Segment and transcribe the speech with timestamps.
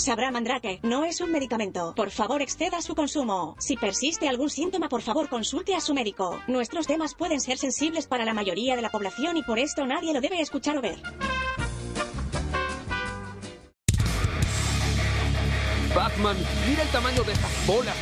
[0.00, 1.92] Sabrá Mandrake, no es un medicamento.
[1.94, 3.54] Por favor, exceda su consumo.
[3.58, 6.40] Si persiste algún síntoma, por favor, consulte a su médico.
[6.46, 10.14] Nuestros temas pueden ser sensibles para la mayoría de la población y por esto nadie
[10.14, 11.02] lo debe escuchar o ver.
[15.94, 16.36] Batman,
[16.66, 17.96] mira el tamaño de estas bolas.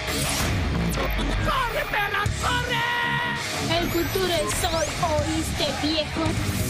[0.95, 3.77] ¡Corre, perra, corre!
[3.77, 4.87] El futuro es hoy,
[5.27, 6.68] ¿oíste, viejo?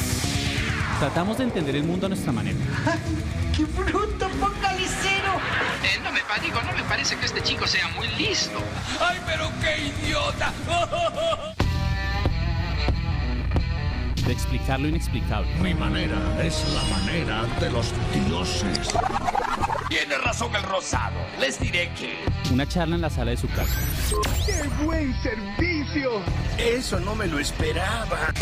[0.99, 2.59] Tratamos de entender el mundo a nuestra manera.
[3.57, 5.35] ¡Qué bruto focalicero!
[5.85, 8.59] Eh, no me digo, no me parece que este chico sea muy listo.
[9.01, 10.53] ¡Ay, pero qué idiota!
[14.27, 15.49] De explicar lo inexplicable.
[15.63, 17.95] Mi manera es la manera de los
[18.27, 18.91] dioses.
[19.89, 21.17] Tiene razón el rosado.
[21.41, 22.25] Les diré que.
[22.53, 23.81] Una charla en la sala de su casa.
[24.45, 26.21] ¡Qué buen servicio!
[26.59, 28.35] Eso no me lo esperaba.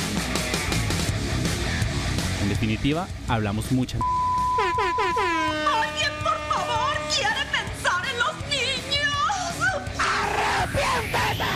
[2.46, 3.98] En definitiva, hablamos mucha.
[3.98, 9.56] ¡Alguien, por favor, quiere pensar en los niños!
[9.98, 11.50] ¡Arrepiéntete!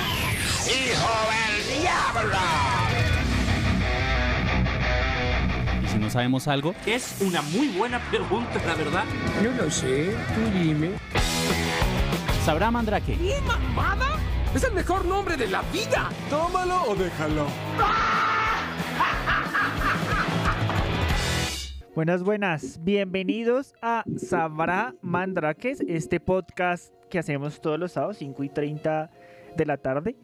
[0.66, 2.42] ¡Hijo del diablo!
[5.80, 9.04] Y si no sabemos algo, Es una muy buena pregunta, la verdad.
[9.44, 10.90] No lo sé, tú dime.
[12.44, 13.12] sabrá Mandrake.
[13.12, 14.16] ¡Y mamada!
[14.52, 16.10] ¡Es el mejor nombre de la vida!
[16.28, 17.46] Tómalo o déjalo.
[22.00, 22.80] Buenas, buenas.
[22.82, 29.10] Bienvenidos a Sabrá Mandrakes, este podcast que hacemos todos los sábados, 5 y 30
[29.54, 30.16] de la tarde.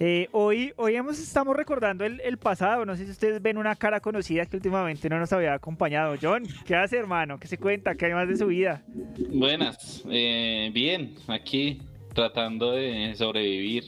[0.00, 2.86] Eh, hoy, hoy hemos, estamos recordando el, el pasado.
[2.86, 6.14] No sé si ustedes ven una cara conocida que últimamente no nos había acompañado.
[6.18, 7.38] John, ¿qué hace, hermano?
[7.38, 7.94] ¿Qué se cuenta?
[7.94, 8.82] ¿Qué hay más de su vida?
[9.30, 11.82] Buenas, eh, bien, aquí
[12.14, 13.84] tratando de sobrevivir.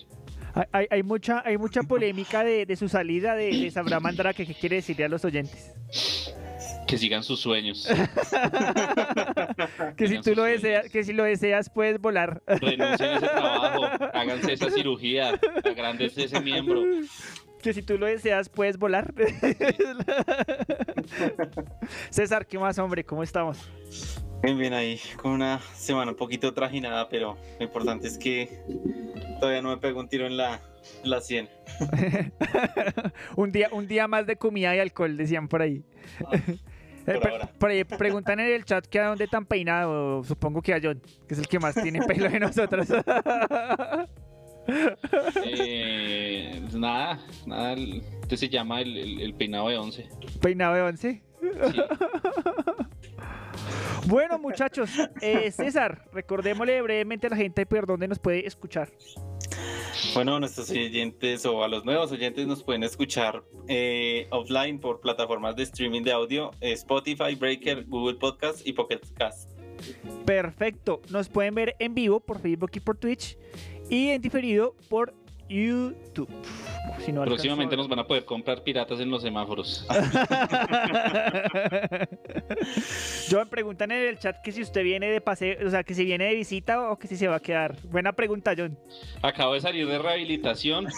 [0.53, 4.45] Hay, hay- hay mucha, hay mucha polémica de, de su salida de, de Sabrá Mandrake.
[4.45, 5.73] ¿Qué quiere decirle a los oyentes?
[6.91, 7.89] Que sigan sus sueños.
[9.97, 10.63] Que si tú lo sueños.
[10.63, 12.43] deseas, que si lo deseas puedes volar.
[12.47, 16.83] Renuncien a ese trabajo, háganse esa cirugía, agrandece ese miembro.
[17.63, 19.13] Que si tú lo deseas puedes volar.
[22.11, 23.05] César, ¿qué más, hombre?
[23.05, 23.59] ¿Cómo estamos?
[24.43, 28.63] Bien, bien ahí, con una semana un poquito trajinada, pero lo importante es que
[29.39, 30.61] todavía no me pego un tiro en la,
[31.05, 31.49] en la sien.
[33.37, 35.85] un, día, un día más de comida y alcohol, decían por ahí.
[36.33, 36.57] Eh,
[37.05, 37.47] por pre- ahora.
[37.59, 40.23] por ahí preguntan en el chat que a dónde tan peinado.
[40.25, 42.89] Supongo que a John, que es el que más tiene pelo de nosotros.
[45.45, 47.73] Eh, nada, nada,
[48.23, 50.09] este se llama el, el- el peinado de once.
[50.41, 51.23] peinado de once.
[51.41, 51.53] Sí.
[54.07, 54.91] Bueno, muchachos,
[55.21, 58.89] eh, César, recordémosle brevemente a la gente por dónde nos puede escuchar.
[60.15, 65.57] Bueno, nuestros oyentes o a los nuevos oyentes nos pueden escuchar eh, offline por plataformas
[65.57, 69.51] de streaming de audio, eh, Spotify, Breaker, Google Podcast y Pocket Cast.
[70.25, 71.01] Perfecto.
[71.11, 73.37] Nos pueden ver en vivo por Facebook y por Twitch.
[73.89, 75.15] Y en diferido por
[75.49, 76.29] YouTube.
[77.05, 79.87] Si no alcanzo Próximamente nos van a poder comprar piratas en los semáforos.
[83.29, 85.95] Yo me preguntan en el chat que si usted viene de paseo, o sea, que
[85.95, 87.77] si viene de visita o que si se va a quedar.
[87.85, 88.79] Buena pregunta, John.
[89.23, 90.87] Acabo de salir de rehabilitación.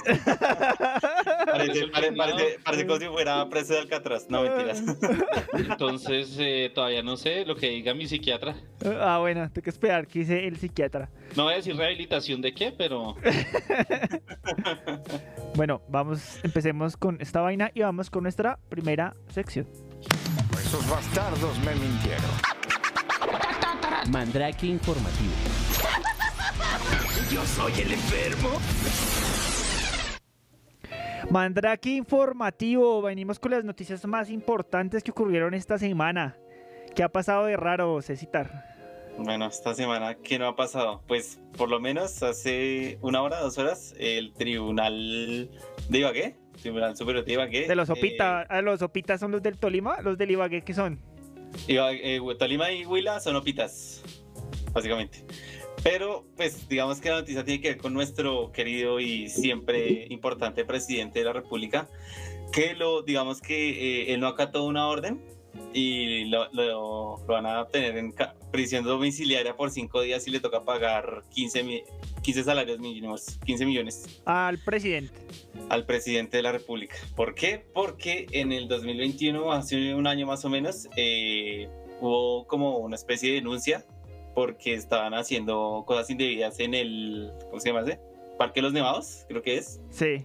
[1.46, 4.26] Parece, pare- parece- parece como si fuera preso de Alcatraz.
[4.28, 4.82] No, mentiras.
[5.52, 8.56] Entonces, eh, todavía no sé lo que diga mi psiquiatra.
[9.00, 11.10] Ah, bueno, tengo que esperar que dice el psiquiatra.
[11.36, 13.16] No voy a decir rehabilitación de qué, pero
[15.54, 19.68] Bueno, vamos, empecemos con esta vaina y vamos con nuestra primera sección.
[20.58, 22.30] Esos bastardos me mintieron.
[24.10, 25.32] Mandrake informativo.
[27.30, 28.48] Yo soy el enfermo.
[31.30, 33.02] Mandrake informativo.
[33.02, 36.36] Venimos con las noticias más importantes que ocurrieron esta semana.
[36.96, 38.72] ¿Qué ha pasado de raro, Cecitar?
[39.18, 41.02] Bueno, esta semana, ¿qué no ha pasado?
[41.06, 45.50] Pues por lo menos hace una hora, dos horas, el tribunal
[45.88, 47.68] de Ibagué, Tribunal Superior de Ibagué.
[47.68, 50.74] De los eh, Opita, ah, los Opitas son los del Tolima, los del Ibagué, ¿qué
[50.74, 51.00] son?
[51.68, 54.02] Iba- eh, Tolima y Huila son opitas,
[54.72, 55.24] básicamente.
[55.82, 60.64] Pero, pues, digamos que la noticia tiene que ver con nuestro querido y siempre importante
[60.64, 61.88] presidente de la República,
[62.52, 63.70] que lo, digamos que
[64.10, 65.24] eh, él no acató una orden
[65.74, 68.14] y lo, lo- lo van a tener en
[68.50, 71.82] prisión domiciliaria por cinco días y le toca pagar 15, mi-
[72.22, 75.12] 15 salarios mínimos, 15 millones Al presidente.
[75.70, 76.96] al presidente de la República.
[77.16, 77.64] ¿Por qué?
[77.74, 81.68] Porque en el 2021, hace un año más o menos, eh,
[82.00, 83.84] hubo como una especie de denuncia
[84.34, 88.00] porque estaban haciendo cosas indebidas en el, ¿cómo se llama ese?
[88.38, 89.80] Parque de los Nevados, creo que es.
[89.90, 90.24] Sí.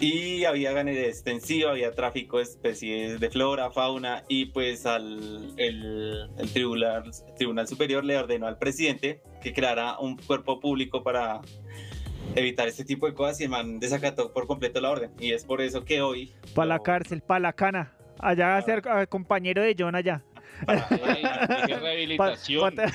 [0.00, 6.28] Y había ganadería extensiva, había tráfico de especies de flora, fauna, y pues al, el,
[6.36, 11.40] el tribunal, tribunal Superior le ordenó al presidente que creara un cuerpo público para
[12.34, 15.12] evitar este tipo de cosas y el man desacató por completo la orden.
[15.18, 16.34] Y es por eso que hoy...
[16.54, 17.92] Para la cárcel, para la cana.
[18.18, 20.22] Allá va a ser eh, compañero de John allá.
[20.68, 21.22] Ey,
[21.66, 22.74] qué rehabilitación.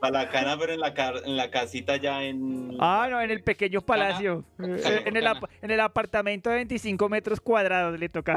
[0.00, 2.76] Para la cana, pero en la, car- en la casita ya en...
[2.80, 4.44] Ah, no, en el pequeño palacio.
[4.56, 4.76] Cana.
[4.76, 5.26] Eh, en, el
[5.62, 8.34] en el apartamento de 25 metros cuadrados le toca.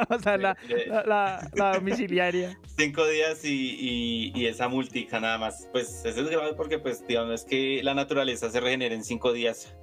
[0.10, 0.56] o sea, la,
[1.04, 2.56] la, la- domiciliaria.
[2.76, 5.68] Cinco días y, y- y esa multica nada más.
[5.72, 9.02] Pues eso es grave porque pues digamos no es que la naturaleza se regenere en
[9.02, 9.74] cinco días.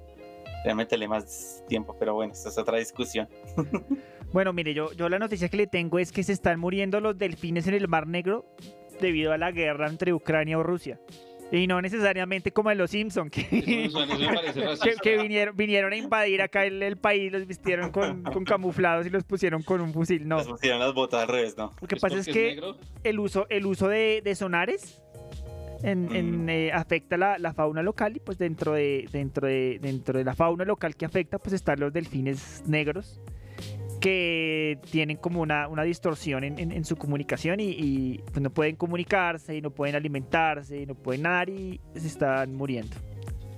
[0.64, 3.28] Realmente le más tiempo, pero bueno, esta es otra discusión.
[4.32, 7.16] Bueno, mire, yo, yo la noticia que le tengo es que se están muriendo los
[7.16, 8.44] delfines en el Mar Negro
[9.00, 10.98] debido a la guerra entre Ucrania o Rusia.
[11.52, 13.44] Y no necesariamente como en los Simpsons, que,
[14.82, 19.06] que, que vinieron, vinieron a invadir acá el, el país, los vistieron con, con camuflados
[19.06, 20.26] y los pusieron con un fusil.
[20.26, 21.72] No, Les pusieron las botas al revés, ¿no?
[21.80, 22.76] lo que ¿Es pasa es que negro?
[23.04, 25.00] el uso, el uso de, de sonares
[25.84, 26.48] en, en, Mm.
[26.48, 30.34] eh, afecta la, la fauna local y pues dentro de, dentro, de, dentro de la
[30.34, 33.20] fauna local que afecta pues están los delfines negros
[34.06, 38.50] que tienen como una, una distorsión en, en- en su comunicación y, y, pues, no
[38.50, 42.94] pueden comunicarse y no pueden alimentarse y no pueden nadar y se están muriendo.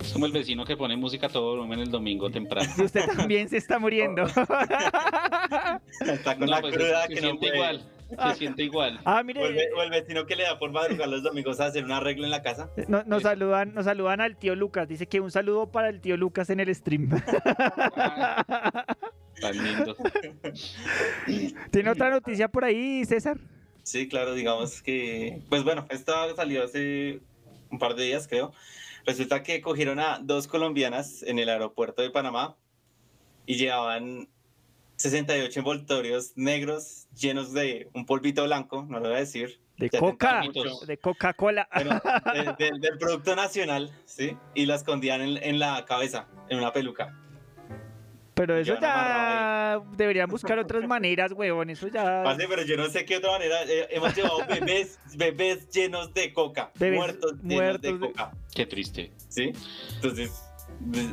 [0.00, 2.66] Es como el vecino que pone música todo volumen el domingo temprano.
[2.78, 4.24] Y usted también se está muriendo.
[6.00, 7.56] Está con No, la pues, cruda se que no siente puede.
[7.56, 7.82] igual.
[8.08, 9.00] Se siente igual.
[9.04, 11.60] ah, O mire, el, ve- o el vecino que le da por madrugar los domingos
[11.60, 12.70] a hacer un arreglo en la casa.
[12.88, 14.88] no- nos, saludan, nos saludan al tío Lucas.
[14.88, 17.10] Dice que un saludo para el tío Lucas en el stream.
[17.96, 18.84] Ah,
[19.40, 19.96] tan lindo.
[21.70, 23.38] ¿Tiene otra noticia por ahí, César?
[23.82, 25.42] Sí, claro, digamos que.
[25.48, 27.20] Pues bueno, esta salió hace
[27.70, 28.52] un par de días, creo.
[29.06, 32.56] Resulta que cogieron a dos colombianas en el aeropuerto de Panamá
[33.46, 34.28] y llevaban
[34.96, 39.60] 68 envoltorios negros llenos de un polvito blanco, no lo voy a decir.
[39.78, 40.42] De Coca,
[40.86, 41.68] de Coca-Cola.
[41.72, 42.02] Bueno,
[42.58, 44.36] de- de- del producto nacional, ¿sí?
[44.54, 47.16] Y la escondían en, en la cabeza, en una peluca.
[48.38, 51.70] Pero eso ya deberían buscar otras maneras, huevón.
[51.70, 52.22] Eso ya.
[52.22, 53.64] Parce, pero yo no sé qué otra manera.
[53.64, 58.30] eh, hemos llevado bebés, bebés llenos de coca, Bebés muertos llenos muertos de de- coca.
[58.54, 59.12] Qué triste.
[59.28, 59.52] ¿sí?
[59.96, 60.44] Entonces,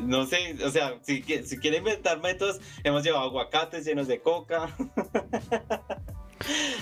[0.03, 4.69] no sé, o sea, si, si quiere inventar métodos, hemos llevado aguacates llenos de coca,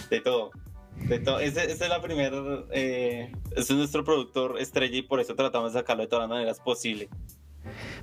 [0.10, 0.52] de todo.
[1.08, 1.40] De todo.
[1.40, 2.38] Ese, ese es la primera,
[2.72, 6.30] eh, ese es nuestro productor estrella y por eso tratamos de sacarlo de todas las
[6.30, 7.10] maneras posible.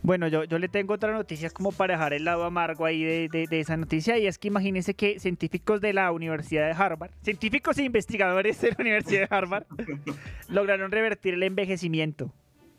[0.03, 3.29] Bueno, yo, yo le tengo otra noticia como para dejar el lado amargo ahí de,
[3.29, 4.17] de- de esa noticia.
[4.19, 8.71] Y es que imagínense que científicos de la Universidad de Harvard, científicos e investigadores de
[8.71, 9.65] la Universidad de Harvard,
[10.49, 12.33] lograron revertir el envejecimiento.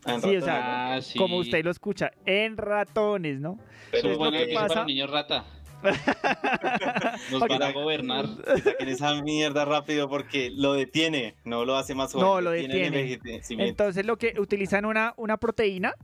[0.06, 1.18] En Sí, o sea, Ah, sí.
[1.20, 3.60] Como usted lo escucha, en ratones, ¿no?
[3.92, 5.46] Eso Entonces, es lo que noticia pasa- para niños rata.
[7.32, 8.26] Nos Para van a gobernar.
[8.56, 12.26] que saquen esa mierda rápido porque lo detiene, no lo hace más joven.
[12.28, 12.88] No, lo detiene.
[12.88, 13.70] envejecimiento.
[13.70, 15.96] Entonces lo que utilizan una, una proteína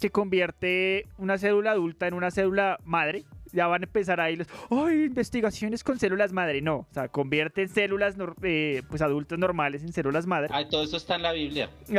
[0.00, 3.24] que convierte una célula adulta en una célula madre.
[3.52, 6.60] Ya van a empezar ahí los, ay, investigaciones con células madre.
[6.60, 10.48] No, o sea, convierten células eh, pues adultas normales en células madre.
[10.52, 11.70] Ay, todo eso está en la Biblia.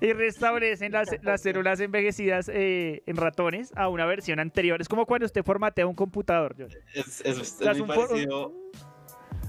[0.00, 4.80] y restablecen las, las células envejecidas eh, en ratones a una versión anterior.
[4.80, 6.56] Es como cuando usted formatea un computador.
[6.94, 8.54] Es, es- muy parecido,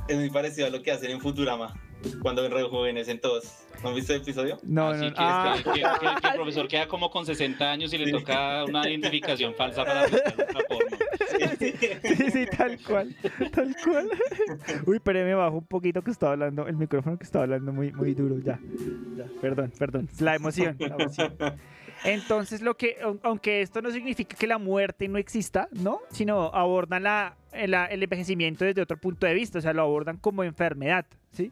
[0.09, 1.73] es muy parecido a lo que hacen en Futurama,
[2.21, 3.57] cuando rejuvenecen todos.
[3.83, 4.59] ¿No han visto el episodio?
[4.63, 5.53] No, Así no, que, ah.
[5.57, 8.87] este- que- que- que el profesor queda como con 60 años y le toca una
[8.89, 10.97] identificación falsa para buscar una porno.
[12.03, 13.15] Sí, sí, tal cual,
[13.51, 14.09] tal cual.
[14.85, 17.91] Uy, pero me bajo un poquito que estaba hablando, el micrófono que estaba hablando muy,
[17.91, 18.59] muy duro, ya,
[19.17, 21.35] ya, perdón, perdón, la emoción, la emoción.
[22.03, 26.01] Entonces, lo que, aun- aunque esto no significa que la muerte no exista, ¿no?
[26.11, 27.35] Sino abordan la,
[27.67, 31.51] la- el envejecimiento desde otro punto de vista, o sea, lo abordan como enfermedad, ¿sí?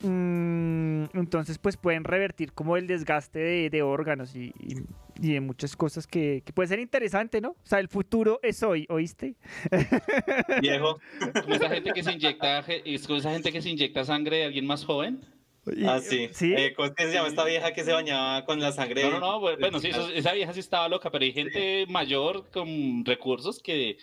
[0.00, 4.76] Mm, entonces, pues pueden revertir como el desgaste de, de órganos y, y-
[5.20, 7.50] y de muchas cosas que, que puede ser interesante, ¿no?
[7.50, 9.34] O sea, el futuro es hoy, ¿oíste?
[10.62, 11.00] Viejo.
[11.42, 14.44] Como esa gente que se inyecta, es como esa gente que se inyecta sangre de
[14.44, 15.20] alguien más joven.
[15.74, 16.28] Y- Ah, sí.
[16.32, 16.54] ¿Sí?
[16.56, 19.02] Eh, ¿Cómo es que se llama esta vieja que se bañaba con la sangre?
[19.02, 22.48] No, no, no, bueno, sí, eso- esa vieja sí estaba loca, pero hay gente mayor
[22.52, 23.98] con recursos que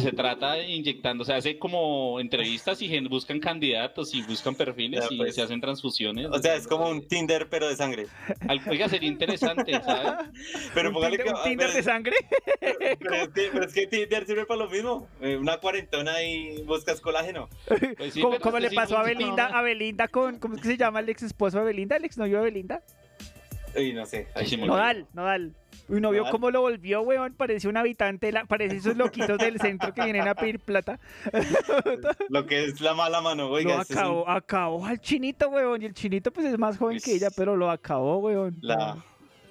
[0.00, 5.04] se trata de inyectando, o sea, hace como entrevistas y buscan candidatos y buscan perfiles
[5.08, 5.34] Ya, y pues.
[5.34, 6.26] se hacen transfusiones.
[6.26, 8.06] O sea, es como un Tinder, pero de sangre.
[8.48, 10.12] Al- Oiga, sería interesante, ¿sabes?
[10.74, 11.38] Pero ¿Un póngale Tinder, que.
[11.38, 12.16] un Tinder pero, de sangre?
[12.60, 15.08] pero es que, pero es que Tinder sirve para lo mismo.
[15.20, 17.48] Eh, una cuarentona y buscas colágeno.
[17.96, 19.02] Pues sí, como este le sí pasó a.
[19.02, 21.96] Belinda, a Belinda con, ¿cómo es que se llama el ex esposo de Belinda?
[21.96, 22.82] ¿El ex novio de Belinda?
[23.76, 24.26] Uy, no sé.
[24.58, 25.52] Nodal, Nodal.
[25.88, 26.32] Uy, ¿no vio Claro.
[26.32, 27.34] cómo lo volvió, weón?
[27.34, 30.98] Parece un habitante, la- parece esos loquitos del centro que vienen a pedir plata.
[32.28, 33.76] Lo que es la mala mano, oiga.
[33.76, 35.82] lo este es un- acabó, acabó al chinito, weón.
[35.82, 38.56] Y el chinito, pues es más joven que ella, pero lo acabó, weón.
[38.60, 38.96] la,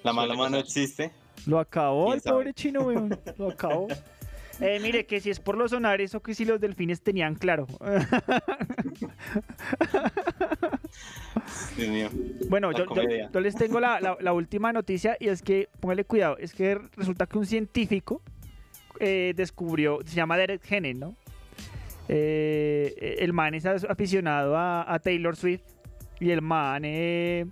[0.04, 1.12] la mala mano existe.
[1.48, 3.18] Lo acabó ¿Quién el pobre chino, weón.
[3.38, 3.88] Lo acabó.
[4.62, 7.68] Eh, mire, que si es por los sonares o que si los delfines tenían claro.
[11.78, 12.10] Dios mío.
[12.50, 13.30] Bueno, yo, yo- comedia.
[13.34, 16.80] yo les tengo la, la- la última noticia y es que, póngale cuidado, es que
[16.96, 18.22] resulta que un científico
[19.00, 21.16] eh, descubrió, se llama Derek Henen, ¿no?
[22.08, 25.64] Eh, el man es aficionado a, a Taylor Swift
[26.20, 27.46] y el man eh,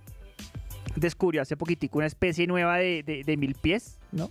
[0.96, 4.30] descubrió hace poquitico una especie nueva de, de- de mil pies, ¿no?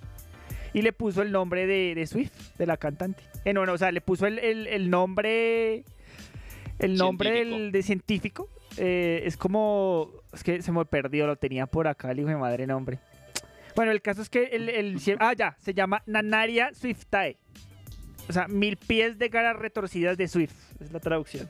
[0.73, 3.23] Y le puso el nombre de, de Swift, de la cantante.
[3.45, 5.83] Eh, no, no, o sea, le puso el, el- el nombre,
[6.79, 7.57] el nombre Científico.
[7.59, 8.49] del- de científico.
[8.77, 12.37] Eh, es como, es que se me perdió, lo tenía por acá, el hijo de
[12.37, 12.97] madre nombre.
[13.75, 17.37] Bueno, el caso es que el, el ah, ya, se llama Nanaria Swiftae.
[18.29, 21.47] O sea, mil pies de caras retorcidas de Swift, es la traducción.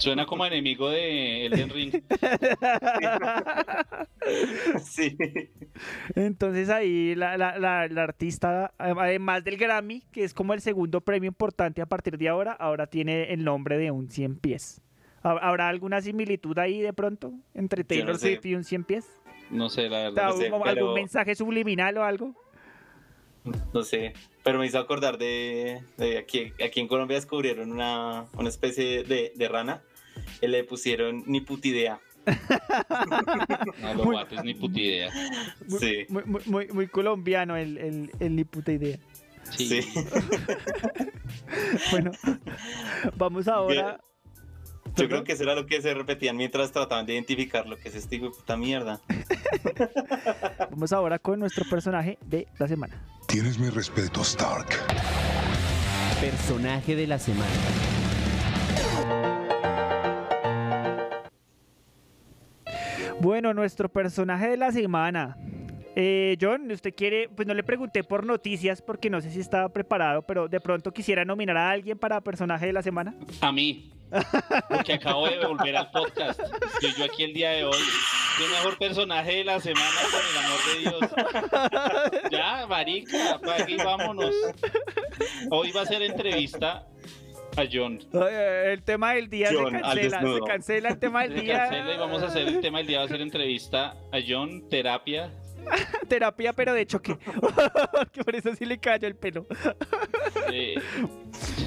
[0.00, 2.02] Suena como enemigo de Elden Ring.
[4.84, 5.16] Sí.
[6.14, 11.00] Entonces ahí la, la- la- la artista, además del Grammy, que es como el segundo
[11.00, 14.80] premio importante a partir de ahora, ahora tiene el nombre de un 100 pies.
[15.22, 18.28] ¿Hab- ¿Habrá alguna similitud ahí de pronto entre no Taylor sé.
[18.34, 19.06] Swift y un 100 pies?
[19.50, 20.26] No sé, la verdad.
[20.26, 22.34] ¿Algún, sé, algún pero- mensaje subliminal o algo?
[23.72, 24.12] No sé,
[24.44, 29.32] pero me hizo acordar de, de aquí, aquí en Colombia descubrieron una, una especie de,
[29.34, 29.82] de rana
[30.40, 32.00] le pusieron ni puta idea.
[33.80, 35.10] No lo guates ni puta idea.
[35.68, 36.06] Muy, Sí.
[36.08, 38.98] muy, muy- muy- muy colombiano el, el, el ni puta idea.
[39.56, 39.82] Sí.
[39.82, 39.88] Sí.
[41.90, 42.10] Bueno,
[43.16, 44.00] vamos ahora.
[44.96, 47.88] Yo creo que eso era lo que se repetían mientras trataban de identificar lo que
[47.88, 49.00] es este hijo de puta mierda.
[50.70, 53.00] Vamos ahora con nuestro personaje de la semana.
[53.28, 54.68] Tienes mi respeto, Stark.
[56.20, 57.46] Personaje de la semana.
[63.20, 65.36] Bueno, nuestro personaje de la semana.
[65.94, 69.68] Eh, John, usted quiere, pues no le pregunté por noticias porque no sé si estaba
[69.68, 73.14] preparado, pero de pronto quisiera nominar a alguien para personaje de la semana.
[73.42, 73.92] A mí.
[74.68, 76.40] Porque acabo de volver al podcast.
[76.96, 77.78] Yo aquí el día de hoy.
[78.42, 82.30] El mejor personaje de la semana, por el amor de Dios.
[82.30, 84.34] Ya, marica, y vámonos.
[85.50, 86.86] Hoy va a ser entrevista
[87.60, 87.98] a John.
[88.12, 91.58] Eh, El tema del día John, se cancela, se cancela el tema del Se día.
[91.58, 94.68] cancela y vamos a hacer el tema del día, va a ser entrevista a John,
[94.68, 95.32] terapia.
[96.08, 97.16] Terapia, pero de choque.
[98.12, 99.46] que por eso sí le cayó el pelo.
[100.50, 100.74] Eh,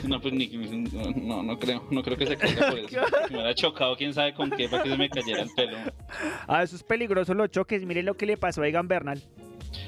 [0.07, 2.99] no, pues ni, no, no creo, no creo que se caiga por eso.
[3.29, 5.77] Me hubiera chocado quién sabe con qué para que se me cayera el pelo.
[6.47, 7.85] Ah, eso es peligroso los choques.
[7.85, 9.21] Miren lo que le pasó a Egan Bernal.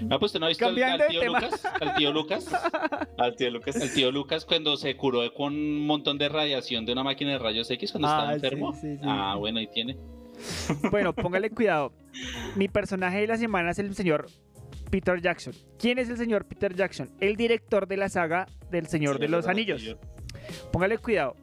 [0.10, 1.24] Ah, pues usted no ha visto al, al tío.
[1.26, 2.48] Lucas, al tío Lucas,
[3.18, 3.76] Al tío Lucas.
[3.76, 7.40] el tío Lucas cuando se curó con un montón de radiación de una máquina de
[7.40, 8.74] rayos X cuando Ah, estaba sí, enfermo.
[8.74, 9.02] sí, sí.
[9.04, 9.98] Ah, bueno, ahí tiene.
[10.92, 11.94] Bueno, póngale cuidado.
[12.56, 14.28] Mi personaje de la semana es el señor
[14.92, 15.54] Peter Jackson.
[15.80, 17.10] ¿Quién es el señor Peter Jackson?
[17.20, 19.96] El director de la saga del Señor de los Anillos.
[20.72, 21.36] Póngale cuidado.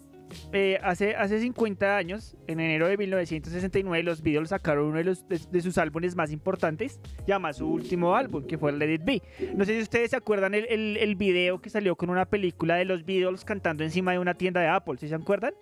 [0.53, 5.27] Eh, hace, hace 50 años, en enero de 1969, los Beatles sacaron uno de, los,
[5.29, 9.05] de, de sus álbumes más importantes, llama su último álbum, que fue el Let It
[9.05, 9.23] Be.
[9.55, 12.77] No sé si ustedes se acuerdan el, el, el video que salió con una película
[12.77, 15.53] de los Beatles cantando encima de una tienda de Apple, ¿sí se acuerdan?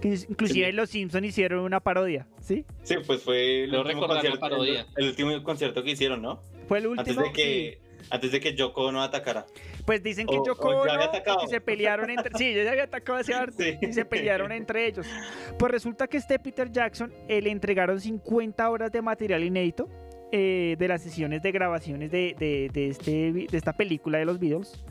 [0.00, 2.66] Que inclusive los Simpsons hicieron una parodia, ¿sí?
[2.82, 4.80] Sí, pues fue el Debo último, concierto, parodia.
[4.96, 6.42] el, el último concierto que hicieron, ¿no?
[6.68, 7.20] Fue el último.
[7.22, 7.42] Antes de
[7.74, 7.78] sí.
[8.10, 9.46] Antes de que Yoko no atacara.
[9.84, 11.38] Pues dicen que O- Yoko o ya Ono, había atacado.
[11.40, 12.30] que se pelearon entre...
[12.38, 15.06] Sí, ya había atacado hace harto, y se pelearon entre ellos.
[15.58, 19.88] Pues resulta que este Peter Jackson eh, le entregaron 50 horas de material inédito
[20.32, 24.38] eh, de las sesiones de grabaciones de, de- de este, de esta película de los
[24.40, 24.84] Beatles.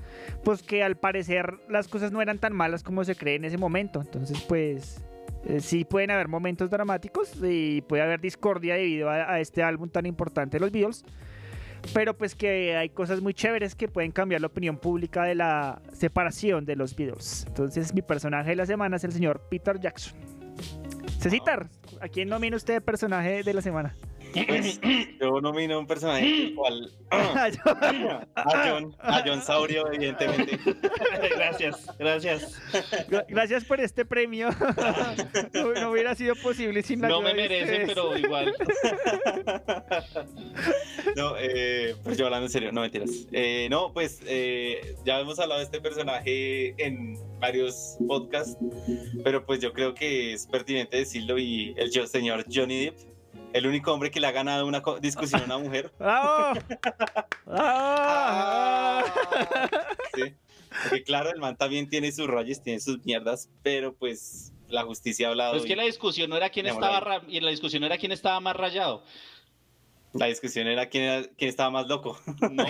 [0.44, 3.58] Pues que al parecer las cosas no eran tan malas como se cree en ese
[3.58, 4.02] momento.
[4.02, 5.04] Entonces, pues...
[5.48, 9.90] eh, sí pueden haber momentos dramáticos y puede haber discordia debido a, a este álbum
[9.90, 11.04] tan importante de los Beatles
[11.94, 15.82] pero pues que hay cosas muy chéveres que pueden cambiar la opinión pública de la
[15.94, 17.46] separación de los Beatles.
[17.48, 20.14] Entonces mi personaje de la semana es el señor Peter Jackson.
[21.20, 21.70] Cecitar,
[22.02, 23.96] ¿a quién nomina usted personaje de la semana?
[24.48, 24.80] Pues
[25.22, 27.50] yo nomino un personaje cual a
[28.36, 30.60] John, a John Saurio, evidentemente.
[31.36, 32.62] gracias, gracias.
[33.10, 34.50] Gra- Gracias por este premio.
[35.54, 37.88] no, no hubiera sido posible sin la No me ustedes.
[37.88, 38.54] pero igual.
[41.16, 43.10] No, eh, pues yo hablando en serio, no mentiras.
[43.32, 48.58] Eh, no, pues eh, ya hemos hablado de este personaje en varios podcasts,
[49.24, 52.98] pero pues yo creo que es pertinente decirlo y el señor Johnny Depp
[53.56, 55.92] el único hombre que le ha ganado una discusión a una mujer.
[56.00, 56.60] ¡Bravo!
[57.48, 59.04] ¡Ah!
[60.14, 60.34] Sí.
[60.84, 65.28] Porque claro, el man también tiene sus rayos, tiene sus mierdas, pero pues la justicia
[65.28, 65.52] ha hablado.
[65.54, 68.12] Pero es que la discusión no era quién estaba y la discusión no era quién
[68.12, 69.04] estaba más rayado.
[70.14, 72.20] La discusión era quién, era- quién estaba más loco.
[72.52, 72.66] No,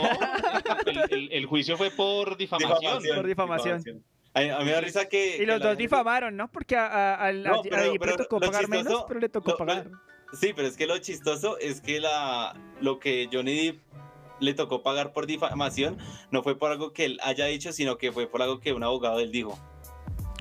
[0.86, 3.01] el, el- el juicio fue por difamación.
[3.15, 4.04] Por difamación.
[4.34, 5.38] A, a mí me da risa que.
[5.42, 6.51] Y los dos gente- difamaron, ¿no?
[6.51, 9.20] Porque a, a, al- No, a- pero- a Jeep pero le tocó pagar menos, pero
[9.20, 9.88] le tocó lo- lo- pagar.
[10.39, 13.80] Sí, pero es que lo chistoso es que la lo que Johnny Depp
[14.39, 15.98] le tocó pagar por difamación
[16.32, 18.84] no fue por algo que él haya dicho, sino que fue por algo que un
[18.84, 19.58] abogado él dijo.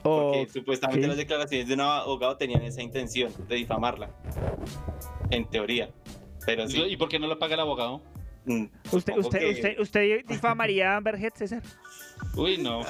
[0.02, 4.10] Porque supuestamente las declaraciones de un abogado tenían esa intención de difamarla.
[5.30, 5.90] En teoría.
[6.44, 6.82] Pero sí.
[6.82, 8.02] ¿Y por qué no lo paga el abogado?
[8.44, 11.62] mm, ¿Usted, usted, que- usted, usted difamaría a Amber Heard, César?
[12.36, 12.80] Uy, no.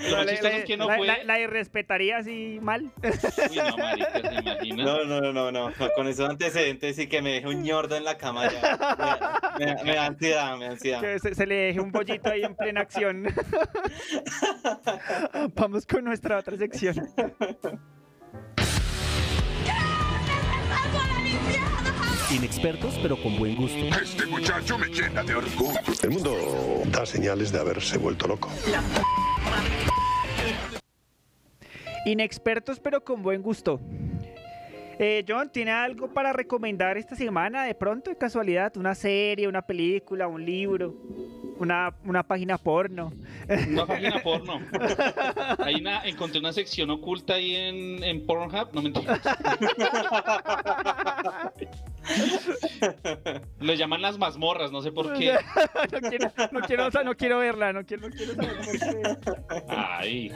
[0.00, 1.06] La- chistoso la- es que no la- fue.
[1.06, 2.90] la- la irrespetaría así mal.
[3.02, 4.84] Uy, no, marica, ¿se imagina?
[4.84, 8.16] No, no, no, no, Con esos antecedentes sí que me deje un ñordo en la
[8.18, 9.38] cama ya.
[9.58, 11.00] Me, me- me da ansiedad, me da ansiedad.
[11.00, 13.24] Que se, se le deje un pollito ahí en plena acción.
[15.54, 16.94] Vamos con nuestra otra sección.
[22.32, 23.76] Inexpertos, pero con buen gusto.
[24.00, 25.80] Este muchacho me llena de orgullo.
[26.00, 26.36] El mundo
[26.86, 28.48] da señales de haberse vuelto loco.
[32.06, 33.80] Inexpertos, pero con buen gusto.
[35.02, 38.76] Eh, John, ¿tiene algo para recomendar esta semana de pronto, de casualidad?
[38.76, 40.94] ¿Una serie, una película, un libro,
[41.58, 43.10] una, una página porno?
[43.70, 44.60] Una página porno.
[45.64, 49.20] Hay una, encontré una sección oculta ahí en, en Pornhub, no mentiras.
[53.58, 55.32] Lo llaman las mazmorras, no sé por qué.
[55.92, 58.78] no, quiero, no, quiero, o sea, no quiero verla, no quiero, no quiero saber por
[58.78, 59.16] qué.
[59.66, 60.30] Ay.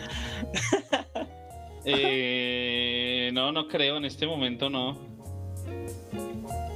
[1.85, 2.94] Eh,
[3.33, 4.99] no, no creo, en este momento no.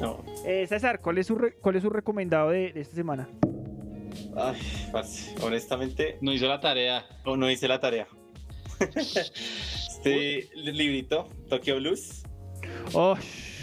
[0.01, 0.25] No.
[0.47, 3.29] Eh, César, ¿cuál es su, re- cuál es su recomendado de, de esta semana?
[4.37, 4.57] Ay,
[4.93, 6.19] parce, honestamente.
[6.21, 7.05] No hizo la tarea.
[7.25, 8.07] O no hice la tarea.
[8.97, 12.23] este librito, Tokyo Blues.
[12.93, 13.17] Oh,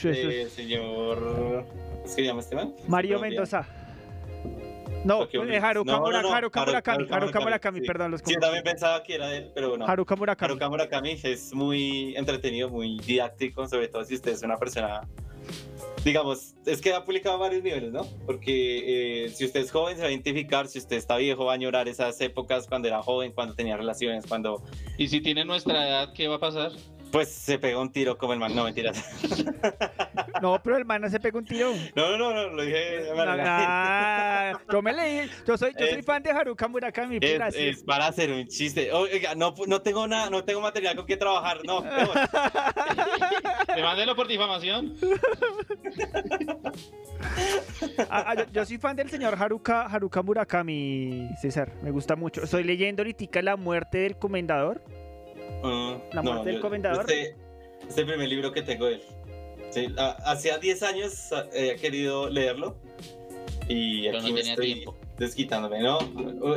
[0.04, 1.66] eh, señor.
[2.02, 2.74] ¿Cómo se llama este man?
[2.88, 3.20] Mario.
[3.20, 3.66] Mendoza.
[5.06, 5.58] No, Tokyo eh.
[5.60, 8.64] Haruka, No, no, Mura- no, Haruka Haru- Murakami, Haruka Murakami, perdón, los Sí, yo también
[8.64, 9.86] pensaba que era de él, pero no.
[9.88, 10.50] Haruka Murakami.
[10.52, 15.02] Haruka Murakami es muy entretenido, muy didáctico, sobre todo si usted es una persona.
[16.04, 18.02] Digamos, es que ha publicado a varios niveles, ¿no?
[18.26, 21.52] Porque eh, si usted es joven se va a identificar, si usted está viejo va
[21.52, 24.64] a añorar esas épocas cuando era joven, cuando tenía relaciones, cuando
[24.98, 26.72] ¿Y si tiene nuestra edad, qué va a pasar?
[27.16, 28.54] Pues se pegó un tiro como el man.
[28.54, 29.02] No, mentiras.
[30.42, 31.72] No, pero el man no se pega un tiro.
[31.96, 33.46] No, no, no, no lo dije de manera-
[34.52, 37.52] Ah, yo me leí, yo soy, yo soy Es- fan de Haruka Murakami, Es, pura,
[37.52, 37.68] sí.
[37.70, 38.92] es para hacer un chiste.
[38.92, 41.60] Oiga, no, no tengo nada, no tengo material con que trabajar.
[41.66, 41.90] No, no.
[43.76, 44.94] Demándelo por difamación.
[48.10, 52.44] Ah, ah, yo, yo soy fan del señor Haruka, Haruka Murakami, César, me gusta mucho.
[52.44, 54.84] Estoy leyendo ahorita La muerte del comendador.
[55.64, 57.02] Ah, La muerte del yo- comendador.
[57.10, 57.22] Este,
[57.82, 59.02] este es el primer libro que tengo de él.
[59.72, 59.88] Sí,
[60.26, 62.76] hacía 10 años ah, he querido leerlo.
[63.68, 64.96] Y Pero aquí no me tenía estoy tiempo.
[65.18, 65.98] desquitándome, ¿no?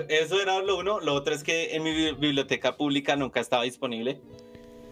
[0.08, 1.00] Eso era lo uno.
[1.00, 4.20] Lo otro es que en mi bi- biblioteca pública nunca estaba disponible.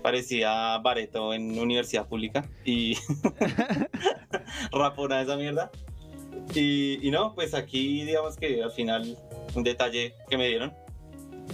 [0.03, 2.49] Parecía Bareto en universidad pública.
[2.64, 2.97] Y
[4.73, 5.71] rapona esa mierda.
[6.55, 9.16] Y, y no, pues aquí digamos que al final
[9.55, 10.73] un detalle que me dieron.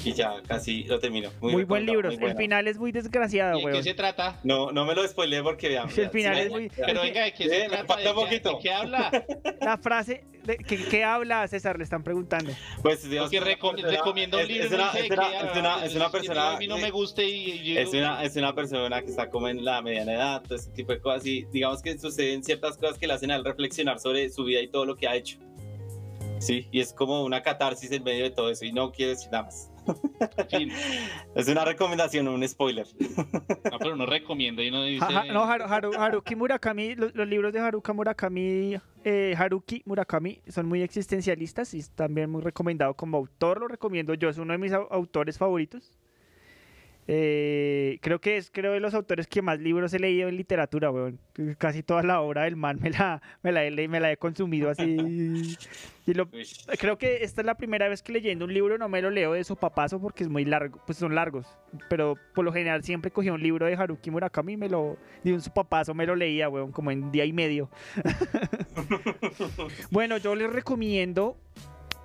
[0.05, 1.31] Y ya casi lo termino.
[1.41, 2.37] Muy, buen libro, muy el bueno.
[2.37, 4.41] final es muy desgraciado, ¿Y de qué se trata?
[4.43, 5.89] No, no me lo spoileé porque vean.
[5.95, 6.71] El final es muy...
[6.75, 7.85] Pero venga, ¿de qué Eh, se me trata?
[7.87, 8.51] falta ¿De poquito.
[8.53, 9.25] ¿De qué habla?
[9.61, 11.77] La frase, de, ¿qué, qué habla César?
[11.77, 12.51] Le están preguntando.
[12.81, 16.53] Pues digamos Porque recom- persona- recomiendo un es- libro es una- es es es persona
[16.53, 19.29] A mí no me gusta y, y yo Es una, es una persona que está
[19.29, 21.27] como en la mediana edad, todo ese tipo de cosas.
[21.27, 24.61] Y digamos que suceden ciertas cosas que le hacen a él reflexionar sobre su vida
[24.61, 25.39] y todo lo que ha hecho.
[26.41, 28.65] Sí, y es como una catarsis en medio de todo eso.
[28.65, 29.71] Y no quiero decir nada más.
[30.51, 30.71] Fin.
[31.35, 32.87] Es una recomendación, un spoiler.
[33.71, 35.01] No, pero no recomiendo y no dice.
[35.05, 39.83] Ja- ja- no, Haru- Haru- Haruki Murakami, los, los libros de Haruka Murakami, eh, Haruki
[39.87, 44.53] Murakami son muy existencialistas y también muy recomendado como autor, lo recomiendo yo, es uno
[44.53, 45.91] de mis au- autores favoritos.
[47.09, 50.91] Eh, creo que es creo de los autores que más libros he leído en literatura,
[50.91, 51.19] weón.
[51.59, 54.71] Casi toda la obra del man me la, me la, he, me la he consumido
[54.71, 55.57] así.
[56.05, 56.29] Y lo,
[56.81, 59.35] creo que esta es la primera vez que leyendo un libro no me lo leo
[59.35, 61.47] de sopapazo porque es muy largo, pues son largos.
[61.89, 65.33] Pero por lo general siempre cogía un libro de Haruki Murakami y me lo de
[65.33, 67.71] un sopapazo me lo leía, weón, como en día y medio.
[69.93, 71.37] bueno, yo les recomiendo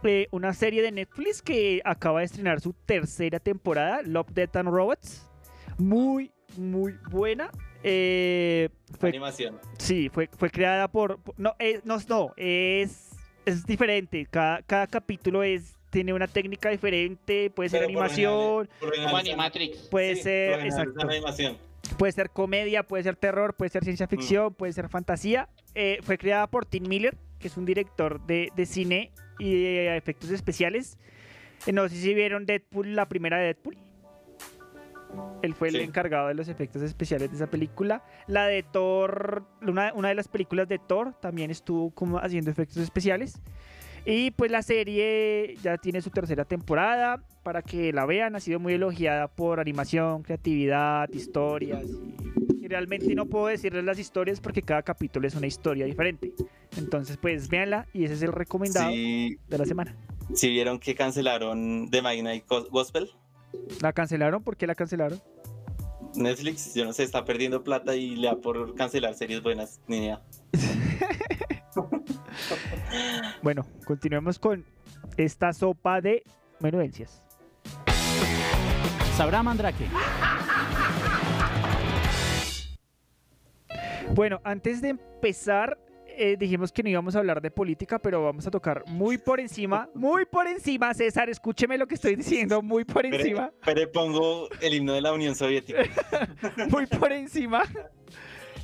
[0.03, 4.69] eh, una serie de Netflix que acaba de estrenar su tercera temporada, Love, Death and
[4.69, 5.29] Robots.
[5.77, 7.51] Muy muy buena.
[7.83, 9.59] Eh, fue, Animación.
[9.77, 11.19] Sí, fue, fue creada por...
[11.37, 13.11] no, eh, no, no, es,
[13.45, 14.25] es diferente.
[14.29, 18.79] Cada, cada capítulo es tiene una técnica diferente, puede ser Pero por lo animación, general-
[18.79, 21.57] por general es- puede sí, ser, general es animación.
[21.97, 25.47] puede ser comedia, puede ser terror, puede ser ciencia ficción, puede ser fantasía.
[25.75, 29.97] Eh, fue creada por Tim Miller, que es un director de, de cine y de
[29.97, 30.97] efectos especiales.
[31.65, 33.77] Eh, no sé si vieron Deadpool, la primera de Deadpool.
[35.41, 35.81] Él fue el Sí.
[35.81, 38.03] encargado de los efectos especiales de esa película.
[38.27, 42.77] La de Thor, una, una de las películas de Thor, también estuvo como haciendo efectos
[42.77, 43.39] especiales.
[44.05, 47.21] Y pues la serie ya tiene su tercera temporada.
[47.43, 51.85] Para que la vean, ha sido muy elogiada por animación, creatividad, historias.
[51.85, 56.33] Y, y realmente no puedo decirles las historias porque cada capítulo es una historia diferente.
[56.77, 59.95] Entonces, pues véanla y ese es el recomendado Sí, de la semana.
[60.33, 63.09] sí vieron que cancelaron The Midnight Gos- Gospel.
[63.81, 64.43] ¿La cancelaron?
[64.43, 65.21] ¿Por qué la cancelaron?
[66.15, 69.79] Netflix, yo no sé, está perdiendo plata y le da por cancelar series buenas.
[69.87, 70.21] Ni idea.
[73.41, 74.63] Bueno, continuemos con
[75.17, 76.23] esta sopa de
[76.59, 77.23] menudencias.
[79.15, 79.85] Sabrá Mandrake.
[84.13, 88.47] Bueno, antes de empezar, eh, dijimos que no íbamos a hablar de política, pero vamos
[88.47, 92.85] a tocar muy por encima, muy por encima, César, escúcheme lo que estoy diciendo, muy
[92.85, 95.83] por encima, Pero, pero pongo el himno de la Unión Soviética.
[96.69, 97.63] muy por encima,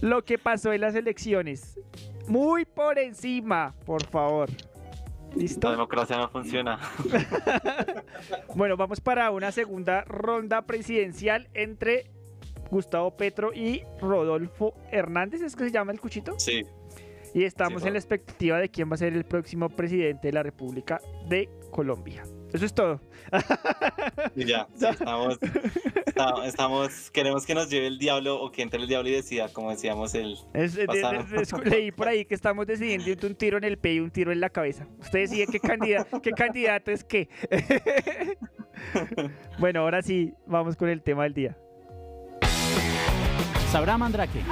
[0.01, 1.79] lo que pasó en las elecciones.
[2.27, 4.49] Muy por encima, por favor.
[4.49, 5.69] La ¿Listo?
[5.71, 6.79] democracia no funciona.
[8.55, 12.05] Bueno, vamos para una segunda ronda presidencial entre
[12.73, 16.39] Gustavo Petro y Rodolfo Hernández, ¿es que se llama el cuchito?
[16.39, 16.63] Sí.
[17.35, 20.33] Y estamos Sí, en la expectativa de quién va a ser el próximo presidente de
[20.33, 22.23] la República de Colombia.
[22.53, 22.99] Eso es todo.
[24.35, 25.39] Ya, sí, estamos,
[26.05, 29.49] esta- estamos, queremos que nos lleve el diablo o que entre el diablo y decida,
[29.51, 30.77] como decíamos el Es-
[31.65, 34.39] leí por ahí que estamos decidiendo un tiro en el pie y un tiro en
[34.39, 34.87] la cabeza.
[34.99, 37.29] Usted decide qué, candidato, qué candidato es qué.
[39.59, 41.57] bueno, ahora sí, vamos con el tema del día.
[43.73, 44.43] Sabrá Mandrake.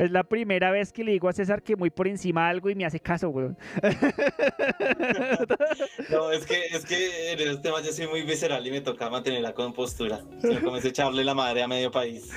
[0.00, 2.74] Es la primera vez que le digo a César que muy por encima algo y
[2.74, 3.56] me hace caso, weón.
[6.10, 9.08] No, es que, es que en esos temas yo soy muy visceral y me toca
[9.08, 10.20] mantener la compostura.
[10.40, 12.30] Si no comienzo a echarle la madre a medio país.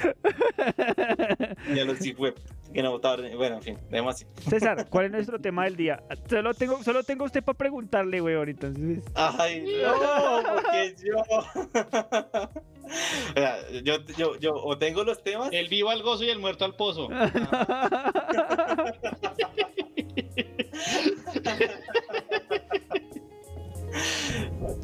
[1.74, 2.36] Y a los web
[2.73, 3.25] que no votaron.
[3.38, 4.25] Bueno, en fin, dejemos así.
[4.49, 6.03] César, ¿cuál es nuestro tema del día?
[6.30, 9.03] Solo tengo, solo tengo a usted para preguntarle, weón, entonces.
[9.15, 12.49] Ay, no, porque yo.
[12.88, 15.49] O sea, yo, yo, yo o tengo los temas.
[15.51, 17.10] El vivo al gozo y el muerto al pozo.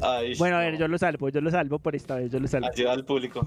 [0.00, 2.48] Ay, Bueno, a ver, yo lo salvo, yo lo salvo por esta vez, yo lo
[2.48, 2.66] salvo.
[2.68, 3.46] ayuda al público.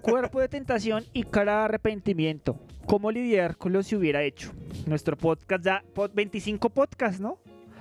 [0.00, 2.58] Cuerpo de tentación y cara de arrepentimiento.
[2.86, 4.52] ¿Cómo lidiar con lo que hubiera hecho?
[4.86, 7.38] Nuestro podcast ya, pod- 25 podcasts, ¿no?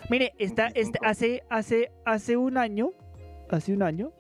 [0.10, 2.92] Mire, esta, esta, hace, hace, hace un año,
[3.50, 4.12] hace un año,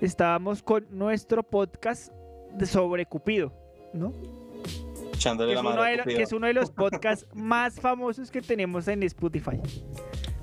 [0.00, 2.12] estábamos con nuestro podcast
[2.52, 3.52] de sobre Cupido,
[3.92, 4.12] ¿no?
[5.14, 8.30] Echándole Que la es, uno de lo- que es uno de los podcasts más famosos
[8.30, 9.60] que tenemos en Spotify.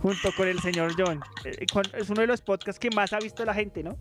[0.01, 1.19] Junto con el señor John.
[1.45, 3.97] Eh, Es uno de los podcasts que más ha visto la gente, ¿no?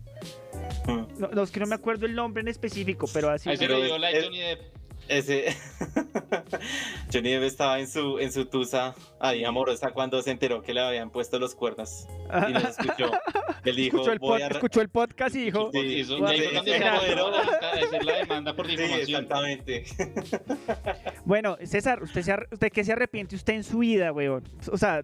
[0.87, 1.19] Mm.
[1.19, 3.49] No, no, es que no me acuerdo el nombre en específico, pero así.
[3.49, 4.61] Ahí se Pero le dio es- like es- Johnny Depp.
[5.07, 5.45] Ese
[7.11, 10.79] Johnny Depp estaba en su en su tusa ahí amorosa cuando se enteró que le
[10.79, 12.07] habían puesto los cuernos
[12.47, 13.11] y nos escuchó.
[13.65, 16.17] Él dijo, escuchó, el voy pod- a re- escuchó el podcast y dijo, Sí, eso-
[16.27, 19.23] sí, sí, se apoderó de la demanda por Sí, difamación.
[19.23, 19.85] exactamente.
[21.25, 24.43] bueno, César, ¿usted, se ¿usted qué se arrepiente usted en su vida, weón?
[24.71, 25.03] O sea,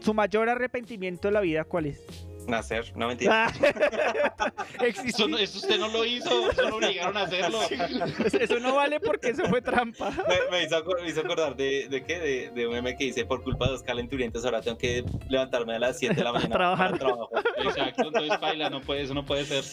[0.00, 2.00] su mayor arrepentimiento de la vida, ¿cuál es?
[2.48, 3.46] Nacer, no mentira.
[3.46, 4.52] Ah,
[5.04, 7.60] Eso, no- eso usted no lo hizo, eso lo obligaron a hacerlo.
[8.40, 10.10] Eso no vale porque eso fue trampa.
[10.10, 13.04] Me, me hizo, acor- me hizo acordar de, de qué, de, de un meme que
[13.04, 16.32] dice por culpa de dos calenturientos ahora tengo que levantarme a las 7 de la
[16.32, 16.90] mañana trabajar.
[16.92, 17.30] para trabajo.
[17.64, 19.64] Exacto, entonces baila, no puede, eso no puede ser.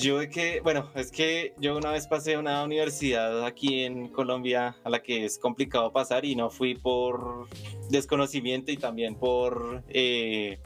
[0.00, 4.08] Yo de que, bueno, es que yo una vez pasé a una universidad aquí en
[4.08, 7.48] Colombia a la que es complicado pasar y no fui por
[7.90, 10.60] desconocimiento y también por, eh,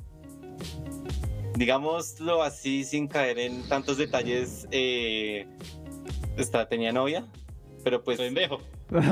[1.56, 4.66] digámoslo así, sin caer en tantos detalles.
[4.70, 5.46] Eh,
[6.36, 7.26] esta, tenía novia,
[7.84, 8.18] pero pues...
[8.18, 8.60] Pendejo.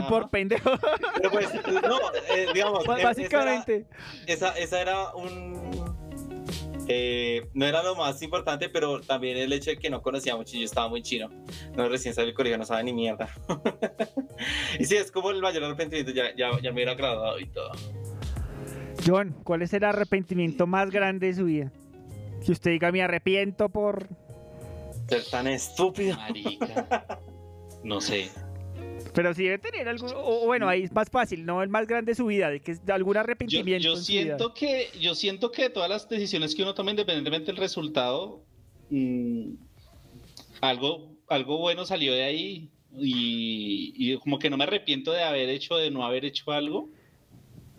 [0.08, 0.70] Por pendejo.
[1.16, 1.48] Pero pues,
[1.82, 1.98] no,
[2.34, 3.87] eh, digamos, Ba- eh, Básicamente.
[4.26, 5.70] esa, esa era un...
[6.88, 10.56] eh, no era lo más importante, pero también el hecho de que no conocía mucho
[10.56, 11.28] y yo estaba muy chino.
[11.76, 13.28] No recién salí del colegio, no sabía ni mierda.
[14.80, 17.70] y sí, es como el mayor arrepentimiento, ya, ya, ya me hubiera graduado y todo.
[19.08, 21.72] John, ¿cuál es el arrepentimiento más grande de su vida?
[22.44, 24.06] Que usted diga, me arrepiento por...
[25.08, 26.14] Ser tan estúpido.
[26.16, 27.18] Marica.
[27.82, 28.30] No sé.
[29.14, 29.88] Pero sí debe tener.
[29.88, 31.62] O o bueno, ahí es más fácil, ¿no?
[31.62, 34.88] El más grande de su vida, de que es algún Yo, arrepentimiento yo siento que
[35.00, 38.42] yo siento que todas las decisiones que uno toma independientemente del resultado
[38.90, 39.52] mm,
[40.60, 45.48] algo algo bueno salió de ahí y, y como que no me arrepiento de haber
[45.48, 46.90] hecho de no haber hecho algo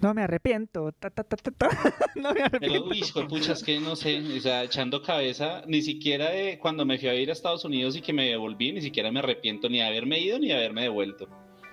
[0.01, 0.91] No me arrepiento.
[0.93, 1.35] ta, ta, ta,
[2.15, 2.87] no me arrepiento.
[2.89, 6.57] pero hijo de pucha, es que no sé o sea echando cabeza ni siquiera de
[6.59, 9.19] cuando me fui a ir a Estados Unidos y que me devolví ni siquiera me
[9.19, 11.27] arrepiento ni de haberme ido ni de haberme devuelto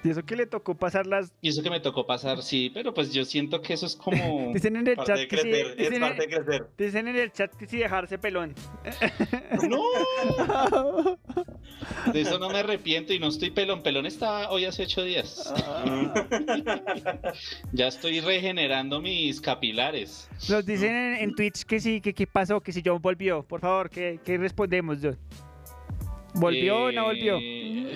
[0.07, 1.33] Y eso que le tocó pasar las...
[1.43, 4.53] y eso que me tocó pasar sí pero pues yo siento que eso es como
[4.55, 5.51] Dicen en el Parte chat de que sí...
[5.51, 6.67] es Dicen, parte de en, crecer.
[6.79, 8.55] dicen en el chat que sí dejarse pelón.
[9.69, 11.19] no
[12.13, 15.53] de eso no me arrepiento y no estoy pelón pelón está hoy hace ocho días
[17.73, 20.29] Ya estoy regenerando mis capilares.
[20.49, 23.43] Nos dicen en, en Twitch que sí, que qué pasó, que si John volvió.
[23.43, 25.19] Por favor, ¿qué, qué respondemos, John?
[26.41, 27.39] ¿Volvió o no volvió?
[27.41, 27.91] Eh,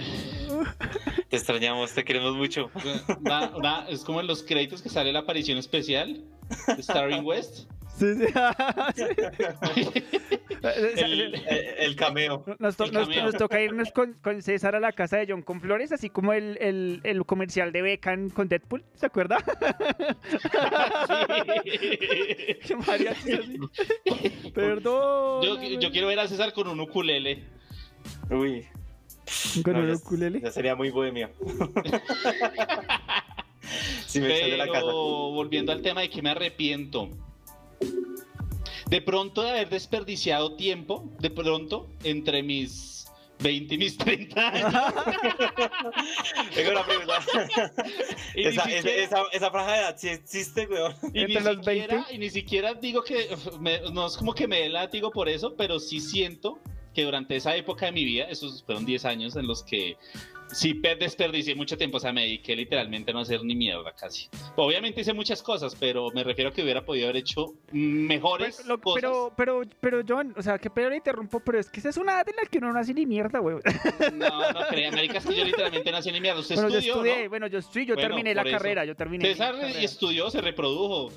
[1.28, 2.70] Te extrañamos, te queremos mucho.
[3.88, 6.24] es como en los créditos que sale la aparición especial
[6.76, 7.68] de Starring West.
[7.98, 8.24] Sí, sí.
[11.78, 12.44] El, cameo.
[12.58, 13.24] Nos, to- el nos- cameo.
[13.24, 16.32] nos toca irnos con, con César a la casa de John con flores, así como
[16.34, 19.38] el, el, el comercial de Beckham con Deadpool, ¿se acuerda?
[22.66, 23.58] Que mariachi así.
[24.54, 25.42] Perdón.
[25.42, 27.44] Yo, yo quiero ver a César con un ukulele.
[28.30, 28.66] Uy.
[29.62, 30.40] Con No, ya- ukulele.
[30.40, 31.30] Ya sería muy bohemio.
[34.06, 34.80] si me de la casa.
[34.80, 37.10] Pero volviendo al tema de que me arrepiento.
[38.88, 43.06] De pronto de haber desperdiciado tiempo, de pronto, entre mis
[43.38, 44.74] 20 y mis 30 años.
[46.54, 47.18] Tengo una pregunta.
[48.34, 50.92] Esa, siquiera- esa, esa, esa franja de edad sí existe, weón.
[51.14, 52.14] Y ni, Entre los siquiera, 20.
[52.14, 53.28] y ni siquiera digo que
[53.60, 56.58] me- no es como que me dé látigo por eso, pero sí siento
[57.00, 59.96] que durante esa época de mi vida, esos fueron 10 años en los que
[60.52, 63.92] sí pe- desperdicié mucho tiempo, o sea, me dediqué literalmente a no hacer ni mierda
[63.94, 64.28] casi.
[64.56, 68.68] Obviamente hice muchas cosas, pero me refiero a que hubiera podido haber hecho mejores Pero,
[68.68, 69.00] lo- cosas.
[69.00, 71.96] pero, pero, pero, John, o sea, que pero le interrumpo, pero es que esa es
[71.96, 73.56] una edad en la que uno no hace ni mierda, güey.
[74.14, 76.40] No, no crean, América, es que yo literalmente no hacía ni mierda.
[76.40, 77.28] Usted Bueno, yo estudió, estudié, ¿no?
[77.30, 78.50] bueno, yo sí, yo Bueno, terminé la eso.
[78.50, 79.24] carrera, yo terminé.
[79.26, 81.12] mi César estudió, se reprodujo.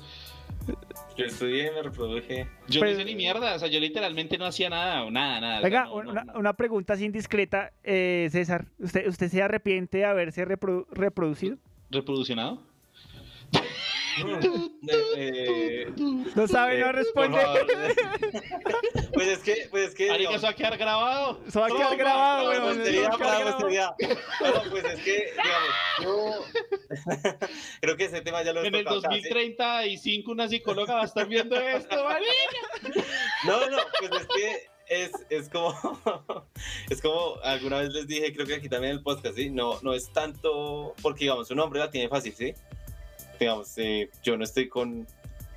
[1.16, 2.48] Yo estudié, me reproduje.
[2.68, 5.60] Yo Pues- no hice ni mierda, o sea, yo literalmente no hacía nada, nada, nada.
[5.60, 6.32] Venga, no, una, no.
[6.38, 8.66] una pregunta así indiscreta, eh, César.
[8.78, 11.56] ¿Usted, ¿Usted se arrepiente de haberse reprodu- reproducido?
[11.90, 12.60] ¿Reproduccionado?
[15.16, 15.92] Eh,
[16.36, 17.38] No sabe, no responde.
[19.12, 20.08] pues es que, pues es que.
[20.08, 21.40] Marica, digamos, eso va a quedar grabado.
[21.46, 22.52] Eso va a quedar grabado.
[22.54, 22.74] No,
[24.70, 26.44] pues es que, digamos, yo
[27.80, 29.22] creo que ese tema ya lo he En el tocado acá, ¿sí?
[29.22, 33.04] 2035 una psicóloga va a estar viendo esto, marica.
[33.46, 35.74] No, no, pues es que es, es como,
[36.90, 39.50] es como alguna vez les dije, creo que aquí también en el podcast, ¿sí?
[39.50, 42.54] No, no es tanto, porque digamos, un hombre la tiene fácil, ¿sí?
[43.38, 45.06] Digamos, eh, yo no estoy con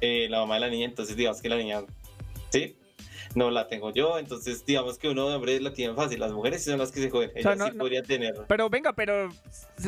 [0.01, 1.83] eh, la mamá de la niña, entonces digamos que la niña,
[2.51, 2.75] ¿sí?
[3.35, 6.63] No la tengo yo, entonces digamos que uno de hombre la tiene fácil, las mujeres
[6.63, 8.33] sí son las que se joden, sea, ellas no- sí no- podrían tener.
[8.47, 9.27] Pero venga, pero.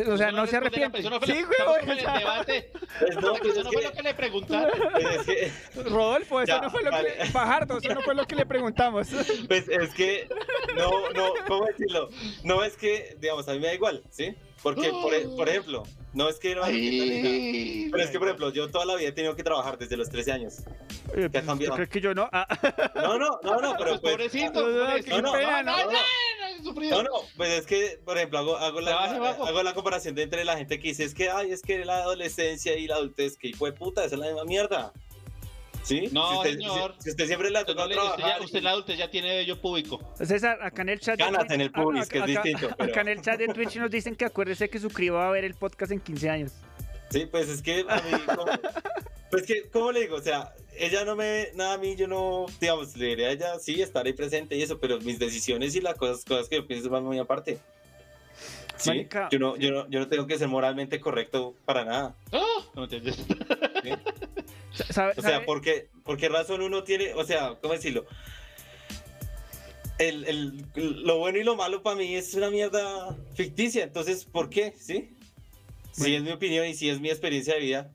[0.07, 1.01] O sea, no se arrepiente.
[1.01, 2.71] persona, fue Sí, güey, o el debate.
[2.99, 4.71] Pues no, pues Eso es no fue que, lo que le preguntaron.
[4.91, 5.51] pues es que,
[5.89, 7.13] Rodolfo, eso Ya, no fue lo vale.
[7.17, 7.25] que.
[7.27, 9.07] Fajardo, eso no fue lo que le preguntamos.
[9.47, 10.27] Pues es que,
[10.75, 12.09] no, no, ¿cómo decirlo?
[12.43, 14.35] No es que, digamos, a mí me da igual, ¿sí?
[14.61, 16.71] Porque, por, e- por ejemplo, no es que no nada,
[17.91, 20.09] pero es que, por ejemplo, yo toda la vida he tenido que trabajar desde los
[20.09, 20.55] 13 años.
[21.15, 21.73] Eh, ¿Qué ha cambiado?
[21.73, 22.29] ¿Yo creo que yo no?
[22.31, 22.45] Ah,
[22.95, 24.11] No, no, no, no, pero Pues, pues...
[24.13, 25.83] pobrecito, no, No, no, pena, no, no.
[25.85, 25.99] no, no.
[26.89, 29.45] No, no, pues es que, por ejemplo, hago, hago, la, bajo.
[29.45, 31.99] hago la comparación de entre la gente que dice, es que, ay, es que la
[31.99, 34.91] adolescencia y la adultez, que hijo de puta, esa es la misma mierda.
[35.89, 36.07] ¿Sí?
[36.11, 36.95] No, si usted, señor.
[36.99, 38.39] Si, si usted siempre la toca no le- usted trabajar...
[38.39, 39.99] ya, usted la adultez ya tiene vello público.
[40.23, 41.17] César, acá en el chat.
[41.19, 43.47] Ganas Twitch- en el pubis, que es acá- distinto, pero- Acá en el chat de
[43.47, 46.51] Twitch nos dicen que acuérdese que suscriba a ver el podcast en 15 años.
[47.09, 48.45] Sí, pues es que a mí, como,
[49.31, 50.15] pues que, ¿cómo le digo?
[50.17, 53.59] O sea, ella no me, nada a mí, yo no, digamos, le diré a ella,
[53.59, 56.67] sí, estar ahí presente y eso, pero mis decisiones y las cosas, cosas que yo
[56.67, 57.57] pienso van muy aparte.
[58.77, 59.27] Sí, Marica.
[59.31, 62.15] yo no, yo no, yo no tengo que ser moralmente correcto para nada.
[62.31, 62.39] ¡Ah!
[62.75, 63.15] No me entiendes.
[63.15, 63.89] ¿sí?
[64.73, 68.05] ¿Sabe- O sea, sabe- ¿por qué, por qué razón uno tiene, o sea, ¿cómo decirlo?
[69.97, 74.49] El, el- lo bueno y lo malo para mí es una mierda ficticia, entonces, ¿por
[74.49, 74.73] qué?
[74.77, 75.15] ¿Sí?
[75.91, 77.91] Si es mi opinión y si es mi experiencia de vida.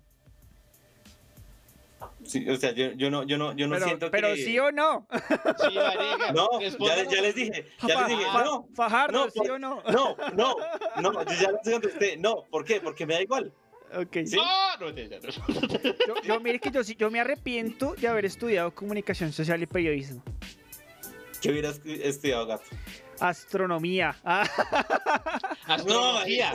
[2.27, 4.45] Sí, o sea, yo, yo no, yo no, yo no pero, siento pero que...
[4.45, 5.07] sí o no.
[5.13, 6.33] Sí, marica.
[6.33, 9.83] No, ya, les dije, ya les dije, no, Fajardo, no, sí por- o no.
[9.93, 10.57] no, no,
[11.03, 12.81] no, yo ya les contesté, no, ¿por qué?
[12.81, 13.53] Porque me da igual.
[13.97, 14.17] Ok.
[14.33, 15.95] No, no, ya, ya, no.
[16.07, 19.67] Yo, yo, mire que yo, sí- yo me arrepiento de haber estudiado comunicación social y
[19.67, 20.23] periodismo.
[21.41, 22.65] ¿Qué hubieras estudiado, gato?
[23.21, 24.17] Astronomía.
[25.67, 26.53] Ah, Astrología.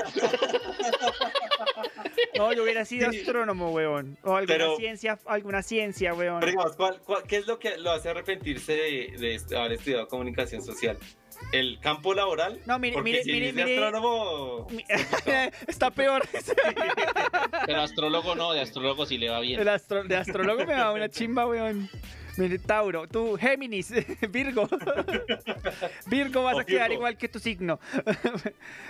[2.37, 3.19] no, yo hubiera sido Sí.
[3.19, 4.17] astrónomo, weón.
[4.23, 6.39] O alguna Pero- ciencia, alguna ciencia, weón.
[6.39, 10.61] Pero digamos, ¿cuál- cuál- qué es lo que lo hace arrepentirse de, haber estudiado comunicación
[10.61, 10.97] social?
[11.51, 12.59] ¿El campo laboral?
[12.65, 13.75] No, mire, mire, si mire, dice mire.
[13.85, 14.67] astrónomo...
[15.67, 16.23] Está peor.
[17.65, 19.59] Pero astrólogo no, de astrólogo sí le va bien.
[19.59, 21.89] El astro- de astrólogo me da una chimba, weón.
[22.37, 23.91] Mire, Tauro, tú, Géminis,
[24.31, 24.69] Virgo.
[26.07, 27.01] Virgo vas O a quedar Virgo.
[27.01, 27.79] igual que tu signo.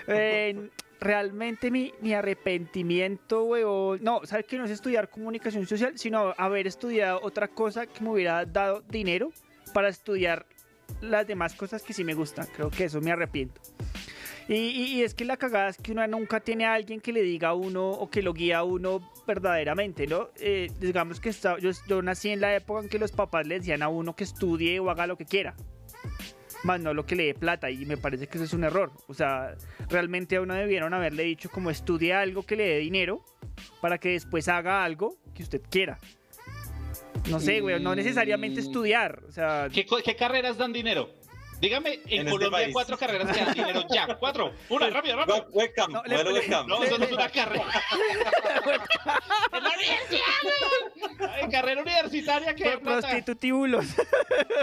[0.07, 0.69] Eh,
[0.99, 3.99] realmente mi, mi arrepentimiento, weón.
[4.03, 5.97] No, ¿sabes que no es estudiar comunicación social?
[5.97, 9.31] Sino haber estudiado otra cosa que me hubiera dado dinero
[9.73, 10.45] para estudiar
[11.01, 12.47] las demás cosas que sí me gustan.
[12.55, 13.61] Creo que eso me arrepiento.
[14.51, 17.49] Y, es que la cagada es que uno nunca tiene a alguien que le diga
[17.49, 20.29] a uno o que lo guíe a uno verdaderamente, ¿no?
[20.37, 23.59] Eh, digamos que está- yo, yo nací en la época en que los papás le
[23.59, 25.55] decían a uno que estudie o haga lo que quiera.
[26.63, 28.91] Más no lo que le dé plata y me parece que eso es un error.
[29.07, 29.55] O sea,
[29.87, 33.23] realmente a uno debieron haberle dicho como estudie algo que le dé dinero
[33.81, 35.99] para que después haga algo que usted quiera.
[37.29, 39.21] No sé, güey, no necesariamente estudiar.
[39.27, 41.09] O sea, ¿Qué, carreras dan dinero?
[41.61, 42.73] Dígame, en, En este Colombia hay país.
[42.73, 44.15] cuatro carreras que dan dinero ya.
[44.17, 44.53] Cuatro.
[44.69, 45.37] Una, rápido, rápido.
[45.39, 46.67] Web- Webcam, No, le- webcam.
[46.67, 47.65] No, eso no es una carrera.
[49.51, 50.21] ¡En la universidad!
[51.19, 51.51] güey!
[51.51, 53.85] Carrera universitaria que pro- prostitutíbulos.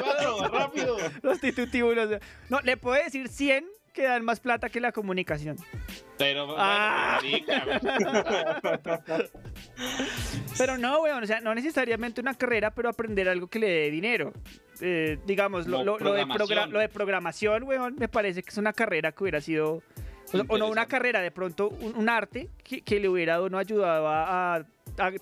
[0.03, 0.97] Cuatro, rápido.
[1.21, 2.21] prostitutíbulos.
[2.49, 5.57] No, le puedo decir 100 que dan más plata que la comunicación.
[6.19, 7.19] Pero, bueno, Ah.
[10.59, 13.91] Pero no, weón, o sea, no necesariamente una carrera, pero aprender algo que le dé
[13.91, 14.33] dinero.
[14.81, 16.27] Eh, digamos, lo, Como lo- lo de
[16.71, 19.83] lo de programación, weón, me parece que es una carrera que hubiera sido...
[20.49, 24.09] O, no una carrera, de pronto un, un arte que, que le hubiera uno ayudado
[24.09, 24.65] a,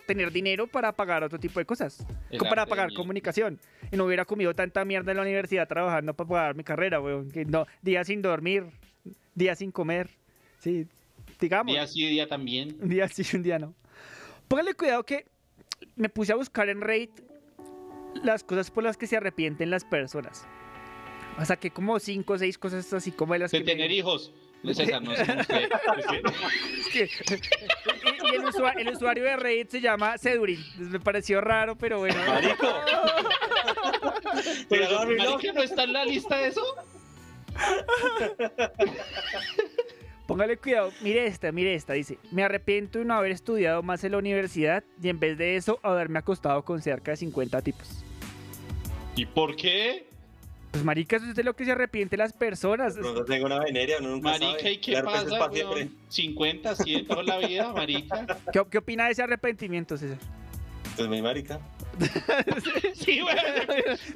[0.07, 2.07] tener dinero para pagar otro tipo de cosas.
[2.31, 3.59] El para pagar comunicación.
[3.91, 7.31] Y no hubiera comido tanta mierda en la universidad trabajando para pagar mi carrera, weón.
[7.31, 8.67] Que no, días sin dormir,
[9.35, 10.11] días sin comer.
[10.61, 10.87] Sí,
[11.41, 11.75] digamos.
[11.75, 12.77] Día sí, día también.
[12.81, 13.75] Un día sí, un día no.
[14.49, 15.27] Póngale cuidado que
[15.97, 17.11] me puse a buscar en Reddit
[18.23, 20.47] las cosas por las que se arrepienten las personas.
[21.39, 23.65] O sea, que como cinco o seis cosas así como de las De que...
[23.65, 23.91] me- tener
[24.73, 25.13] César, no.
[25.13, 25.27] Es
[26.93, 27.11] que-
[28.25, 30.61] y, el, usua- el usuario de Reddit se llama Cedurin.
[30.61, 32.17] Entonces me pareció raro, pero bueno.
[32.27, 32.67] Marico.
[34.69, 36.63] Pero, Pero, marica, ¿no está en la lista eso?
[40.27, 40.91] Póngale cuidado.
[41.03, 41.93] Mire esta, mire esta.
[41.93, 45.57] Dice, me arrepiento de no haber estudiado más en la universidad y en vez de
[45.57, 48.05] eso haberme acostado con cerca de 50 tipos.
[49.17, 50.07] ¿Y por qué?
[50.75, 52.97] Pues marica, eso es de lo que se arrepiente las personas.
[52.97, 54.73] No tengo una veneria, uno nunca Marica, sabe.
[54.73, 55.97] ¿y qué pasa, weón?
[56.09, 58.27] 50, 100 toda la vida, marica.
[58.53, 60.19] ¿Qué, qué opina de ese arrepentimiento, César?
[60.97, 61.61] Pues mi marica.
[62.95, 63.37] Sí, weón.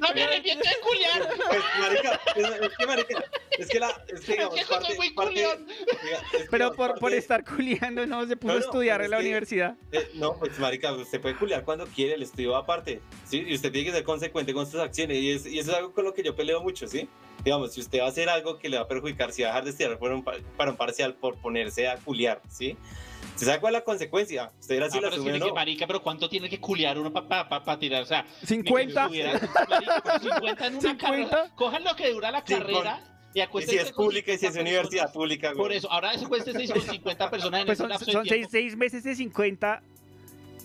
[0.01, 1.29] No me arrepiento de culiar.
[1.47, 3.23] Pues, marica, es, es que marica,
[3.57, 6.71] es que la, es que digamos, Es que soy parte, muy parte- es que, Pero
[6.71, 9.75] digamos, por, por estar culiando no se puso No, estudiar en la que- universidad.
[9.91, 13.43] eh, no, pues marica, usted puede culiar cuando quiere, el estudio aparte, ¿sí?
[13.47, 15.93] Y usted tiene que ser consecuente con sus acciones, y, es- y eso es algo
[15.93, 17.07] con lo que yo peleo mucho, ¿sí?
[17.43, 19.51] Digamos, si usted va a hacer algo que le va a perjudicar, si va a
[19.51, 22.75] dejar de estudiar por un pa- para un parcial por ponerse a culiar, ¿sí?
[23.35, 24.51] ¿Se sabe cuál es la consecuencia?
[24.59, 25.55] Usted era así Ah, la pero asume o tiene que, no.
[25.55, 28.03] marica, pero ¿cuánto tiene que culiar uno para pa, pa tirar?
[28.03, 29.01] O sea, ni que 50.
[29.03, 29.31] estuviera-
[29.69, 30.97] marica, pero 50 en una 50.
[31.29, 31.55] carrera.
[31.55, 33.01] Cojan lo que dura la Sí, carrera
[33.33, 35.13] y Y acuéstense si es con pública y si es 50 universidad personas.
[35.13, 35.57] pública, güey.
[35.57, 39.15] Por eso, ahora 6 con 50 personas en Pues son, son seis, seis meses de
[39.15, 39.81] 50.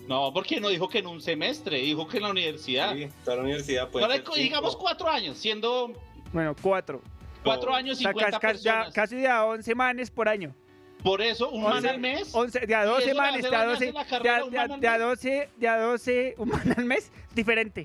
[0.09, 2.95] No, porque no dijo que en un semestre, dijo que en la universidad.
[2.95, 4.35] Sí, toda la universidad Ahora, cinco.
[4.35, 5.93] digamos cuatro años, siendo
[6.35, 7.01] Bueno, cuatro.
[7.45, 7.75] cuatro Oh.
[7.75, 10.53] años O sea, 50 ca- ca- ya- casi de a 11 manes por año.
[11.03, 12.31] Por eso, un man Once- al mes.
[12.35, 14.09] 11, de a ¿Y 12 eso le manes, de a daño 12, hacer la de
[14.09, 15.01] carrera a, de a- de a mes?
[15.01, 17.85] 12, de a 12, un man al mes, diferente.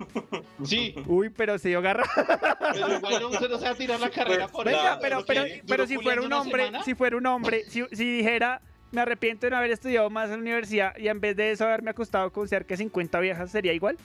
[0.64, 2.06] Sí, Uy, pero se dio garra.
[2.74, 5.00] pero igual no, usted no se va a tirar la carrera Pues, por Venga, eso,
[5.02, 6.84] pero, pero, que pero si fuera un hombre, semana.
[6.84, 10.38] si fuera un hombre, si, si dijera, me arrepiento de no haber estudiado más en
[10.38, 13.74] la universidad y en vez de eso haberme acostado con cerca de 50 viejas, ¿sería
[13.74, 13.98] igual?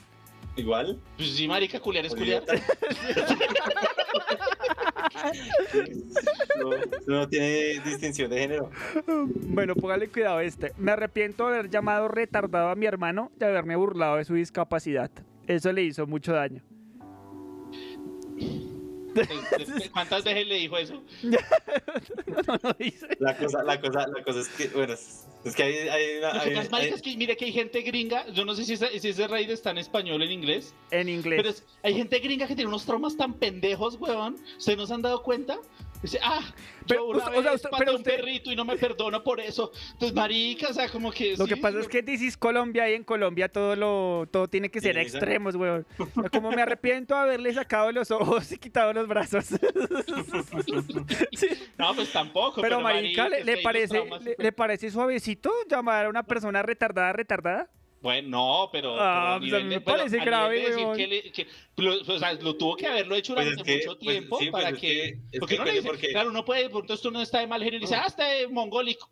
[0.57, 0.99] Igual.
[1.17, 2.43] Pues sí, marica, culiar es culiar.
[7.07, 8.69] No, tiene distinción de género.
[9.47, 10.71] Bueno, póngale cuidado este.
[10.77, 15.11] Me arrepiento de haber llamado retardado a mi hermano de haberme burlado de su discapacidad.
[15.47, 16.63] Eso le hizo mucho daño.
[19.93, 21.01] ¿Cuántas veces le dijo eso?
[21.23, 23.07] no lo dice.
[23.19, 26.33] La cosa, la cosa, la cosa es que, bueno, es, que hay, hay una.
[26.33, 28.53] Lo hay- que pasa, marica, hay- es que mire que hay gente gringa, yo no
[28.55, 31.37] sé si ese, si ese raid está en español o en inglés, En inglés.
[31.37, 34.35] pero es- hay gente gringa que tiene unos traumas tan pendejos, weón.
[34.57, 35.57] ¿Ustedes no se han dado cuenta?
[36.05, 36.41] Dice, ah,
[36.87, 39.23] Pero yo una o sea, vez usted- pero un usted- perrito y no me perdono
[39.23, 39.71] por eso.
[39.93, 41.35] Entonces, marica, o sea, como que...
[41.35, 44.69] Lo sí, que pasa es que dices Colombia y en Colombia todo lo todo tiene
[44.69, 45.85] que ser Sí, a extremos, weón.
[46.31, 49.45] Como me arrepiento de haberle sacado los ojos y quitado los brazos.
[51.77, 52.61] No, pues tampoco.
[52.61, 56.61] Pero, marica, ¿le, es le hay parece, le, le parece suavecito llamar a una persona
[56.61, 57.69] retardada retardada?
[58.05, 58.95] Bueno, no, pero.
[58.99, 60.95] Ah, pero pues a mí me parece grave, de decir weón.
[60.97, 61.47] que le- que-
[61.77, 64.37] lo, o sea, lo tuvo que haberlo hecho Pues durante es que- mucho pues tiempo
[64.39, 64.79] sí, para es que.
[64.79, 67.19] que- es porque que no le coño, dice, porque- claro, uno puede, por esto uno
[67.19, 69.09] está de mal genio y dice, ah, está de mongólico.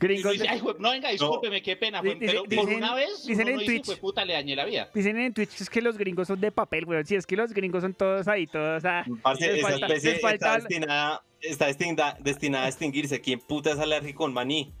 [0.00, 2.00] Gringos Y dice, "Ay, jue- no, venga, discúlpeme, qué pena.
[2.02, 4.90] Dice- pero por una vez, dicen en dice, Twitch- puta, le dañé la vida.
[4.94, 7.04] Dicen en Twitch es que los gringos son de papel, weón.
[7.06, 8.82] Sí, es que los gringos son todos ahí, todos.
[8.84, 13.20] ah, Parce, esa falta- especie falta- está destinada, está destinada, destinada a extinguirse.
[13.20, 14.72] ¿Quién puta es alérgico al maní?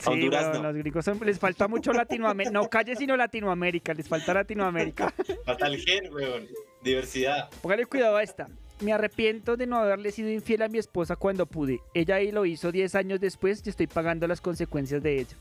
[0.00, 0.62] Sí, Honduras no.
[0.62, 2.52] los gringos son- les falta mucho Latinoamérica.
[2.52, 3.94] No calle, sino Latinoamérica.
[3.94, 5.12] Les falta Latinoamérica.
[5.44, 6.46] Falta el gen, weón.
[6.82, 7.48] Diversidad.
[7.62, 8.48] Póngale cuidado a esta.
[8.80, 11.80] Me arrepiento de no haberle sido infiel a mi esposa cuando pude.
[11.94, 15.36] Ella ahí lo hizo 10 años después y estoy pagando las consecuencias de ello.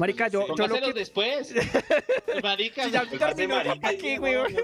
[0.00, 0.92] Marica, yo, yo lo que...
[0.94, 1.54] después.
[2.42, 4.56] Marica, Si ya terminó marica, aquí, y- weón.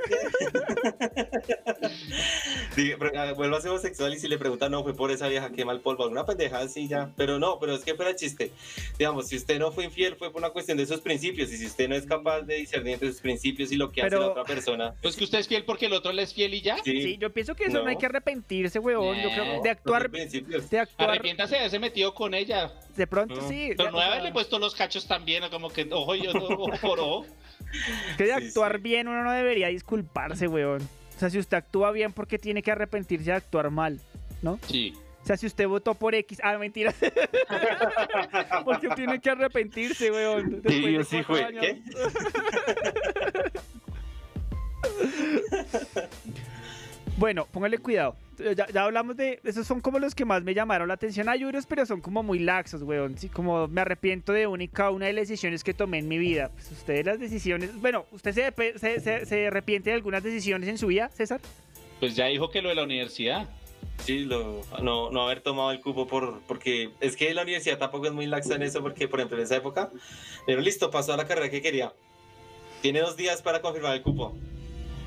[2.74, 5.28] Diga, pero, ah, Vuelva a ser homosexual y si le preguntan, no, fue por esa
[5.28, 7.12] vieja, qué mal polvo, alguna pendejada así ya.
[7.16, 8.50] Pero no, pero es que fuera chiste.
[8.98, 11.52] Digamos, si usted no fue infiel, fue por una cuestión de sus principios.
[11.52, 14.10] Y si usted no es capaz de discernir entre sus principios y lo que hace
[14.10, 14.94] Pero- la otra persona.
[15.02, 16.78] Pues que usted es fiel porque el otro le es fiel y ya.
[16.82, 17.90] Sí, yo pienso que eso no, No.
[17.90, 19.16] hay que arrepentirse, weón.
[19.22, 22.72] Yo creo de actuar, de actuar, Arrepiéntase de haberse metido con ella.
[22.96, 23.70] De pronto sí.
[23.76, 26.32] Pero de- no o sea, haberle puesto los cachos también, o como que ojo yo,
[26.32, 27.26] no, ojo por ojo.
[28.16, 30.82] que de actuar bien uno no debería disculparse, weón.
[31.16, 34.00] O sea, si usted actúa bien, ¿por qué tiene que arrepentirse de actuar mal?
[34.42, 34.58] ¿No?
[34.68, 34.94] Sí.
[35.22, 36.38] O sea, si usted votó por X.
[36.44, 36.94] Ah, mentira.
[38.64, 40.62] ¿Por qué tiene que arrepentirse, weón?
[40.62, 41.16] Después de yo sí.
[41.60, 41.82] ¿Qué?
[47.16, 48.14] Bueno, póngale cuidado.
[48.54, 49.40] Ya, ya hablamos de.
[49.44, 51.28] Esos son como los que más me llamaron la atención.
[51.30, 53.16] Hay unos, pero son como muy laxos, weón.
[53.16, 56.50] Sí, como me arrepiento de cada una de las decisiones que tomé en mi vida.
[56.52, 57.74] Pues usted las decisiones.
[57.80, 58.32] Bueno, ¿usted
[58.78, 61.40] se, se- se arrepiente de algunas decisiones en su vida, César?
[62.00, 63.48] Pues ya dijo que lo de la universidad.
[64.04, 68.06] Sí, lo, no, no haber tomado el cupo por, porque es que la universidad tampoco
[68.06, 69.90] es muy laxa en eso, porque por ejemplo en esa época,
[70.44, 71.94] pero listo, pasó a la carrera que quería.
[72.82, 74.36] Tiene dos días para confirmar el cupo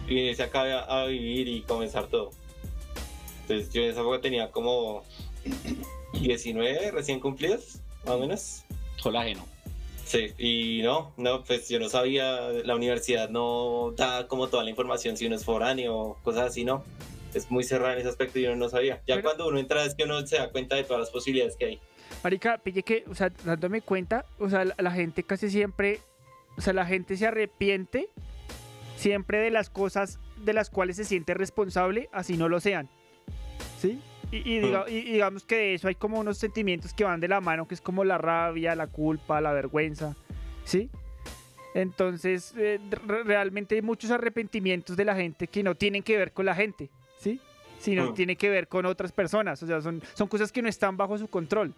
[0.09, 2.31] y se acaba a vivir y comenzar todo.
[3.41, 5.03] Entonces yo en esa época tenía como
[6.13, 8.63] 19 recién cumplidos, más o menos.
[9.01, 9.45] Colágeno.
[10.05, 14.71] Sí, y no, no, pues yo no sabía, la universidad no da como toda la
[14.71, 16.83] información si uno es foráneo o cosas así, ¿no?
[17.35, 18.95] Es muy cerrada en ese aspecto y uno no sabía.
[19.07, 21.55] Ya Pero- cuando uno entra es que uno se da cuenta de todas las posibilidades
[21.55, 21.79] que hay.
[22.23, 25.99] Marica, pille que, o sea, dándome cuenta, o sea, la, la gente casi siempre,
[26.57, 28.09] o sea, la gente se arrepiente
[28.99, 32.89] siempre de las cosas de las cuales se siente responsable, así no lo sean.
[33.79, 33.99] ¿Sí?
[34.31, 37.27] Y, y diga- y- digamos que de eso hay como unos sentimientos que van de
[37.27, 40.15] la mano, que es como la rabia, la culpa, la vergüenza,
[40.65, 40.89] ¿sí?
[41.73, 46.31] Entonces, eh, re- realmente hay muchos arrepentimientos de la gente que no tienen que ver
[46.33, 46.89] con la gente,
[47.19, 47.39] ¿sí?
[47.79, 48.13] Sino Mm.
[48.13, 51.17] tiene que ver con otras personas, o sea, son, son cosas que no están bajo
[51.17, 51.73] su control.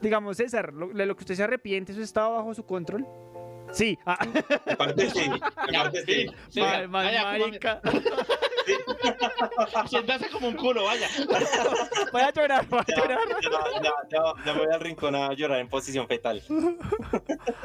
[0.00, 3.04] Digamos, César, lo, de lo que usted se arrepiente, ¿eso estaba bajo su control?
[3.72, 3.98] Sí.
[4.06, 4.18] Ah.
[4.66, 5.40] En parte sí, en
[5.82, 6.26] parte sí.
[6.48, 7.80] Sí, Ma- vaya, ma- vaya, como- marica.
[9.88, 11.08] Siéntase como un culo, vaya.
[12.12, 13.18] Voy a llorar, voy a llorar.
[14.44, 16.42] ya, voy al rincón a llorar en posición fetal.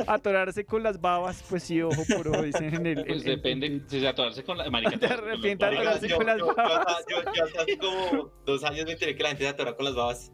[0.08, 3.06] Atorarse con las babas, pues sí, ojo por ojo, dicen en el...
[3.06, 4.97] Pues en- en- depende, si se atorarse con la marica.
[4.97, 6.88] Te arrepientas de Marica, atorarse yo, con las yo- yo babas.
[6.88, 9.76] hasta- yo- yo hasta hace como dos años me enteré que la gente se atora
[9.76, 10.32] con las babas.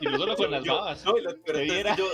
[0.00, 1.04] Y no solo con las babas.
[1.04, 2.06] No, y lo peor yo,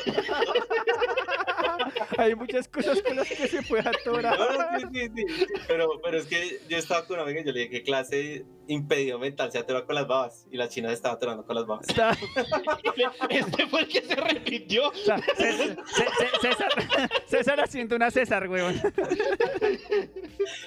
[2.19, 4.39] Hay muchas cosas con las que se puede atorar.
[4.39, 5.47] No, no, sí, sí, sí.
[5.69, 8.45] Pero, pero es que yo estaba con una amiga y yo le dije, ¿qué clase
[8.69, 10.47] impedido mental se atora con las babas?
[10.51, 11.87] Y la china se estaba atorando con las babas.
[13.31, 14.89] Este fue el que se repitió.
[14.89, 16.07] o sea, César, Cé-
[16.41, 18.75] César, César haciendo una César, weón.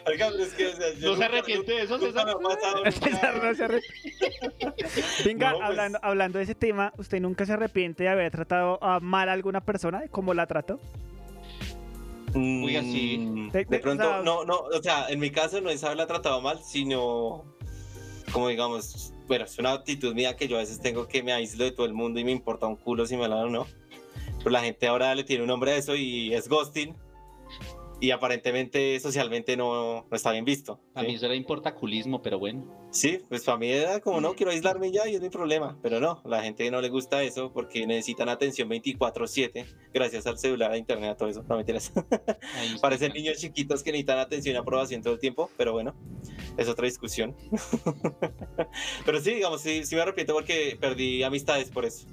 [0.05, 2.25] Oiga, es que, o sea, yo No se arrepiente de eso, César.
[2.25, 4.33] me ha pasado, César no se arrepiente.
[5.25, 8.81] Venga, No, pues- hablando, hablando de ese tema, ¿usted nunca se arrepiente de haber tratado
[8.83, 9.99] a mal a alguna persona?
[10.01, 10.79] de ¿Cómo la trató?
[12.33, 13.49] Mm, Oiga, sí.
[13.51, 16.59] De- De, pronto, no, no, o sea, en mi caso no es haberla tratado mal,
[16.63, 17.43] sino,
[18.31, 21.63] como digamos, bueno, es una actitud mía que yo a veces tengo que me aíslo
[21.65, 23.67] de todo el mundo y me importa un culo si me la dan o no.
[24.39, 26.95] Pero la gente ahora le tiene un nombre a eso y es ghosting.
[28.01, 30.79] Y aparentemente socialmente no, no está bien visto.
[30.95, 32.87] A mí eso era importaculismo, pero bueno.
[32.91, 35.77] Sí, pues para mí era como no, quiero aislarme ya y es mi problema.
[35.81, 40.71] Pero no, la gente no le gusta eso porque necesitan atención 24-7 gracias al celular,
[40.71, 41.43] a internet, a todo eso.
[41.49, 41.91] No me interesa.
[42.55, 42.81] Ahí está.
[42.81, 45.93] Parecen niños chiquitos que necesitan atención y aprobación todo el tiempo, pero bueno.
[46.57, 47.35] es otra discusión.
[49.05, 52.07] Pero sí, digamos, sí, sí me arrepiento porque perdí amistades por eso.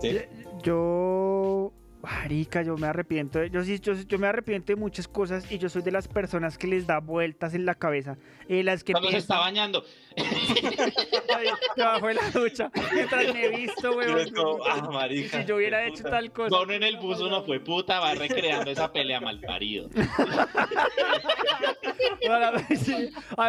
[0.00, 0.18] ¿Sí?
[0.62, 1.72] Yo.
[2.04, 3.38] Marica, yo me arrepiento.
[3.38, 6.06] de- Yo sí, yo, yo me arrepiento de muchas cosas y yo soy de las
[6.06, 8.16] personas que les da vueltas en la cabeza.
[8.48, 9.84] Eh, las que Cuando se está bañando.
[10.16, 10.16] "Ay,
[11.76, 14.30] debajo de la ducha, mientras me he visto, weón.
[14.34, 15.40] como, ah, marica.
[15.40, 16.10] Si yo hubiera hecho puta.
[16.10, 16.60] tal cosa.
[16.60, 19.88] Uno en el bus, uno fue puta, va recreando esa pelea mal parido.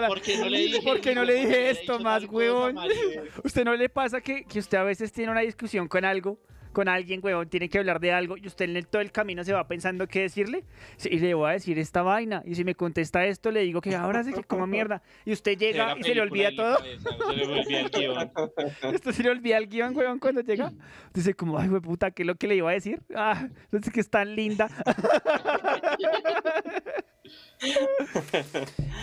[0.08, 0.82] ¿Por qué no le dije?
[0.82, 3.24] ¿Por qué no le dije esto más, marica?
[3.44, 6.40] ¿Usted no le pasa que, que usted a veces tiene una discusión con algo,
[6.76, 9.46] con alguien, huevón, tiene que hablar de algo y usted en el- todo el camino
[9.46, 10.66] se va pensando qué decirle?
[10.98, 12.44] Sí, Y le voy a decir esta vaina.
[12.46, 15.02] Y si me contesta esto, le digo que ahora sí que como mierda.
[15.24, 16.78] Y usted Se llega y se le olvida todo.
[16.78, 18.32] cabeza, Se le olvida el guion.
[18.94, 20.74] Esto se le olvida el guion, huevón, cuando llega.
[21.14, 23.02] Dice como, ay, puta, ¿qué es lo que le iba a decir?
[23.16, 24.68] Ah, entonces que es tan linda.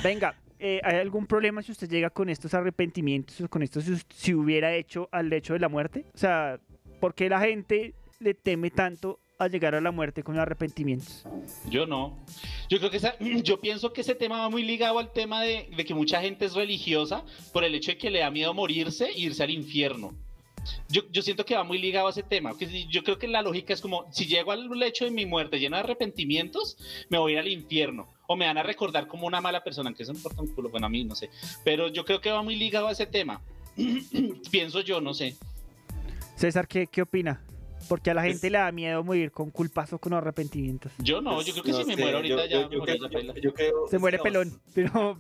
[0.05, 3.95] Venga, eh, ¿hay algún problema si usted llega con estos arrepentimientos o con esto si,
[4.11, 6.05] si hubiera hecho al hecho de la muerte?
[6.15, 6.59] O sea,
[7.03, 11.25] ¿por qué la gente le teme tanto a llegar a la muerte con arrepentimientos?
[11.69, 12.17] Yo no.
[12.69, 15.69] Yo creo que esa- yo pienso que ese tema va muy ligado al tema de,
[15.85, 19.19] que mucha gente es religiosa por el hecho de que le da miedo morirse e
[19.19, 20.15] irse al infierno.
[20.89, 22.53] Yo, yo siento que va muy ligado a ese tema.
[22.89, 25.75] yo creo que la lógica es como, si llego al hecho de mi muerte lleno
[25.77, 26.77] de arrepentimientos,
[27.09, 28.07] me voy al infierno.
[28.29, 30.69] O me van a recordar como una mala persona, aunque eso me importa un culo,
[30.69, 31.31] bueno, a mí no sé.
[31.65, 33.41] Pero yo creo que va muy ligado a ese tema.
[34.53, 35.35] Pienso yo, no sé.
[36.43, 37.41] César, ¿qué, qué opina?
[37.89, 40.91] Porque a la gente le da miedo morir con culpas o con arrepentimientos.
[40.99, 42.79] Yo no, yo creo que No si me muero ahorita yo- ya yo- me yo
[42.81, 43.35] morí, creo- ya baila.
[43.41, 44.61] yo creo- Se muere pelón.
[44.75, 44.93] Pero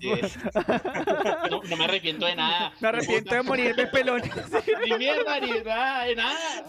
[1.50, 2.72] no, no me arrepiento de nada.
[2.80, 4.20] me arrepiento de morir de pelón.
[4.84, 6.64] Ni mierda, ni nada, de nada.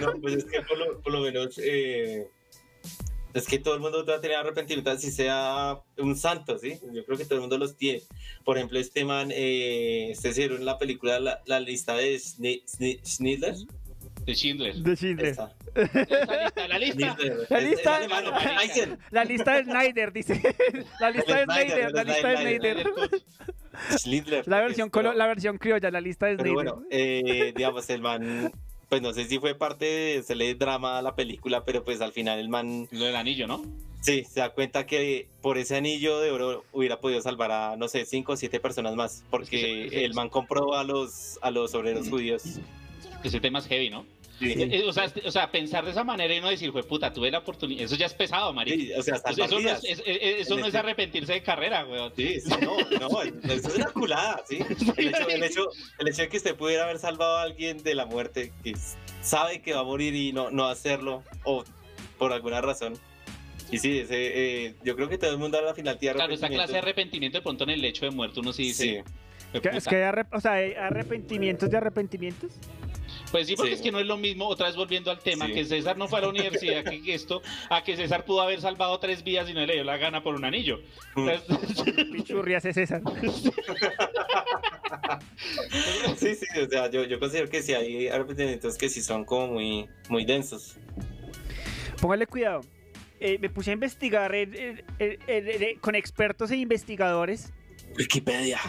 [0.00, 2.28] No, pues es que por lo, por lo menos eh,
[3.34, 6.78] es que todo el mundo va a tener arrepentimiento así sea un santo, ¿sí?
[6.92, 8.02] Yo creo que todo el mundo los tiene.
[8.44, 12.64] Por ejemplo, este man, eh, este se en la película la, la lista de Schni-
[12.64, 13.54] Schni- Schindler.
[14.24, 14.74] De Schindler.
[14.76, 15.28] De Schindler.
[15.28, 15.54] Esa.
[15.74, 17.16] Esa lista, la lista.
[17.16, 17.46] Schindler.
[17.50, 18.24] La Es- es lista- alemán,
[18.62, 18.98] Eisen.
[19.10, 20.42] La lista de Snyder, dice.
[21.00, 22.86] La lista de Snyder, la lista de Snyder.
[23.96, 24.48] Schindler.
[24.48, 26.72] La versión, Pero- colo- la versión criolla, la lista de Pero Snyder.
[26.74, 28.52] bueno, eh, digamos, el man,
[28.88, 32.12] pues no sé si fue parte de hacerle drama a la película, pero pues al
[32.12, 33.62] final el man, Lo del anillo, ¿no?
[34.00, 37.88] sí, se da cuenta que por ese anillo de oro hubiera podido salvar a, no
[37.88, 41.50] sé, cinco o siete personas más, porque Ese- ese- el man compró a los, a
[41.50, 42.42] los obreros judíos.
[43.24, 44.06] Ese tema es heavy, ¿no?
[44.38, 46.70] Sí, Eh, eh, O, sea, este- o sea, pensar de esa manera y no decir,
[46.70, 47.82] fue puta, tuve la oportunidad.
[47.84, 48.76] Eso ya es pesado, marica.
[48.76, 51.32] sí, o sea, Eso, eso no, es, es- es- eso En no es este- arrepentirse
[51.32, 52.12] de carrera, weón.
[52.14, 53.22] Sí, sí, no, no,
[53.52, 54.58] eso es una culada, ¿sí?
[54.96, 55.68] El hecho, el, hecho,
[55.98, 58.74] el hecho de que usted pudiera haber salvado a alguien de la muerte, que
[59.22, 61.64] sabe que va a morir y no, no hacerlo, o
[62.18, 62.94] por alguna razón.
[63.70, 66.32] Y sí, ese, eh, yo creo que todo el mundo a la final tiene Claro,
[66.32, 67.38] esa clase de arrepentimiento.
[67.38, 69.04] de pronto en el hecho de muerte uno sí dice.
[69.52, 69.90] "Fue Que- Es puta".
[69.90, 72.52] que hay, arrep- o sea, hay arrepentimientos de arrepentimientos.
[73.30, 73.76] Pues sí, porque Sí.
[73.76, 75.52] es que no es lo mismo, otra vez volviendo al tema, Sí.
[75.54, 78.98] que César no fue a la universidad, que esto, a que César pudo haber salvado
[78.98, 80.80] tres vidas y no le dio la gana por un anillo.
[81.14, 81.28] Mm.
[81.48, 83.02] Entonces, Pichurrias es César.
[86.16, 89.48] Sí, sí, o sea, yo, yo considero que sí hay arrepentimientos que sí son como
[89.48, 90.76] muy, muy densos.
[92.00, 92.62] Póngale cuidado.
[93.20, 94.32] Eh, me puse a investigar
[95.80, 97.52] con expertos e investigadores.
[97.98, 98.60] Wikipedia.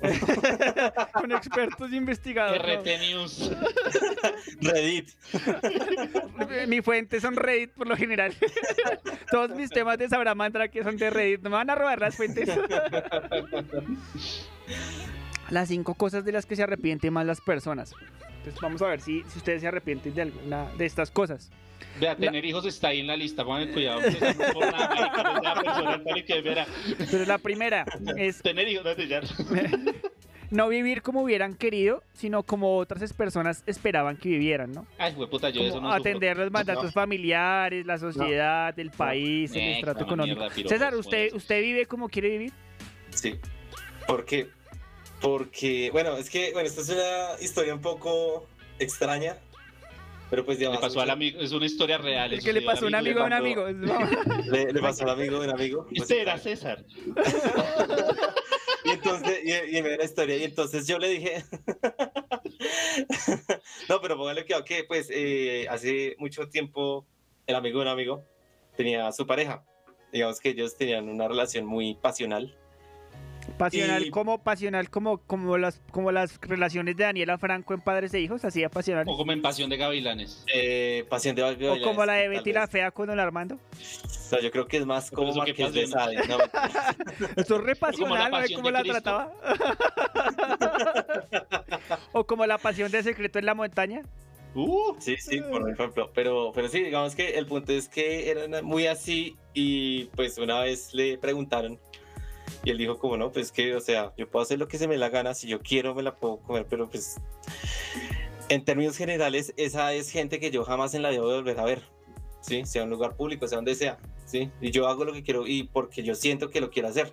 [1.12, 2.80] con expertos investigadores.
[2.80, 3.50] RT News.
[4.60, 5.10] Reddit.
[6.68, 8.34] Mi fuente son Reddit por lo general.
[9.30, 11.42] Todos mis temas de Sabramandra que son de Reddit.
[11.42, 12.48] No me van a robar las fuentes.
[15.50, 17.94] las cinco cosas de las que se arrepienten más las personas.
[18.38, 21.50] Entonces vamos a ver si, si ustedes se arrepienten de alguna de estas cosas.
[21.98, 24.00] Vea, tener hijos está ahí en la lista, pongan cuidado.
[24.52, 26.66] Por nada, que verá.
[27.10, 27.84] Pero la primera
[28.16, 29.20] es Tener hijos, no ya.
[30.50, 34.86] no vivir como hubieran querido, sino como otras personas esperaban que vivieran, ¿no?
[34.98, 36.90] Ay, puta, yo eso Como no atender los mandatos No.
[36.92, 40.40] familiares, la sociedad, el país, el Eh, estrato económico.
[40.40, 41.32] mierda, César, ¿usted.
[41.34, 42.52] ¿usted vive como quiere vivir?
[43.10, 43.34] Sí.
[44.06, 44.48] ¿Por qué?
[45.20, 48.46] Porque, bueno, es que, bueno, esta es una historia un poco
[48.78, 49.36] extraña,
[50.30, 50.80] pero pues Le digamos...
[50.80, 52.32] pasó al amigo, es una historia real.
[52.32, 53.66] Eso que le pasó a un amigo a un amigo.
[54.50, 55.86] Le, le pasó al amigo de un amigo.
[55.88, 56.84] pues, Este era César.
[58.82, 61.44] Y entonces, y, y me la historia, y entonces yo le dije,
[63.90, 67.06] no, pero póngale que pues eh, hace mucho tiempo
[67.46, 68.24] el amigo de un amigo
[68.78, 69.64] tenía a su pareja,
[70.12, 72.56] digamos que ellos tenían una relación muy pasional
[73.58, 78.14] Pasional Y- como pasional como como las como las relaciones de Daniela Franco en Padres
[78.14, 79.04] e Hijos, así de pasional.
[79.08, 80.44] O como en Pasión de Gavilanes.
[80.54, 83.56] Eh, Pasión de O Gavilanes, como la de Betty la Fea con Don Armando.
[83.56, 85.86] O sea, yo creo que es más como Marqués de.
[85.86, 86.16] Sade.
[86.28, 86.38] No,
[87.36, 89.02] Esto es re como la pasional, ¿no cómo la Cristo.
[89.02, 89.32] trataba?
[92.12, 94.02] o como la pasión de secreto en la montaña.
[94.54, 96.10] Uh, Sí, sí, por ejemplo.
[96.14, 100.60] Pero, pero sí, digamos que el punto es que eran muy así y pues una
[100.60, 101.78] vez le preguntaron
[102.64, 104.88] y él dijo como no, pues que, o sea, yo puedo hacer lo que se
[104.88, 107.16] me la gana, si yo quiero me la puedo comer, pero pues
[108.48, 111.82] en términos generales esa es gente que yo jamás en la a volver a ver,
[112.40, 112.64] ¿sí?
[112.64, 114.50] Sea un lugar público, sea donde sea, ¿sí?
[114.60, 117.12] Y yo hago lo que quiero y porque yo siento que lo quiero hacer,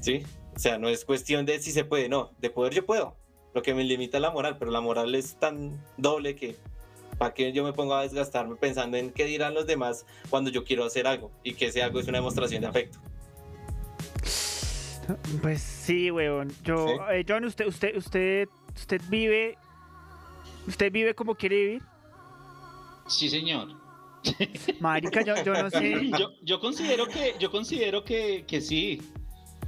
[0.00, 0.22] ¿sí?
[0.54, 3.16] O sea, no es cuestión de si se puede, no, de poder yo puedo.
[3.54, 6.56] Lo que me limita la moral, pero la moral es tan doble que
[7.18, 10.64] ¿para qué yo me pongo a desgastarme pensando en qué dirán los demás cuando yo
[10.64, 11.30] quiero hacer algo?
[11.42, 12.98] Y que ese algo es una demostración de afecto.
[15.40, 16.52] Pues sí, weón.
[16.64, 16.92] Yo, Sí.
[17.12, 19.56] eh, John, usted, usted, usted, usted vive,
[20.66, 21.82] usted vive como quiere vivir.
[23.06, 23.68] sí, señor.
[24.80, 26.08] Marica, yo, yo no sé.
[26.18, 29.02] Yo, yo considero que, yo considero que, que sí.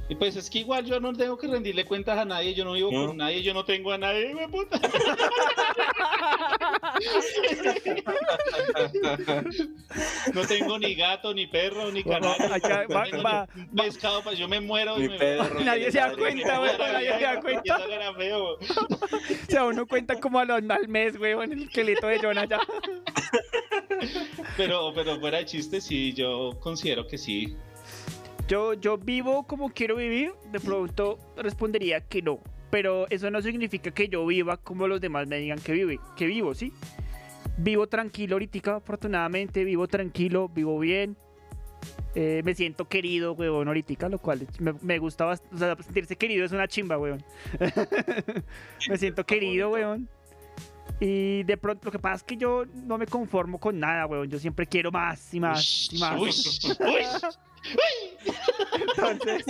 [0.07, 2.73] Y pues es que igual yo no tengo que rendirle cuentas a nadie, yo no
[2.73, 4.79] vivo con nadie, yo no tengo a nadie, de puta.
[10.33, 12.53] No tengo ni gato, ni perro, ni canario.
[12.53, 15.59] Acá va- no tengo va- ni un pescado, pues yo me muero y me perro,
[15.63, 17.75] Nadie se da cuenta, weón, nadie se da cuenta.
[17.77, 18.43] Eso era feo.
[18.53, 18.57] O
[19.49, 22.59] sea, uno cuenta como a los, al mes, weón, el esqueleto de John allá.
[24.57, 27.55] Pero, pero fuera de chiste, sí, yo considero que sí.
[28.47, 32.39] Yo, yo vivo como quiero vivir, de pronto respondería que no.
[32.69, 36.25] Pero eso no significa que yo viva como los demás me digan que vive, que
[36.25, 36.71] vivo, ¿sí?
[37.57, 41.15] Vivo tranquilo ahorita, afortunadamente, vivo tranquilo, vivo bien.
[42.15, 46.15] Eh, me siento querido, weón, ahorita, lo cual me, me gusta bast- O sea, sentirse
[46.15, 47.23] querido es una chimba, weón.
[48.89, 50.07] me siento querido, weón.
[50.99, 54.29] Y de pronto, lo que pasa es que yo no me conformo con nada, weón.
[54.29, 57.39] Yo siempre quiero más y más y más.
[58.75, 59.45] Entonces,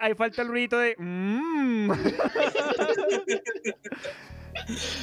[0.00, 0.94] ahí, falta el ruidito de.
[0.98, 1.90] "Mm".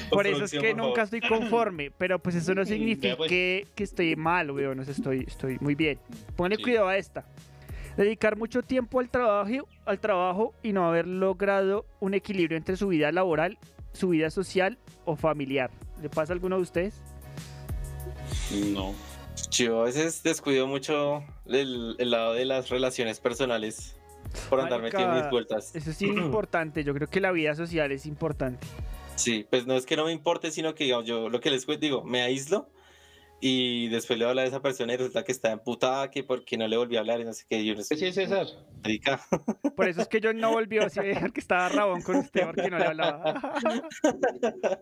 [0.09, 3.29] Por eso es que nunca estoy conforme, pero pues eso no significa Vea, pues.
[3.29, 4.79] que, que estoy mal, weón.
[4.81, 5.99] estoy, estoy muy bien.
[6.35, 6.63] Ponle Sí.
[6.63, 7.25] cuidado a esta.
[7.97, 12.89] Dedicar mucho tiempo al trabajo, al trabajo y no haber logrado un equilibrio entre su
[12.89, 13.57] vida laboral,
[13.93, 15.71] su vida social o familiar.
[16.01, 17.01] ¿Le pasa a alguno de ustedes?
[18.73, 18.93] No.
[19.51, 23.95] Yo a veces descuido mucho el, el lado de las relaciones personales
[24.49, 25.75] por andar Marica, metiendo mis vueltas.
[25.75, 26.83] Eso sí es importante.
[26.83, 28.65] Yo creo que la vida social es importante.
[29.15, 31.65] Sí, pues no es que no me importe, sino que digamos, yo lo que les
[31.79, 32.69] digo, me aíslo
[33.41, 36.23] y después le voy a hablar a esa persona y resulta que está emputada que
[36.23, 37.63] porque no le volví a hablar y no sé qué.
[37.65, 38.47] Yo no sé, Sí, César.
[38.81, 39.21] marica.
[39.75, 42.77] Por eso es que yo no volvió, así que estaba rabón con usted porque no
[42.79, 43.41] le hablaba.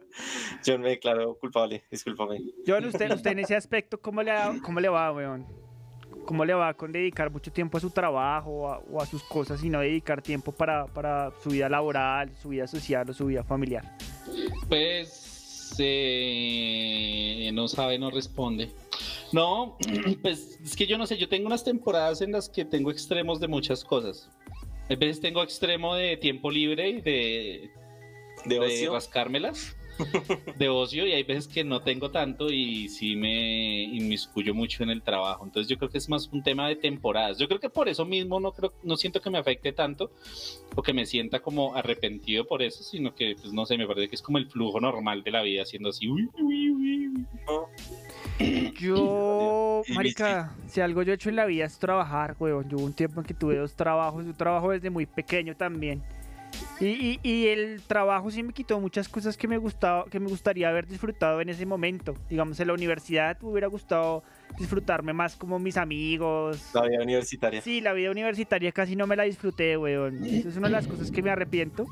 [0.63, 2.39] Yo me declaro culpable, discúlpame.
[2.67, 5.45] John, usted, usted en ese aspecto, ¿cómo le, va- cómo le va, weón?
[6.25, 9.23] ¿Cómo le va con dedicar mucho tiempo a su trabajo o a, o a sus
[9.23, 13.25] cosas y no dedicar tiempo para, para su vida laboral, su vida social o su
[13.25, 13.83] vida familiar?
[14.69, 15.32] Pues
[15.79, 18.71] eh, no sabe, no responde.
[19.31, 19.77] No,
[20.21, 23.39] pues es que yo no sé, yo tengo unas temporadas en las que tengo extremos
[23.39, 24.29] de muchas cosas.
[24.89, 27.71] A veces tengo extremo de tiempo libre y de,
[28.45, 29.75] ¿De rascármelas,
[30.57, 34.89] de ocio, y hay veces que no tengo tanto y sí me inmiscuyo mucho en
[34.89, 35.45] el trabajo.
[35.45, 37.37] Entonces yo creo que es más un tema de temporadas.
[37.37, 40.11] Yo creo que por eso mismo no creo, no siento que me afecte tanto
[40.75, 44.09] o que me sienta como arrepentido por eso, sino que, pues no sé, me parece
[44.09, 46.07] que es como el flujo normal de la vida, siendo así.
[46.07, 47.25] uy, uy, uy, uy.
[48.79, 52.69] Yo, marica, si algo yo he hecho en la vida es trabajar, weón.
[52.69, 56.01] Yo hubo un tiempo en que tuve dos trabajos, un trabajo desde muy pequeño también.
[56.79, 60.27] Y, y- y el trabajo sí me quitó muchas cosas que me gustaba, que me
[60.27, 62.15] gustaría haber disfrutado en ese momento.
[62.29, 64.23] Digamos, en la universidad me hubiera gustado
[64.59, 66.71] disfrutarme más como mis amigos.
[66.73, 67.61] La vida universitaria.
[67.61, 70.25] Sí, la vida universitaria casi no me la disfruté, weón.
[70.25, 71.85] Eso es una de las cosas que me arrepiento.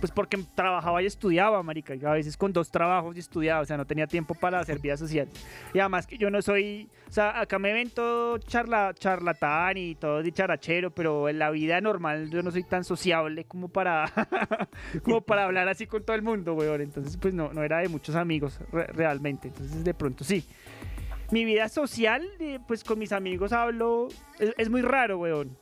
[0.00, 1.94] Pues porque trabajaba y estudiaba, marica.
[1.94, 4.78] y A veces con dos trabajos y estudiaba, o sea, no tenía tiempo para hacer
[4.78, 5.28] vida social.
[5.74, 9.94] Y además que yo no soy, o sea, acá me ven todo charla, charlatán y
[9.96, 14.10] todo dicharachero, pero en la vida normal yo no soy tan sociable como para,
[15.04, 16.80] como para hablar así con todo el mundo, weón.
[16.80, 19.48] Entonces, pues no, no era de muchos amigos re- realmente.
[19.48, 20.44] Entonces, de pronto sí.
[21.30, 25.56] Mi vida social, eh, pues con mis amigos hablo, es, es muy raro, weón.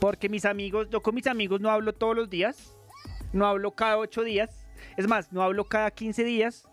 [0.00, 2.74] Porque mis amigos, yo con mis amigos no hablo todos los días,
[3.32, 4.66] no hablo cada ocho días,
[4.96, 6.67] es más, no hablo cada 15 días,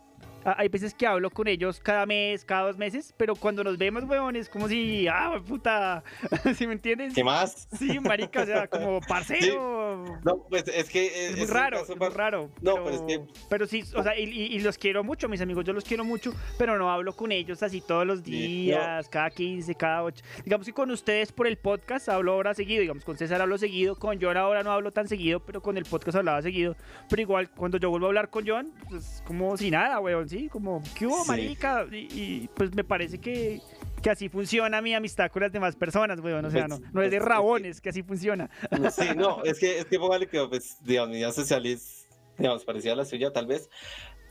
[0.58, 4.04] hay veces que hablo con ellos cada mes, cada dos meses, pero cuando nos vemos,
[4.04, 6.04] weón, es como si, ah, puta,
[6.56, 7.14] ¿sí me entiendes?
[7.14, 7.68] ¿Qué más?
[7.78, 10.06] Sí, marica, o sea, como parcero.
[10.24, 12.50] No, pues es que es, Es muy es raro, es muy raro.
[12.62, 15.42] No, pero es que Pero sí, o sea, y, y- y los quiero mucho, mis
[15.42, 19.30] amigos, yo los quiero mucho, pero no hablo con ellos así todos los días, cada
[19.30, 20.24] 15, cada 8.
[20.44, 23.96] Digamos que con ustedes por el podcast hablo ahora seguido, digamos, con César hablo seguido,
[23.96, 26.76] con John ahora no hablo tan seguido, pero con el podcast hablaba seguido.
[27.10, 30.50] Pero igual, cuando yo vuelvo a hablar con John, pues como si nada, weón, ¿sí?
[30.50, 31.28] Como, ¿qué hubo, Sí.
[31.30, 31.86] marica?
[31.92, 33.62] Y, y, pues me parece que...
[34.02, 36.46] Que así funciona mi amistad con las demás personas, weón.
[36.46, 38.52] O sea, no, Pues, no es de pues, rabones que así funciona.
[38.92, 42.08] Sí, no, es que, es que póngale que, pues, digamos, mi vida social es,
[42.38, 43.68] digamos, parecida a la suya, tal vez.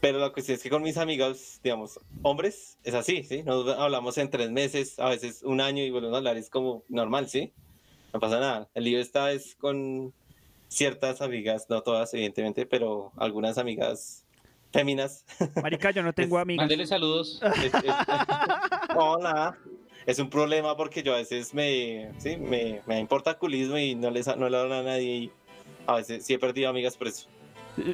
[0.00, 3.42] Pero la cuestión es que con mis amigos, digamos, hombres, es así, ¿sí?
[3.42, 6.84] Nos hablamos en tres meses, a veces un año y volvemos a hablar, es como
[6.88, 7.52] normal, ¿sí?
[8.12, 8.68] No pasa nada.
[8.74, 10.12] El lío está es con
[10.68, 14.24] ciertas amigas, no todas, evidentemente, pero algunas amigas
[14.74, 15.24] féminas.
[15.62, 16.62] Marica, yo no tengo amigas.
[16.64, 17.40] Mándele saludos.
[17.64, 17.84] Es- es-
[18.94, 19.56] Hola.
[20.06, 24.10] Es un problema porque yo a veces me, sí, me, me importa culismo y no,
[24.10, 25.32] les, no le hablo a nadie y
[25.86, 27.26] a veces sí he perdido amigas por eso.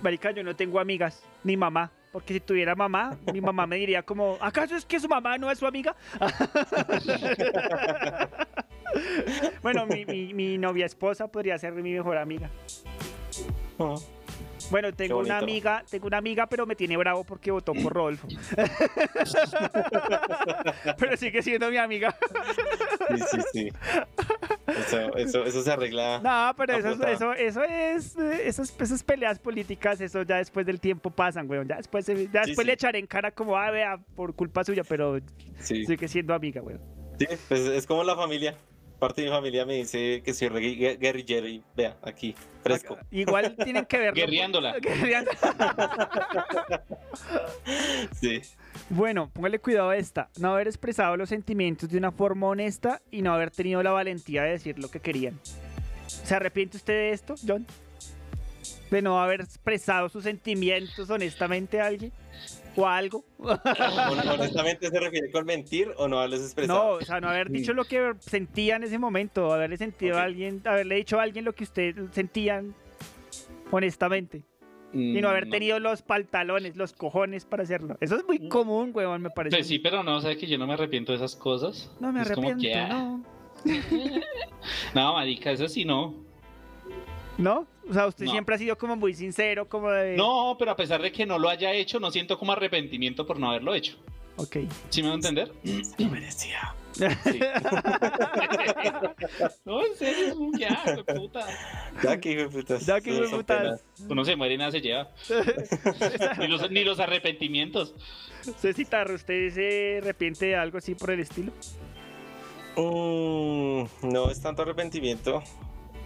[0.03, 1.93] Marica, yo no tengo amigas, ni mamá.
[2.11, 5.49] Porque si tuviera mamá, mi mamá me diría como, ¿acaso es que su mamá no
[5.49, 5.95] es su amiga?
[9.63, 12.51] bueno, mi, mi- mi novia esposa podría ser mi mejor amiga.
[14.71, 18.29] Bueno, tengo una amiga, tengo una amiga, pero me tiene bravo porque votó por Rodolfo.
[20.99, 22.15] pero sigue siendo mi amiga.
[23.09, 23.69] Sí, sí, sí.
[24.67, 26.21] Eso, eso, eso se arregla.
[26.23, 31.11] No, pero eso, eso, eso es, esas, esas peleas políticas, eso ya después del tiempo
[31.11, 31.67] pasan, weón.
[31.67, 32.65] Ya después, ya después sí.
[32.65, 35.19] le echaré en cara como, ah, vea, por culpa suya, pero
[35.59, 35.85] Sí.
[35.85, 36.81] sigue siendo amiga, weón.
[37.19, 38.55] Sí, pues es como la familia.
[39.01, 42.99] Parte de mi familia me dice que soy guerrillero y vea, aquí, fresco.
[43.11, 44.15] Igual tienen que verlo.
[44.15, 44.79] Guerreándola.
[44.81, 45.31] Guerreando.
[48.21, 48.43] Sí.
[48.91, 50.29] Bueno, póngale cuidado a esta.
[50.39, 54.43] No haber expresado los sentimientos de una forma honesta y no haber tenido la valentía
[54.43, 55.41] de decir lo que querían.
[56.07, 57.67] ¿Se arrepiente usted de esto, John?
[58.91, 62.13] De no haber expresado sus sentimientos honestamente a alguien
[62.77, 63.25] o a algo.
[63.39, 66.79] Hon- Honestamente, ¿se refiere con mentir o no haberles expresado?
[66.85, 70.23] No, o sea, no haber dicho lo que sentía en ese momento, haberle sentido a
[70.25, 72.75] alguien, haberle dicho a alguien lo que usted sentían
[73.71, 74.43] honestamente.
[74.93, 77.97] Y no haber Mm, tenido los pantalones, los cojones para hacerlo.
[78.01, 79.57] Eso es muy común, weón, me parece.
[79.57, 81.91] Pues sí, pero no, ¿sabes que yo no me arrepiento de esas cosas?
[82.01, 83.25] No me Es como arrepiento, que, ah, no.
[84.95, 86.25] No, marica, eso sí no.
[87.41, 87.67] ¿No?
[87.89, 88.31] O sea, usted No.
[88.33, 90.17] siempre ha sido como muy sincero, como de...
[90.17, 93.39] No, pero a pesar de que no lo haya hecho, no siento como arrepentimiento por
[93.39, 93.97] no haberlo hecho.
[94.37, 94.59] Ok.
[94.91, 95.53] ¿Sí me va a entender?
[95.99, 96.75] Lo merecía.
[99.65, 101.47] No, en serio, ya, hijo de puta.
[102.03, 102.87] Ya que hijo de putas.
[102.87, 103.85] Ya que hijo de putas.
[104.09, 105.11] Uno se muere y nada se lleva.
[106.39, 107.95] ni, los, ni los arrepentimientos.
[108.59, 111.53] Ceci Tarro, ¿usted se arrepiente de algo así por el estilo?
[112.77, 115.43] Mm, no es tanto arrepentimiento,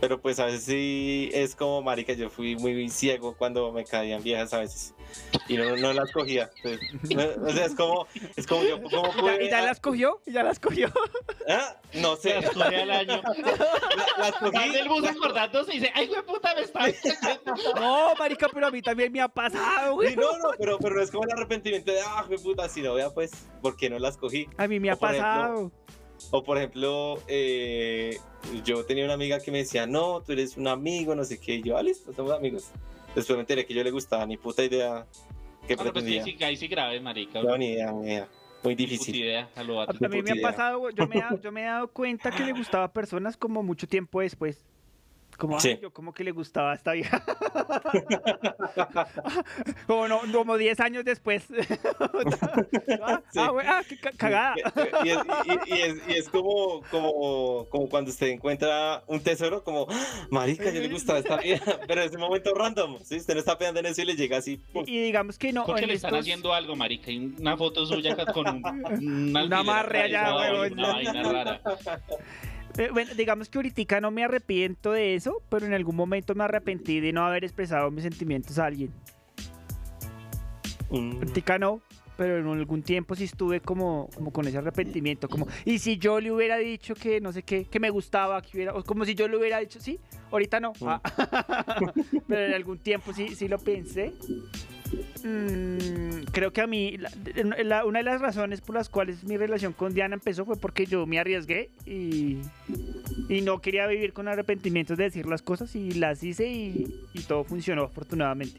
[0.05, 4.23] pero pues a veces sí es como marica, yo fui muy ciego cuando me caían
[4.23, 4.93] viejas a veces
[5.49, 6.51] y no, no las cogía.
[6.63, 9.81] No, o sea, es como, es como yo, ¿cómo ¿Y ya, pude- y ya las
[9.81, 10.21] cogió?
[10.27, 10.93] ¿Y ya las cogió?
[11.49, 11.81] ¿Ah?
[11.95, 12.35] No sé.
[12.41, 13.23] Las cogí al año.
[13.23, 14.57] La- las cogí.
[14.57, 16.81] Sale el bus acordándose y dice, ay, güey, puta, me está
[17.81, 20.15] No, marica, pero a mí también me ha pasado, güey.
[20.17, 23.09] No, no, pero, pero es como el arrepentimiento de, ah, qué puta, si no vea,
[23.11, 23.31] pues,
[23.63, 24.49] ¿por qué no las cogí?
[24.59, 25.73] A mí me ha ejemplo, pasado.
[26.31, 28.19] O por ejemplo, eh,
[28.65, 31.57] yo tenía una amiga que me decía, no, tú eres un amigo, no sé qué.
[31.57, 32.71] Y yo, ah, listo, somos amigos.
[33.15, 35.07] Después me enteré que yo le gustaba, ni puta idea
[35.69, 36.39] que Bueno, pues sí, pretendía.
[36.39, 37.43] sí, ahí sí grave, marica.
[37.43, 38.29] No, ni idea, ni idea.
[38.63, 39.15] Muy difícil.
[39.17, 41.65] idea, a lo A, mí me ha pasado, yo me, he dado- yo me he
[41.65, 44.65] dado cuenta que le gustaba a personas como mucho tiempo después.
[45.39, 45.79] Como, ay, Sí.
[45.83, 47.23] yo como que le gustaba a esta vieja.
[49.87, 51.45] como, no, como 10 años después.
[53.03, 53.39] ah, Sí.
[53.39, 54.55] ah, güey, ah, qué ca- cagada.
[55.05, 59.63] Y es, y- y es- y es como, como, como cuando usted encuentra un tesoro,
[59.65, 63.17] como, "Ah, marica, yo le gustaba esta vieja, pero en ese momento random, ¿sí?
[63.17, 64.85] Usted no está pegando en eso y le llega así, pum.
[64.87, 65.65] Y digamos que no.
[65.67, 67.11] Porque le están estos- haciendo algo, marica.
[67.11, 70.73] y una foto suya con un, un alfiler amarre allá, huevón.
[70.75, 71.61] Una vaina rara.
[72.77, 76.45] Eh, bueno, digamos que ahorita no me arrepiento de eso, pero en algún momento me
[76.45, 78.91] arrepentí de no haber expresado mis sentimientos a alguien.
[80.91, 81.17] Mm.
[81.17, 81.81] Ahorita no,
[82.17, 86.21] pero en algún tiempo sí estuve como, como con ese arrepentimiento, como, y si yo
[86.21, 89.15] le hubiera dicho que no sé qué, que me gustaba, que hubiera, o como si
[89.15, 90.01] yo le hubiera dicho, sí,
[90.31, 90.73] ahorita no.
[90.83, 91.01] Ah.
[92.29, 94.13] pero en algún tiempo sí, sí lo pensé.
[95.25, 97.11] Mm, creo que a mí, la-
[97.63, 100.87] la- una de las razones por las cuales mi relación con Diana empezó fue porque
[100.87, 102.39] yo me arriesgué y,
[103.29, 107.21] y no quería vivir con arrepentimientos de decir las cosas y las hice y, y
[107.23, 108.59] todo funcionó afortunadamente.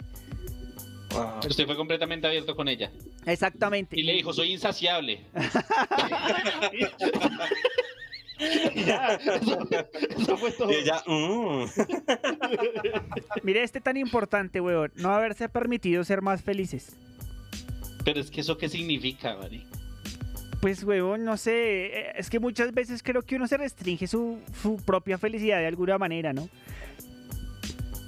[1.12, 2.92] Ah, Usted fue completamente abierto con ella.
[3.26, 3.98] Exactamente.
[4.00, 5.22] Y le dijo, soy insaciable.
[8.76, 9.20] ya,
[10.18, 10.72] eso, fue todo.
[10.72, 11.66] Y ella, mm.
[13.44, 14.92] Mire, este tan importante, weón.
[14.96, 16.98] No haberse permitido ser más felices.
[18.04, 19.66] Pero es que eso qué significa, Mari.
[20.62, 21.86] Pues, weón, no sé.
[21.86, 25.68] Eh, es que muchas veces creo que uno se restringe su, su propia felicidad de
[25.68, 26.50] alguna manera, ¿no?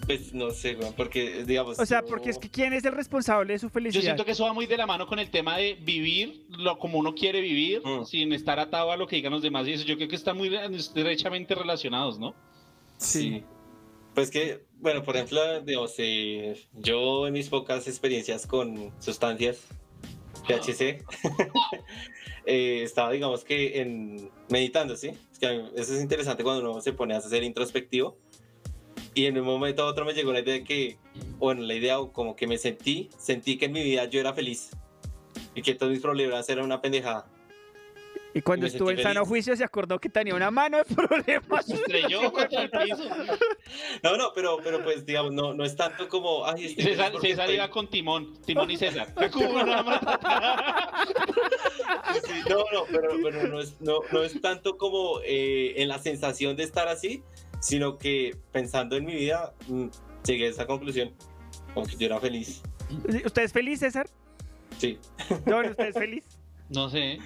[0.07, 1.77] Pues no sé, porque digamos.
[1.77, 4.01] O sea, porque es que quién es el responsable de su felicidad.
[4.01, 6.79] Yo siento que eso va muy de la mano con el tema de vivir lo
[6.79, 8.05] como uno quiere vivir, Mm.
[8.05, 9.67] sin estar atado a lo que digan los demás.
[9.67, 12.33] Y eso yo creo que están muy estrechamente relacionados, ¿no?
[12.97, 13.43] Sí.
[14.15, 19.59] Pues que, bueno, por ejemplo, digamos, eh, yo en mis pocas experiencias con sustancias
[20.47, 21.03] THC,
[22.45, 25.11] eh, estaba, digamos que, en meditando, ¿sí?
[25.31, 28.17] Es que a mí- eso es interesante cuando uno se pone a hacer introspectivo.
[29.17, 30.99] Y en un momento a otro me llegó la idea de que,
[31.39, 34.31] bueno, la idea o como que me sentí, sentí que en mi vida yo era
[34.31, 34.69] feliz.
[35.55, 37.25] Y que todos mis problemas eran una pendejada.
[38.35, 41.65] Y cuando me estuvo en sano juicio se acordó que tenía una mano de problemas.
[41.65, 43.09] Se estrelló contra el piso.
[44.03, 47.55] No, no, pero, pero pues digamos, no, no es tanto como, ay, feliz César, estoy-
[47.55, 49.11] iba con Timón, Timón y César.
[52.25, 55.99] Sí, no, no, pero, pero no, es, no, no es tanto como eh, en la
[55.99, 57.21] sensación de estar así,
[57.59, 59.87] sino que pensando en mi vida, mm,
[60.25, 61.11] llegué a esa conclusión,
[61.73, 62.61] como que yo era feliz.
[63.25, 64.07] ¿Usted es feliz, César?
[64.77, 64.99] Sí.
[65.29, 66.23] ¿usted es feliz?
[66.69, 67.19] No sé.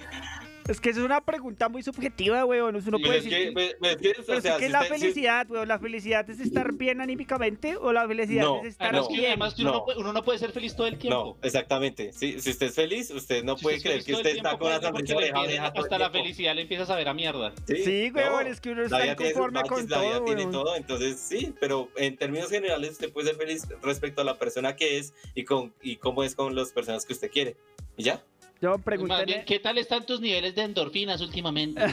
[0.68, 2.76] Es que eso es una pregunta muy subjetiva, weón.
[2.76, 3.30] Uno puede decir.
[3.30, 5.68] que, que, o Pero es que si la usted- si- felicidad, weón.
[5.68, 9.26] La felicidad es estar bien anímicamente o la felicidad No, es estar que, bien.
[9.26, 9.78] además que uno, No.
[9.78, 11.36] no puede, uno no puede ser feliz todo el tiempo.
[11.40, 12.12] No, exactamente.
[12.12, 14.64] Sí, si usted es feliz, usted no Si puede creer que todo usted está tiempo,
[14.64, 17.52] con porque sonrisa todo Hasta la felicidad le empieza a saber a mierda.
[17.66, 20.76] Sí, no, weón, es que uno la está inconforme con la vida todo, tiene todo,
[20.76, 24.98] entonces sí, pero en términos generales usted puede ser feliz respecto a la persona que
[24.98, 27.56] es y con y cómo es con las personas que usted quiere.
[27.96, 28.22] ¿Y ya?
[28.62, 29.24] Yo Más pregúntale.
[29.24, 31.82] bien, ¿qué tal están tus niveles de endorfinas últimamente?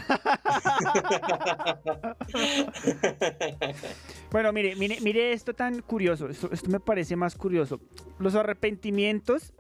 [4.32, 6.30] Bueno, mire, mire, mire esto tan curioso.
[6.30, 7.80] Esto, esto me parece más curioso.
[8.20, 9.54] Los arrepentimientos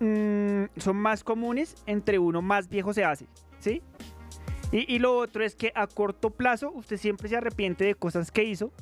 [0.00, 3.26] mm, son más comunes entre uno más viejo se hace,
[3.58, 3.82] ¿sí?
[4.72, 8.30] Y, y lo otro es que a corto plazo usted siempre se arrepiente de cosas
[8.30, 8.72] que hizo,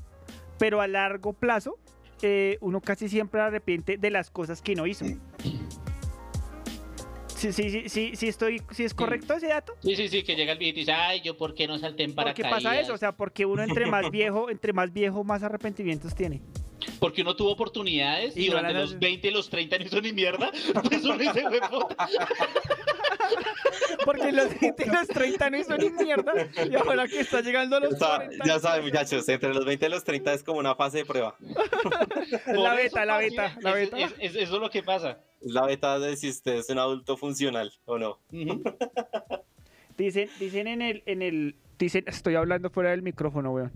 [0.60, 1.76] pero a largo plazo
[2.22, 5.04] eh, uno casi siempre arrepiente de las cosas que no hizo.
[7.42, 9.74] Sí, sí, sí, sí, sí estoy, sí es correcto ese dato.
[9.82, 12.04] Sí, sí, sí, que llega el viejito y dice, ay, yo por qué no salté
[12.04, 12.62] en ¿Por qué paracaídas.
[12.62, 12.94] pasa eso?
[12.94, 16.40] O sea, porque uno entre más viejo, entre más viejo, más arrepentimientos tiene.
[16.98, 19.84] Porque uno tuvo oportunidades y, Y durante ahora los no- 20 y los 30 no
[19.84, 20.50] hizo ni mierda.
[20.88, 22.08] Pues uno dice, "Güey, puta".
[24.04, 26.32] Porque los 20 y los 30 no hizo ni mierda.
[26.70, 28.44] Y ahora que está llegando a los Ya sabe- 40.
[28.46, 31.36] ya saben, muchachos, entre los 20 y los 30 es como una fase de prueba.
[32.46, 33.98] La beta, la beta, la es- beta.
[33.98, 35.18] es- es- eso es lo que pasa.
[35.40, 38.18] Es la beta de si usted es un adulto funcional o no.
[39.96, 43.72] Dicen, dicen en el, en el, dicen, estoy hablando fuera del micrófono, weón.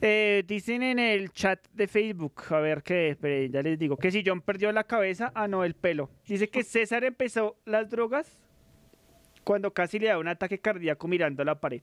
[0.00, 4.10] Eh, dicen en el chat de Facebook, a ver qué, espere, ya les digo, que
[4.10, 6.10] si John perdió la cabeza, ah no, el pelo.
[6.26, 8.38] Dice que César empezó las drogas
[9.42, 11.82] cuando casi le da un ataque cardíaco mirando la pared.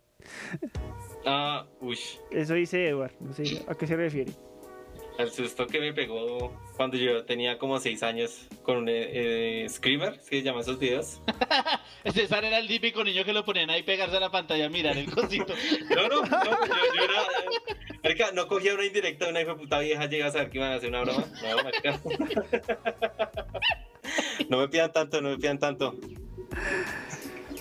[1.25, 1.97] Ah, uy.
[2.29, 4.31] Eso dice Edward, no sé a qué se refiere.
[5.17, 10.19] El susto que me pegó cuando yo tenía como 6 años con un eh, Screamer,
[10.21, 11.21] ¿sí se llaman esos videos?
[12.13, 14.97] César era el típico niño que lo ponían ahí pegarse a la pantalla a mirar
[14.97, 15.53] el cosito.
[15.95, 16.51] No, no, no, yo,
[16.95, 17.21] yo era.
[17.21, 20.49] eh, Marica, no cogía una indirecta de una hijo de puta vieja, llega a saber
[20.49, 21.23] que iban a hacer una broma.
[21.41, 21.99] No, marica.
[24.49, 25.95] No me pidan tanto, no me pidan tanto.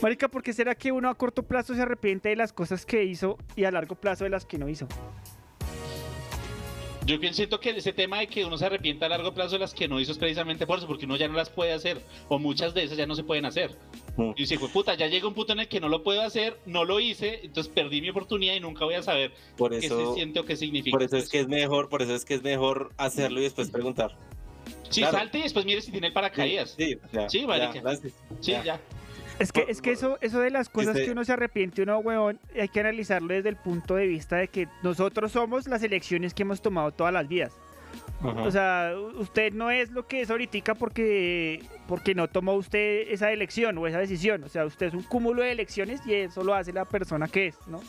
[0.02, 3.04] Marica, ¿por qué será que uno a corto plazo se arrepiente de las cosas que
[3.04, 4.86] hizo y a largo plazo de las que no hizo?
[7.06, 9.74] Yo siento que ese tema de que uno se arrepienta a largo plazo de las
[9.74, 12.38] que no hizo es precisamente por eso, porque uno ya no las puede hacer, o
[12.38, 13.76] muchas de esas ya no se pueden hacer.
[14.16, 14.30] Mm.
[14.30, 16.84] Y dice, puta, ya llega un punto en el que no lo puedo hacer, no
[16.84, 20.40] lo hice, entonces perdí mi oportunidad y nunca voy a saber Por qué se siente
[20.40, 20.94] o qué significa.
[20.94, 23.70] por eso es que es mejor, por eso es que es mejor hacerlo y después
[23.70, 24.16] preguntar.
[24.88, 25.18] Sí, claro.
[25.18, 26.74] salte y después mire si tiene el paracaídas.
[26.78, 28.12] Sí, ya, Sí, ya, gracias.
[28.40, 28.64] Sí, ya.
[28.64, 28.80] ya.
[29.38, 31.98] Es que, es que eso, eso de las cosas Este- que uno se arrepiente, uno,
[31.98, 36.34] weón, hay que analizarlo desde el punto de vista de que nosotros somos las elecciones
[36.34, 37.52] que hemos tomado todas las vidas.
[38.20, 38.42] Ajá.
[38.42, 43.32] O sea, usted no es lo que es ahorita porque, porque no tomó usted esa
[43.32, 44.42] elección o esa decisión.
[44.44, 47.48] O sea, usted es un cúmulo de elecciones y eso lo hace la persona que
[47.48, 47.80] es, ¿no?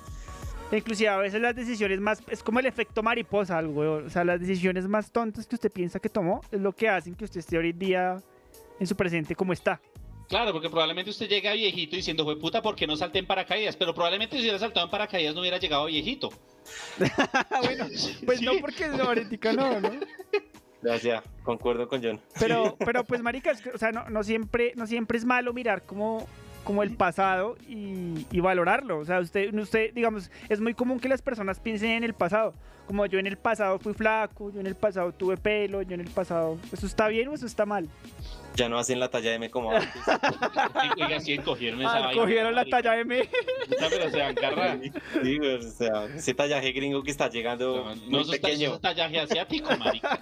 [0.72, 2.22] Inclusive a veces las decisiones más...
[2.28, 4.08] Es como el efecto mariposa, weón.
[4.08, 7.16] O sea, las decisiones más tontas que usted piensa que tomó es lo que hacen
[7.16, 8.18] que usted esté hoy en día
[8.80, 9.80] en su presente como está.
[10.28, 13.76] Claro, porque probablemente usted llega viejito diciendo, fue puta, ¿por qué no salté en paracaídas?
[13.76, 16.32] Pero probablemente si hubiera saltado en paracaídas no hubiera llegado viejito.
[17.62, 17.88] bueno,
[18.26, 19.92] pues no porque no, ahorita no, ¿no?
[20.82, 22.22] Ya, ya, concuerdo con John.
[22.40, 25.52] Pero, pero pues, marica, es que, o sea, no, no siempre, no siempre es malo
[25.52, 26.28] mirar como,
[26.64, 29.00] como el pasado y, y valorarlo.
[29.00, 32.54] O sea, usted, usted, digamos, es muy común que las personas piensen en el pasado.
[32.86, 36.02] Como yo en el pasado fui flaco, yo en el pasado tuve pelo, yo en
[36.02, 36.60] el pasado.
[36.72, 37.90] ¿Eso está bien o eso está mal?
[38.56, 39.90] Ya no hacen la talla M como antes.
[39.94, 43.30] Sí, oiga, sí, cogieron esa Ah, vaina, cogieron la talla M.
[43.70, 44.82] Puta, pero se van.
[45.24, 50.20] Sí, o sea, ese tallaje gringo que está llegando No, es tallaje asiático, marica.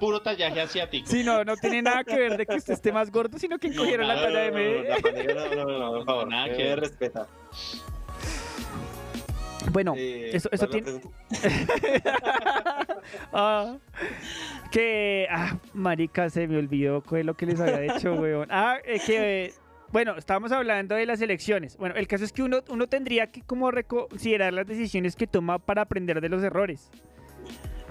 [0.00, 1.06] Puro tallaje asiático.
[1.08, 3.68] Sí, no, no tiene nada que ver de que usted esté más gordo, sino que
[3.68, 4.88] No, cogieron la talla No, no, no, M.
[5.34, 6.28] no, no, no, no, por favor.
[6.28, 6.80] Nada que que ver.
[6.80, 7.26] respeta.
[9.76, 11.02] Bueno, Eh, eso, eso ¿cuál es tiene.
[13.30, 13.76] Ah,
[14.70, 15.26] que.
[15.30, 18.48] Ah, marica, se me olvidó qué es lo que les había dicho, weón.
[18.50, 19.52] Ah, eh, que.
[19.92, 21.76] Bueno, estábamos hablando de las elecciones.
[21.76, 25.58] Bueno, el caso es que uno, uno tendría que como reconsiderar las decisiones que toma
[25.58, 26.90] para aprender de los errores.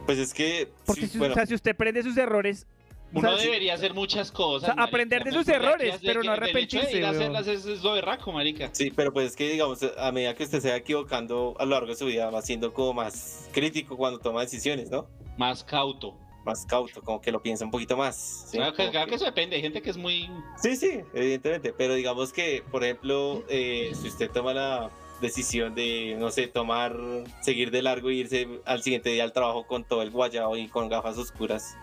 [0.08, 0.68] Pues es que.
[0.88, 2.66] Porque sí, si, bueno, o sea, si usted aprende sus errores...
[3.14, 4.72] o Uno sea, debería hacer muchas cosas.
[4.72, 7.16] O sea, aprender de sus errores, pero no de arrepentirse, weón.
[7.16, 8.70] hacerlas es, es lo berraco, marica.
[8.74, 11.72] Sí, pero pues es que, digamos, a medida que usted se va equivocando a lo
[11.72, 15.08] largo de su vida, va siendo como más crítico cuando toma decisiones, ¿no?
[15.38, 16.18] Más cauto.
[16.46, 18.46] Más cauto, como que lo piensa un poquito más.
[18.52, 18.58] ¿sí?
[18.58, 19.56] Claro, que, Como claro que- que eso depende.
[19.56, 20.30] Hay gente que es muy.
[20.62, 21.74] Sí, sí, evidentemente.
[21.74, 24.90] Pero digamos que, por ejemplo, eh, si usted toma la
[25.22, 26.96] decisión de, no sé, tomar,
[27.42, 30.68] seguir de largo e irse al siguiente día al trabajo con todo el guayao y
[30.68, 31.76] con gafas oscuras,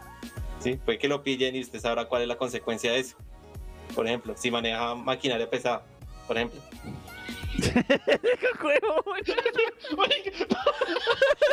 [0.63, 0.79] ¿sí?
[0.85, 3.17] Puede que lo pillen y usted sabrá cuál es la consecuencia de eso.
[3.95, 5.85] Por ejemplo, si maneja maquinaria pesada,
[6.27, 6.61] por ejemplo.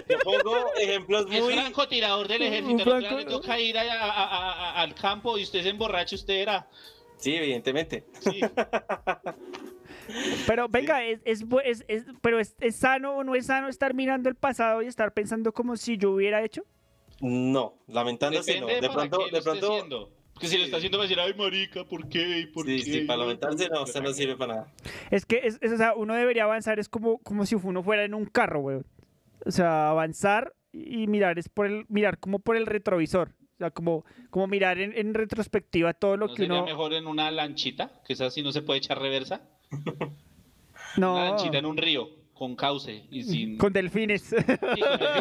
[0.09, 1.53] Yo pongo ejemplos Es muy...
[1.53, 2.83] francotirador del Un ejército.
[2.83, 6.35] Franco- le toca ir a- a- a- a- al campo y usted se emborracha, usted
[6.35, 6.67] era.
[7.17, 8.05] Sí, evidentemente.
[8.21, 8.39] Sí.
[10.47, 13.67] Pero venga, es, es, bu- es- es- pero es, es sano o no es sano
[13.67, 16.63] estar mirando el pasado y estar pensando como si yo hubiera hecho.
[17.21, 18.67] No, lamentándose no.
[18.67, 19.73] Depende De para pronto, de pronto...
[19.73, 20.11] haciendo.
[20.33, 22.39] Porque si lo está haciendo va a decir, ay, marica, ¿por qué?
[22.39, 22.83] ¿Y ¿Por Sí, qué?
[22.83, 24.73] sí, para lamentarse no, usted no sirve para nada.
[25.11, 28.05] Es que es, es- o sea, uno debería avanzar, es como, como si uno fuera
[28.05, 28.85] en un carro, weón.
[29.45, 33.29] O sea, avanzar y mirar es por el, mirar como por el retrovisor.
[33.55, 36.65] O sea, como, como mirar en, en retrospectiva todo lo ¿No que sería uno.
[36.65, 37.91] mejor en una lanchita?
[38.05, 39.41] Que esa sí no se puede echar reversa.
[40.97, 41.13] No.
[41.15, 42.09] Una lanchita en un río,
[42.39, 43.57] con cauce y sin...
[43.57, 44.31] Con delfines.
[44.31, 44.35] y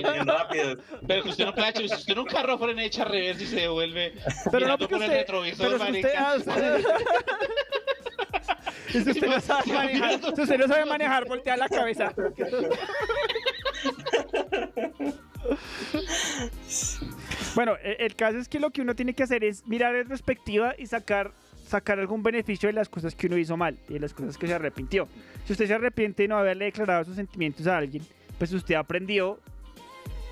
[0.02, 0.76] con el- rápido.
[1.06, 3.42] Pero que usted no puede echar, si usted en un carro frena y echa reversa
[3.42, 4.12] y se devuelve
[4.52, 5.18] Pero no porque por el usted.
[5.20, 6.30] retrovisor, Pero usted, marica.
[6.30, 6.84] ah, usted-
[9.26, 10.20] no sabe manejar.
[10.36, 12.14] Si usted no sabe manejar, voltea la cabeza.
[17.54, 20.08] Bueno, e- el caso es que lo que uno tiene que hacer es mirar en
[20.08, 21.32] perspectiva y sacar,
[21.68, 24.46] sacar algún beneficio de las cosas que uno hizo mal y de las cosas que
[24.46, 25.06] se arrepintió.
[25.44, 28.02] Si usted se arrepiente de no haberle declarado sus sentimientos a alguien,
[28.38, 29.38] pues usted aprendió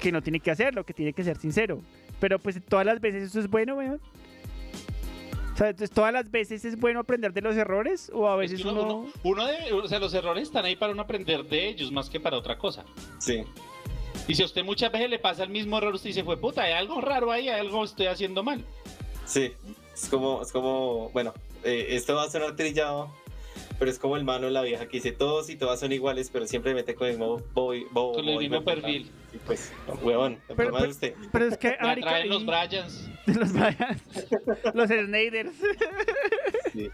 [0.01, 1.82] que no tiene que hacerlo, que tiene que ser sincero.
[2.20, 4.01] Pero pues todas las veces eso es bueno, weón.
[5.53, 8.51] O sea, entonces, todas las veces es bueno aprender de los errores o a Es
[8.51, 12.11] veces que uno, o sea, los errores están ahí para uno aprender de ellos más
[12.11, 12.84] que para otra cosa.
[13.18, 13.43] Sí.
[14.28, 16.62] Y si a usted muchas veces le pasa el mismo error, usted dice, fue puta,
[16.62, 18.62] hay algo raro ahí, hay algo estoy haciendo mal.
[19.24, 19.53] Sí,
[20.03, 21.33] es como, es como, bueno,
[21.65, 23.11] eh, esto va a sonar trillado,
[23.79, 26.31] pero es como el mano de la vieja que dice todos y todas son iguales,
[26.33, 29.11] pero siempre mete con el mismo boy, bobo, Con el boy, mismo perfil.
[29.33, 29.73] Y pues,
[30.03, 31.15] huevón, Pero- pero- es usted.
[31.33, 31.69] Pero es que...
[31.81, 33.09] Atraen los Bryans.
[33.27, 34.03] los Bryans,
[34.75, 35.53] los Snyders.
[36.73, 36.91] Sí.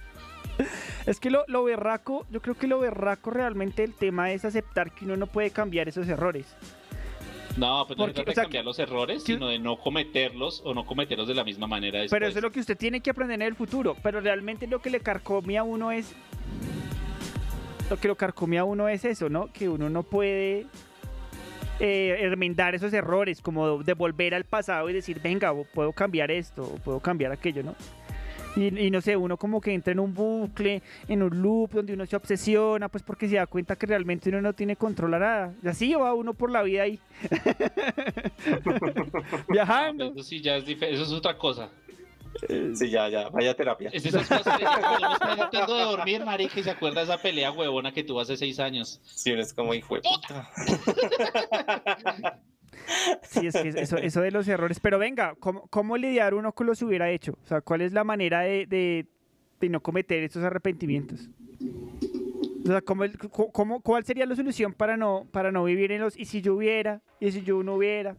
[1.07, 4.93] Es que lo, lo berraco, yo creo que lo berraco realmente el tema es aceptar
[4.95, 6.47] que uno no puede cambiar esos errores.
[7.57, 9.77] No, pues no se Porque, trata o sea, de cambiar los errores, sino de no
[9.79, 12.19] cometerlos o no cometerlos de la misma manera después.
[12.19, 13.97] Pero eso es lo que usted tiene que aprender en el futuro.
[14.03, 16.15] Pero realmente lo que le carcome a uno es.
[17.91, 19.53] Lo que lo carcome a uno es eso, ¿no?
[19.53, 20.67] Que uno no puede
[21.81, 22.35] eh,
[22.75, 27.01] esos errores, como de volver al pasado y decir, venga, puedo cambiar esto, o puedo
[27.01, 27.75] cambiar aquello, ¿no?
[28.57, 31.95] Y, y no sé, uno como que entra en un bucle, en un loop donde
[31.95, 35.19] uno se obsesiona, pues porque se da cuenta que realmente uno no tiene control a
[35.19, 35.55] nada.
[35.63, 36.99] Y así va uno por la vida ahí.
[39.49, 40.13] Viajando.
[40.15, 41.71] Eso sí, ya es eso es otra cosa.
[42.75, 43.91] Sí, ya, ya, vaya a terapia.
[43.93, 44.65] Es esas cosas que
[45.13, 48.37] está tratando de dormir, marica, y se acuerda de esa pelea huevona que tuvo hace
[48.37, 49.01] seis años.
[49.05, 50.51] Sí, uno es como hijo de puta.
[53.23, 54.81] Sí, es que eso, eso de los errores.
[54.81, 57.33] Pero venga, ¿cómo, cómo lidiar uno con los hubiera hecho?
[57.45, 59.07] O sea, ¿cuál es la manera de, de-
[59.61, 61.29] de no cometer estos arrepentimientos?
[62.64, 63.05] O sea, ¿cómo,
[63.53, 66.55] cómo- ¿cuál sería la solución para no, para no vivir en los y si yo
[66.55, 67.01] hubiera?
[67.20, 68.16] ¿Y si yo no hubiera?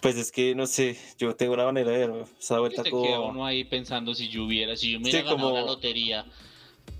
[0.00, 3.28] Pues es que, no sé, yo tengo una manera de ver esa Que vuelta como...
[3.28, 6.24] uno ahí pensando si yo hubiera, si yo me hubiera Sí, ganado como- la lotería.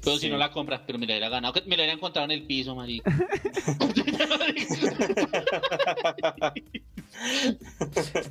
[0.03, 2.31] Pero si no la compras, pero me la hubiera ganado, me la hubiera encontrado en
[2.33, 3.11] el piso, marica.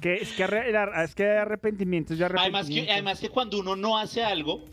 [0.01, 2.93] que, es que, arre- es que hay arrepentimientos y Además que, arrepentimientos.
[2.93, 4.65] además que cuando uno no hace algo,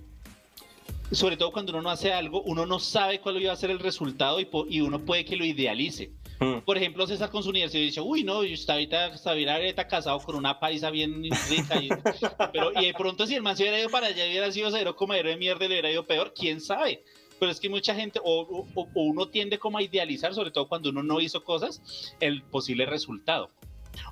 [1.13, 3.79] sobre todo cuando uno no hace algo, uno no sabe cuál iba a ser el
[3.79, 6.11] resultado y, y uno puede que lo idealice.
[6.41, 6.59] Mm.
[6.65, 10.19] Por ejemplo, César con su universidad dice, uy, no, yo estaba ahorita, estaba ahorita casado
[10.21, 11.83] con una paisa bien rica.
[11.83, 11.89] Y,
[12.53, 14.71] pero, y de pronto si el man se hubiera ido para allá y hubiera sido
[14.71, 17.03] cero comedero de mierda y le hubiera ido peor, quién sabe.
[17.39, 20.69] Pero es que mucha gente, o, o- o uno tiende como a idealizar, sobre todo
[20.69, 23.51] cuando uno no hizo cosas, el posible resultado.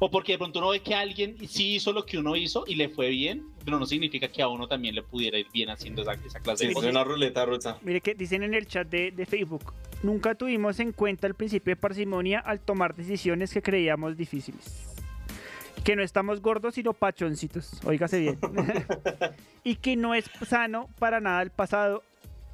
[0.00, 2.74] O porque de pronto uno ve que alguien sí hizo lo que uno hizo y
[2.74, 6.02] le fue bien, pero no significa que a uno también le pudiera ir bien haciendo
[6.02, 6.90] esa, esa clase Sí, de es cosas.
[6.90, 7.78] una ruleta rusa.
[7.82, 9.72] Mire que dicen en el chat de, de Facebook,
[10.02, 14.90] nunca tuvimos en cuenta el principio de parsimonia al tomar decisiones que creíamos difíciles.
[15.84, 18.38] Que no estamos gordos sino pachoncitos, oígase bien.
[19.64, 22.02] y que no es sano para nada el pasado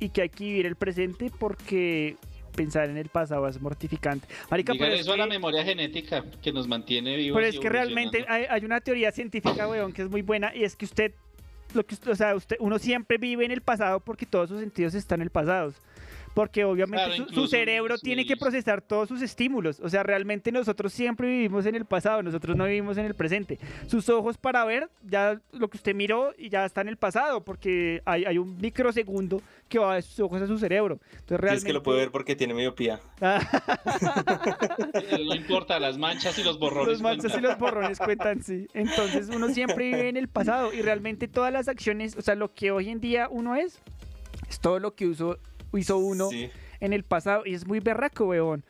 [0.01, 2.17] y que hay que vivir el presente porque
[2.61, 4.27] pensar en el pasado es mortificante.
[4.51, 7.37] Marica, Dígale pero es eso a la que- memoria genética que nos mantiene vivos.
[7.37, 10.65] Pero es que realmente hay, hay una teoría científica, weón, que es muy buena y
[10.65, 11.13] es que usted,
[11.75, 14.95] lo que o sea, usted, uno siempre vive en el pasado porque todos sus sentidos
[14.95, 15.73] están en el pasado.
[16.35, 19.81] Porque obviamente Claro, su- cerebro tiene que procesar todos sus estímulos.
[19.81, 23.59] O sea, realmente nosotros siempre vivimos en el pasado, nosotros no vivimos en el presente.
[23.89, 27.43] Sus ojos para ver, ya lo que usted miró y ya está en el pasado,
[27.43, 31.01] porque hay, hay un microsegundo que va de sus ojos a su cerebro.
[31.11, 31.57] Entonces Y realmente...
[31.59, 33.01] es que lo puede ver porque tiene miopía.
[35.27, 36.89] No importa, las manchas y los borrones.
[36.89, 37.51] Los manchas y cuentan.
[37.51, 38.67] los borrones cuentan, sí.
[38.75, 42.53] Entonces uno siempre vive en el pasado y realmente todas las acciones, o sea, lo
[42.53, 43.81] que hoy en día uno es,
[44.49, 45.39] es todo lo que usó,
[45.79, 46.51] hizo uno Sí.
[46.81, 48.65] en el pasado y es muy berraco, weón.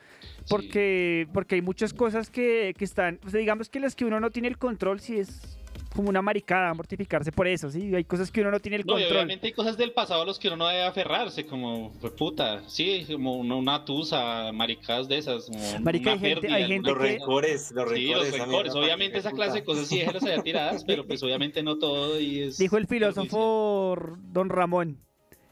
[0.49, 4.19] Porque, porque hay muchas cosas que, que están, o sea, digamos que las que uno
[4.19, 5.57] no tiene el control, sí es
[5.95, 7.93] como una maricada mortificarse por eso, sí.
[7.93, 9.17] Hay cosas que uno no tiene el No, y control.
[9.17, 12.63] obviamente hay cosas del pasado a los que uno no debe aferrarse, como, pues, puta,
[12.69, 15.47] sí, como una, una tusa, maricadas de esas.
[15.47, 17.25] Como Marica, una hay gente- pérdida, hay gente alguna que- cosa.
[17.25, 18.39] Rencores, los Sí, los rencores.
[18.39, 18.75] rencores.
[18.75, 19.43] Obviamente esa puta.
[19.43, 22.57] clase de cosas sí déjelas allá tiradas, pero pues obviamente no todo y es...
[22.57, 23.97] Dijo el filósofo
[24.31, 24.97] Don Ramón,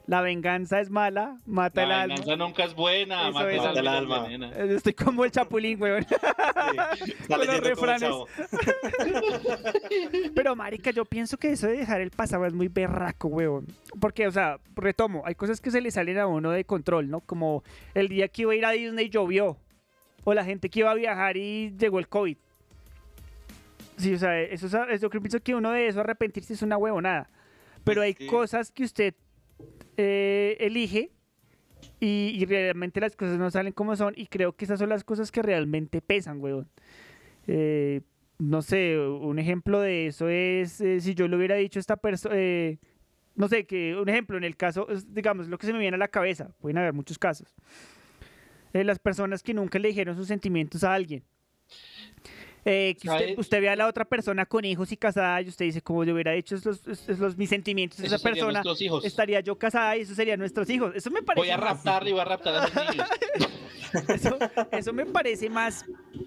[0.10, 2.16] la venganza es mala, mata el La alma.
[2.16, 3.58] venganza nunca es buena, mata es.
[3.60, 4.28] el Mata el alma.
[4.28, 4.48] la.
[4.50, 6.04] Eh, Estoy como el chapulín, weón.
[7.28, 8.10] Con los refranes.
[10.36, 13.68] Pero, marica, yo pienso que eso de dejar el pasado es muy berraco, weón.
[14.00, 17.20] Porque, o sea, retomo, hay cosas que se le salen a uno de control, ¿no?
[17.22, 19.58] Como el día que iba a ir a Disney llovió.
[20.24, 22.38] O la gente que iba a viajar y llegó el COVID.
[23.98, 26.78] Sí, o sea, eso, es- eso yo pienso que uno de eso arrepentirse es una
[26.78, 27.30] huevonada.
[27.84, 29.14] Pero hay que- cosas que usted
[30.02, 31.12] eh, elige
[32.00, 35.32] y, realmente las cosas no salen como son y creo que esas son las cosas
[35.32, 36.70] que realmente pesan, weón.
[37.48, 38.02] Eh,
[38.38, 41.98] no sé, un ejemplo de eso es eh, si yo le hubiera dicho a esta
[41.98, 42.36] persona,
[43.36, 45.98] no sé, que un ejemplo en el caso, digamos, lo que se me viene a
[45.98, 47.56] la cabeza, pueden haber muchos casos.
[48.74, 51.24] Eh, las personas que nunca le dijeron sus sentimientos a alguien.
[52.66, 55.66] Eh, que usted, usted ve a la otra persona con hijos y casada y usted
[55.66, 56.56] dice, como yo hubiera hecho
[57.38, 59.06] mis sentimientos de esa persona, hijos.
[59.06, 60.94] estaría yo casada y esos serían nuestros hijos.
[60.96, 63.10] Eso me parece Voy a más- raptar y voy a raptar a esos niños.
[64.10, 64.38] eso,
[64.72, 65.86] eso me parece más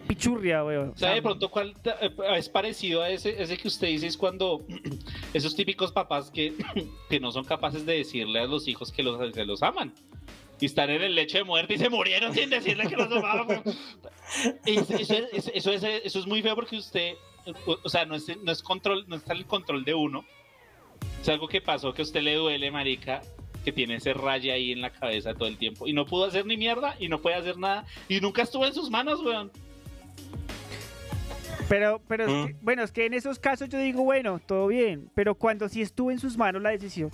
[0.08, 0.96] pichurria, weón.
[0.96, 4.06] ¿Sabe de pronto cuál eh, es parecido a ese, ese que usted dice?
[4.06, 4.64] Es cuando
[5.34, 6.54] esos típicos papás que,
[7.10, 9.92] que no son capaces de decirle a los hijos que los, que los aman.
[10.62, 13.64] Y están en el lecho de muerte y se murieron sin decirle que los amaban.
[14.64, 17.14] Eso, eso es, eso es- eso es muy feo porque usted,
[17.82, 20.24] o, sea, no, es, no, es control, no está en el control de uno.
[21.20, 23.20] Es algo que pasó que a usted le duele, marica,
[23.64, 25.86] que tiene ese raya ahí en la cabeza todo el tiempo.
[25.88, 27.84] Y no pudo hacer ni mierda y no puede hacer nada.
[28.08, 29.50] Y nunca estuvo en sus manos, weón.
[31.68, 32.46] Pero, pero, es Mm.
[32.46, 35.82] que- bueno, es que en esos casos yo digo, bueno, todo bien, pero cuando sí
[35.82, 37.10] estuvo en sus manos la decisión.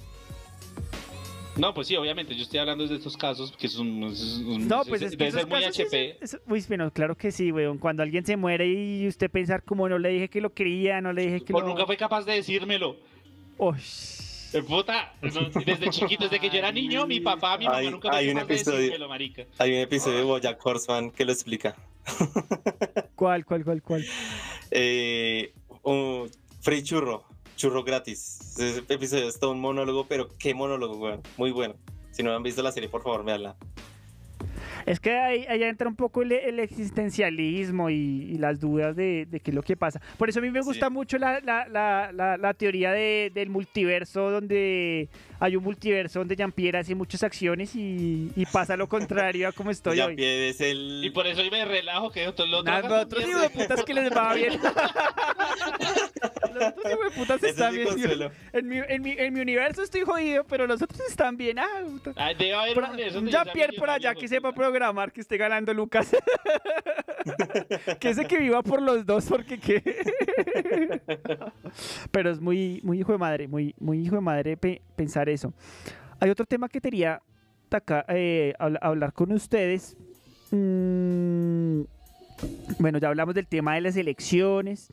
[1.58, 4.00] No, pues sí, obviamente, yo estoy hablando de estos casos que son...
[4.00, 6.16] No, pues es que debe esos ser muy casos HP.
[6.20, 7.78] es- es- uy, bueno, claro que sí, weón.
[7.78, 11.12] Cuando alguien se muere y usted pensar como no le dije que lo quería, no
[11.12, 11.66] le dije que O lo...
[11.66, 12.96] nunca fue capaz de decírmelo.
[13.58, 13.76] Uy.
[14.66, 18.18] Puta, desde chiquito, desde que yo era niño, mi papá, mi mamá Hay- nunca fue
[18.18, 19.44] hay un capaz de episodio- decírmelo, marica.
[19.58, 21.76] Hay un episodio de Bojack Horseman que lo explica.
[23.14, 24.04] ¿Cuál, cuál, cuál, cuál?
[24.70, 25.52] Eh,
[25.82, 26.30] un
[26.60, 27.24] free churro,
[27.58, 28.38] churro gratis.
[28.56, 31.22] Ese episodio es todo un monólogo, pero qué monólogo, weón.
[31.36, 31.74] Muy bueno.
[32.12, 33.56] Si no han visto la serie, por favor, véanla.
[34.86, 39.26] Es que ahí, ahí entra un poco el, el existencialismo y, y las dudas de,
[39.26, 40.00] de qué es lo que pasa.
[40.16, 43.50] Por eso a mí me gusta mucho la, la- la- la- la teoría de- del
[43.50, 45.08] multiverso, donde
[45.40, 49.70] hay un multiverso donde Jean-Pierre hace muchas acciones y, y pasa lo contrario a como
[49.70, 50.06] estoy hoy.
[50.16, 51.00] Jean-Pierre es el...
[51.04, 53.94] Y por eso yo me relajo, que otros los Nada, otros hijos de putas que
[53.94, 54.52] les va bien.
[56.54, 58.30] los otros hijueputas Ese están es mi bien.
[58.52, 61.58] En mi, en, mi, en mi universo estoy jodido, pero los otros están bien.
[61.58, 62.12] Ah, puta.
[62.16, 64.28] Ah, debe haber Por- un universo donde yo ya sea Pierre por allá que de
[64.28, 66.10] sepa programar, que esté ganando Lucas.
[68.00, 69.82] que ese que viva por los dos, porque qué.
[72.10, 75.52] Pero es muy, muy hijo de madre, muy, muy hijo de madre pe- pensar eso.
[76.20, 77.20] Hay otro tema que quería
[78.08, 79.96] eh, habla- hablar con ustedes.
[80.50, 81.82] Mm,
[82.78, 84.88] bueno, ya hablamos del tema de las elecciones.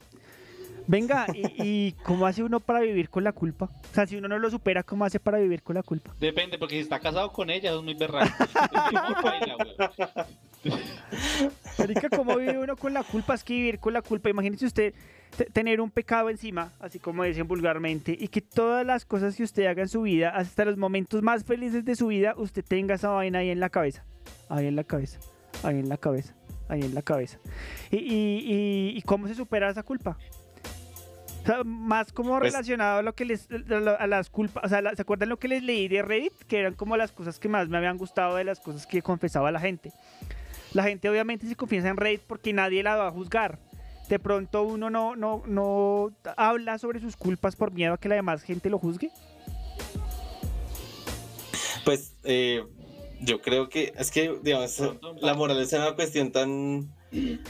[0.87, 3.65] Venga, y, y cómo hace uno para vivir con la culpa?
[3.65, 6.13] O sea, si uno no lo supera, ¿cómo hace para vivir con la culpa?
[6.19, 8.31] Depende, porque si está casado con ella es muy berraco.
[11.77, 13.33] Marica, ¿cómo vive uno con la culpa?
[13.35, 14.29] Es que vivir con la culpa.
[14.29, 14.93] Imagínese usted
[15.35, 19.43] te- tener un pecado encima, así como dicen vulgarmente, y que todas las cosas que
[19.43, 22.95] usted haga en su vida, hasta los momentos más felices de su vida, usted tenga
[22.95, 24.05] esa vaina ahí en la cabeza.
[24.49, 25.19] Ahí en la cabeza.
[25.63, 26.33] Ahí en la cabeza.
[26.67, 27.37] Ahí en la cabeza.
[27.91, 28.39] ¿Y, y,
[28.93, 30.17] y- y cómo se supera esa culpa?
[31.45, 33.47] O sea, más como Pues- relacionado a lo que les
[33.99, 36.33] a las culpas, o sea, la- ¿se acuerdan lo que les leí de Reddit?
[36.47, 39.51] Que eran como las cosas que más me habían gustado de las cosas que confesaba
[39.51, 39.91] la gente.
[40.73, 43.59] La gente obviamente se confiesa en Reddit porque nadie la va a juzgar.
[44.09, 48.15] De pronto uno no, no, no habla sobre sus culpas por miedo a que la
[48.15, 49.11] demás gente lo juzgue.
[51.83, 52.63] Pues eh,
[53.21, 54.81] yo creo que es que, digamos,
[55.21, 56.91] la moral es una cuestión tan,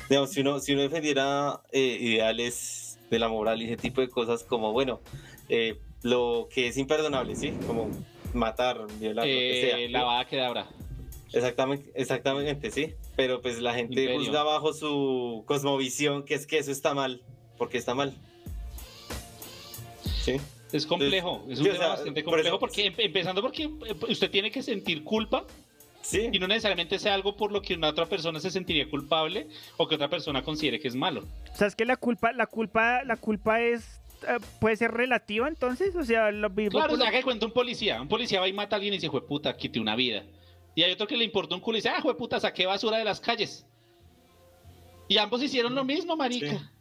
[0.10, 4.10] digamos, si uno, si uno defendiera eh, ideales de la moral y ese tipo de
[4.10, 5.00] cosas como, bueno,
[5.50, 7.54] eh, lo que es imperdonable, ¿sí?
[7.68, 7.90] Como
[8.34, 9.80] matar, violar, lo que sea.
[9.80, 10.68] Eh, la va que dabra.
[11.34, 12.94] Exactamente, exactamente, sí.
[13.16, 14.20] Pero pues la gente Imperio.
[14.20, 17.22] juzga bajo su cosmovisión que es que eso está mal,
[17.58, 18.14] porque está mal.
[20.24, 20.38] Sí.
[20.72, 23.64] Es complejo, es un o tema sea, bastante por complejo eso- porque em- empezando porque
[23.64, 23.70] eh,
[24.10, 25.46] usted tiene que sentir culpa
[26.06, 26.30] Sí.
[26.32, 29.88] y no necesariamente sea algo por lo que una otra persona se sentiría culpable o
[29.88, 31.26] que otra persona considere que es malo.
[31.52, 35.48] O sea, es que la culpa, la culpa, la culpa es eh, puede ser relativa
[35.48, 38.48] entonces, o sea, lo mismo Claro, o sea, que cuenta un policía, un policía va
[38.48, 40.24] y mata a alguien y dice, puta, quité una vida.
[40.76, 43.04] Y hay otro que le importa un culo y dice, ah, puta, saqué basura de
[43.04, 43.66] las calles.
[45.08, 46.72] Y ambos hicieron lo mismo, marica.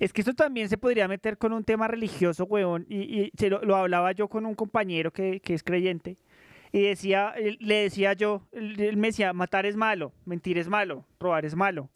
[0.00, 2.86] Es que esto también se podría meter con un tema religioso, weón.
[2.88, 6.16] Y, y se lo, lo hablaba yo con un compañero que, que es creyente.
[6.72, 11.44] Y decía, le decía yo, él, me decía, matar es malo, mentir es malo, robar
[11.44, 11.90] es malo.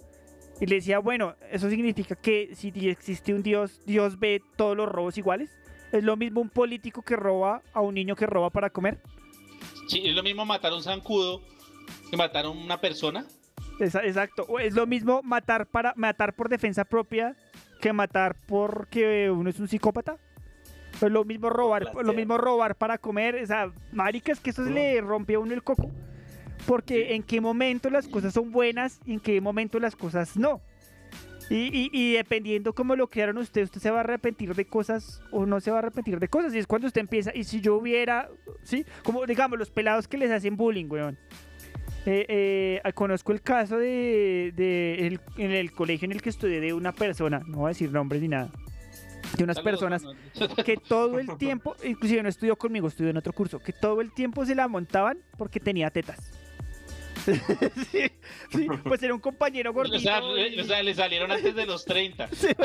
[0.60, 4.88] Y le decía, bueno, eso significa que si existe un Dios, Dios ve todos los
[4.88, 5.50] robos iguales.
[5.92, 8.98] Es lo mismo un político que roba a un niño que roba para comer.
[9.88, 11.42] Sí, es lo mismo matar a un zancudo
[12.10, 13.26] que matar a una persona.
[13.80, 14.58] Exacto.
[14.58, 17.36] Es lo mismo matar para matar por defensa propia
[17.80, 20.18] que matar porque uno es un psicópata.
[21.00, 23.36] Es lo mismo robar, lo mismo robar para comer.
[23.42, 25.90] O sea, marica, es que eso se le rompe a uno el coco.
[26.66, 30.60] Porque en qué momento las cosas son buenas y en qué momento las cosas no.
[31.48, 35.20] Y, y- y dependiendo cómo lo crearon usted, usted se va a arrepentir de cosas
[35.30, 36.52] o no se va a arrepentir de cosas.
[36.54, 38.28] Y es cuando usted empieza, y si yo hubiera,
[38.64, 38.84] ¿sí?
[39.04, 41.16] Como digamos, los pelados que les hacen bullying, weón.
[42.04, 46.60] Eh, eh, conozco el caso de, de el- en el colegio en el que estudié
[46.60, 48.48] de una persona, no voy a decir nombres ni nada,
[49.36, 50.02] de unas personas
[50.64, 54.12] que todo el tiempo, inclusive no estudió conmigo, estudió en otro curso, que todo el
[54.12, 56.32] tiempo se la montaban porque tenía tetas.
[57.90, 58.10] sí,
[58.52, 59.96] sí, pues era un compañero gordito.
[59.96, 62.24] O sea, le, o sea, le salieron antes de los 30.
[62.24, 62.56] Es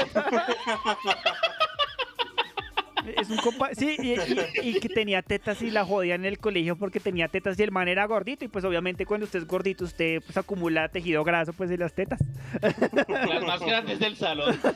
[3.31, 6.75] un compa sí, y, y- y que tenía tetas y la jodían en el colegio
[6.75, 9.85] porque tenía tetas y el man era gordito y pues obviamente cuando usted es gordito
[9.85, 12.19] usted pues acumula tejido graso pues en las tetas.
[12.61, 14.59] Las más grandes del salón.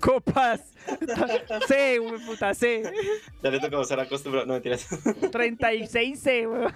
[0.00, 0.72] Copas.
[1.68, 2.82] C, güey, puta C.
[3.42, 4.88] Ya le toca estar acostumbrado, no mentiras.
[4.88, 6.72] 36C, weón.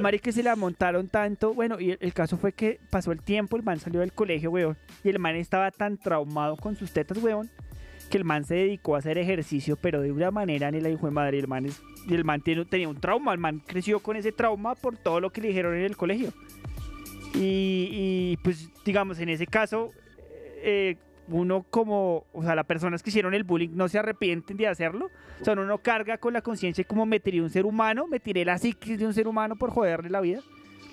[0.00, 1.54] Marica, se la montaron tanto.
[1.54, 4.50] Bueno, y el, el caso fue que pasó el tiempo, el man salió del colegio,
[4.50, 4.76] weón.
[5.04, 7.50] Y el man estaba tan traumado con sus tetas, weón,
[8.10, 11.06] que el man se dedicó a hacer ejercicio, pero de una manera ni la hijo
[11.06, 11.38] de madre.
[11.38, 14.32] El man, es- y el man tiene- tenía un trauma, el man creció con ese
[14.32, 16.32] trauma por todo lo que le dijeron en el colegio.
[17.34, 19.90] Y, y, pues, digamos, en ese caso,
[20.62, 20.96] eh,
[21.28, 25.10] uno como, o sea, las personas que hicieron el bullying no se arrepienten de hacerlo.
[25.40, 28.20] O sea, uno no carga con la conciencia como me tiré un ser humano, me
[28.20, 30.40] tiré la psiquis de un ser humano por joderle la vida.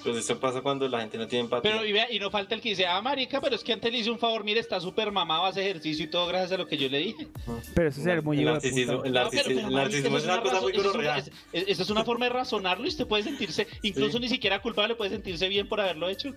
[0.03, 1.71] Pues eso pasa cuando la gente no tiene empatía.
[1.71, 3.89] Pero y, vea, y no falta el que dice, ah, marica, pero es que antes
[3.89, 6.67] le hice un favor, mire, está súper mamado, hace ejercicio y todo gracias a lo
[6.67, 7.27] que yo le dije.
[7.73, 10.73] Pero eso es ser muy el narcisismo, el narcisismo, es una cosa muy
[11.53, 15.11] eso es una forma de razonarlo y usted puede sentirse, incluso ni siquiera culpable, puede
[15.11, 16.33] sentirse bien por haberlo hecho.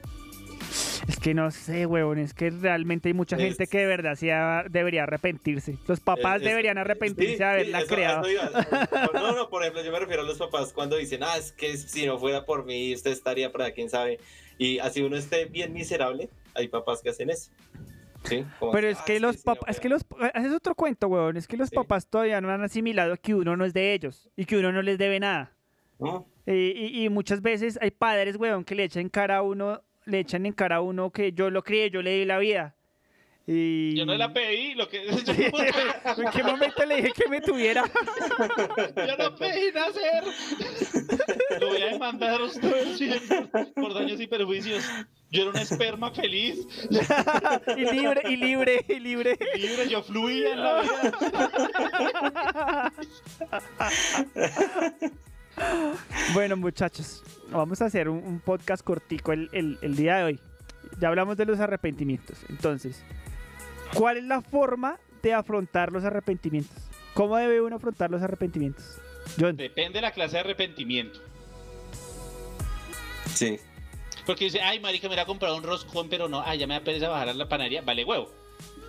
[1.09, 4.17] Es que no sé, huevón, es que realmente hay mucha Es- gente que de verdad
[4.17, 4.27] sí
[4.71, 5.77] debería arrepentirse.
[5.87, 8.27] Los papás Es- deberían arrepentirse Sí, de haberla sí, eso- creado.
[8.27, 8.51] eso.
[9.15, 11.77] No, no, por ejemplo, yo me refiero a los papás cuando dicen, ah, es que
[11.77, 14.19] si no fuera por mí, usted estaría para quién sabe.
[14.59, 17.51] Y así uno esté bien miserable, hay papás que hacen eso.
[18.25, 20.03] Sí, Pero así, es que ah, los sí, papás, es que los,
[20.35, 21.37] es otro cuento, weón.
[21.37, 24.45] Es que los papás todavía no han asimilado que uno no es de ellos y
[24.47, 25.53] que uno no les debe nada.
[26.01, 26.27] ¿No?
[26.47, 30.21] Eh, y, y muchas veces hay padres, weón, que le echan cara a uno, le
[30.21, 32.75] echan en cara a uno que yo lo crié, yo le di la vida.
[33.49, 33.95] Y...
[33.95, 35.07] Yo no la pedí, lo que.
[35.07, 37.85] ¿En qué momento le dije que me tuviera?
[38.97, 40.25] Yo no pedí nacer.
[41.61, 43.01] Lo voy a demandar a ustedes
[43.75, 44.85] por, daños y perjuicios.
[45.31, 46.67] Yo era un esperma feliz.
[47.77, 49.39] y libre, y libre, y libre.
[49.55, 51.23] Libre, yo fluía en la vida.
[56.35, 60.41] Bueno, muchachos, vamos a hacer un, un podcast cortico el, el- el día de hoy.
[61.01, 62.39] Ya hablamos de los arrepentimientos.
[62.49, 63.03] Entonces,
[63.95, 66.77] ¿cuál es la forma de afrontar los arrepentimientos?
[67.15, 68.99] ¿Cómo debe uno afrontar los arrepentimientos?
[69.41, 69.57] John.
[69.57, 71.19] Depende de la clase de arrepentimiento.
[73.35, 73.59] Sí.
[74.25, 76.75] Porque dice, ay, marica, me voy a comprar un roscón, pero no, ay, ya me
[76.75, 77.83] da pereza bajar a la panadería.
[77.83, 78.31] Vale huevo.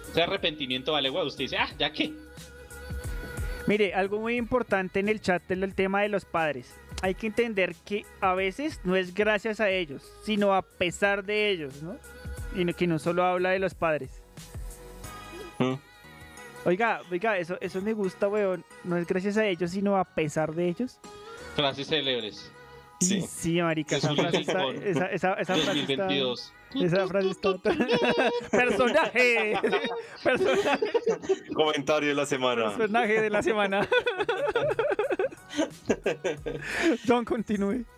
[0.10, 1.28] Ese arrepentimiento vale huevo.
[1.28, 2.14] Usted dice, ah, ¿ya qué?
[3.68, 6.74] Mire, algo muy importante en el chat es el tema de los padres.
[7.02, 11.50] Hay que entender que a veces no es gracias a ellos, sino a pesar de
[11.50, 11.98] ellos, ¿no?
[12.56, 14.22] Y que no solo habla de los padres.
[15.60, 15.74] Mm.
[16.66, 18.64] Oiga, oiga, eso, eso me gusta, weón.
[18.86, 21.00] No es gracias a ellos, sino a pesar de ellos.
[21.56, 22.52] Frases célebres.
[23.00, 26.54] Sí, sí marica, esa frase está, esa, frase está- 2022.
[26.76, 27.54] Esa frase está...
[28.52, 29.58] Personaje.
[30.24, 30.80] Personaje.
[31.54, 32.72] Comentario de la semana.
[32.72, 33.88] Personaje de la semana.
[37.06, 37.86] Don, continúe.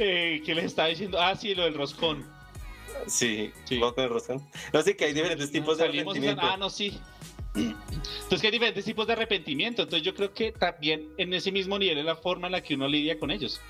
[0.00, 1.20] Eh, ¿Qué les estaba diciendo?
[1.20, 2.24] Ah, sí, lo del roscón.
[3.06, 4.46] Sí, vamos con el roscón.
[4.72, 6.42] No sé que hay diferentes tipos de arrepentimiento.
[6.42, 6.98] Ah, no, sí.
[7.54, 9.82] Entonces que hay diferentes tipos de arrepentimiento.
[9.82, 12.74] Entonces yo creo que también en ese mismo nivel es la forma en la que
[12.74, 13.60] uno lidia con ellos.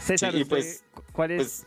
[0.00, 1.66] César, Sí, pues- ¿cuál es?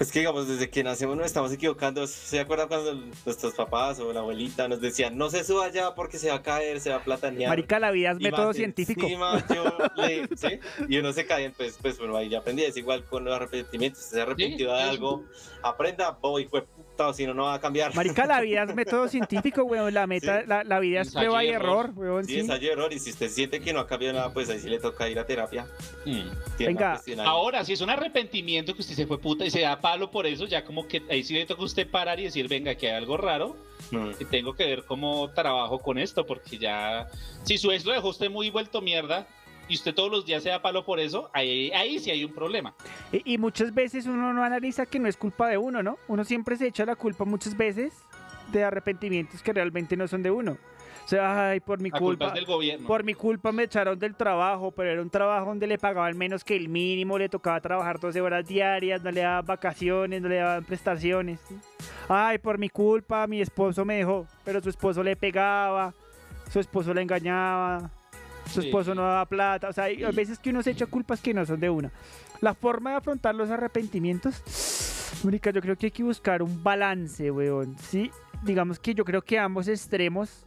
[0.00, 2.06] es que digamos, desde que nacemos nos estamos equivocando.
[2.06, 6.18] ¿Se acuerdan cuando nuestros papás o la abuelita nos decían, no se suba allá porque
[6.18, 7.48] se va a caer, se va a platanear?
[7.50, 9.02] Marica, la vida es Y método más científico.
[9.02, 9.64] encima yo
[9.96, 10.58] le- ¿sí?
[10.88, 12.64] Y uno se cae, pues, pues bueno, ahí ya aprendí.
[12.64, 14.02] Es igual con los arrepentimientos.
[14.02, 14.90] Si se ha arrepentido de eso.
[14.90, 15.24] algo,
[15.62, 16.66] aprenda, boy, fue
[17.14, 17.94] si no, no va a cambiar.
[17.94, 19.92] Marica, la vida es método científico, weón.
[19.94, 21.92] La meta, la, la vida es Ensayo prueba y error, error.
[21.98, 22.24] weón.
[22.24, 22.38] Sí, sí.
[22.40, 22.92] ensayo y error.
[22.92, 25.18] Y si usted siente que no ha cambiado nada, pues ahí sí le toca ir
[25.18, 25.66] a terapia.
[26.04, 27.00] Tiene Venga.
[27.24, 30.26] Ahora, si es un arrepentimiento que usted se fue puta y se da palo por
[30.26, 32.88] eso, ya como que ahí sí le toca a usted parar y decir, venga, que
[32.90, 33.56] hay algo raro
[33.90, 34.10] Mm.
[34.18, 37.06] y tengo que ver cómo trabajo con esto, porque ya,
[37.44, 39.28] si su ex lo dejó usted muy vuelto mierda
[39.68, 42.32] y usted todos los días se da palo por eso, ahí, ahí sí hay un
[42.32, 42.74] problema.
[43.12, 45.98] Y, y muchas veces uno no analiza que no es culpa de uno, ¿no?
[46.08, 47.92] Uno siempre se echa la culpa muchas veces
[48.52, 50.56] de arrepentimientos que realmente no son de uno.
[51.04, 52.84] O sea, ay, por mi La culpa del gobierno.
[52.84, 56.42] Por mi culpa me echaron del trabajo, pero era un trabajo donde le pagaban menos
[56.42, 60.36] que el mínimo, le tocaba trabajar 12 horas diarias, no le daban vacaciones, no le
[60.38, 61.38] daban prestaciones.
[61.48, 61.56] ¿sí?
[62.08, 65.94] Ay, por mi culpa mi esposo me dejó, pero su esposo le pegaba,
[66.50, 67.88] su esposo le engañaba,
[68.46, 68.68] su Sí.
[68.68, 69.68] esposo no daba plata.
[69.68, 71.90] O sea, hay hay veces que uno se echa culpas que no son de una.
[72.40, 74.42] La forma de afrontar los arrepentimientos,
[75.24, 77.76] Mónica, yo creo que hay que buscar un balance, weón.
[77.78, 78.10] Sí,
[78.42, 80.46] digamos que yo creo que ambos extremos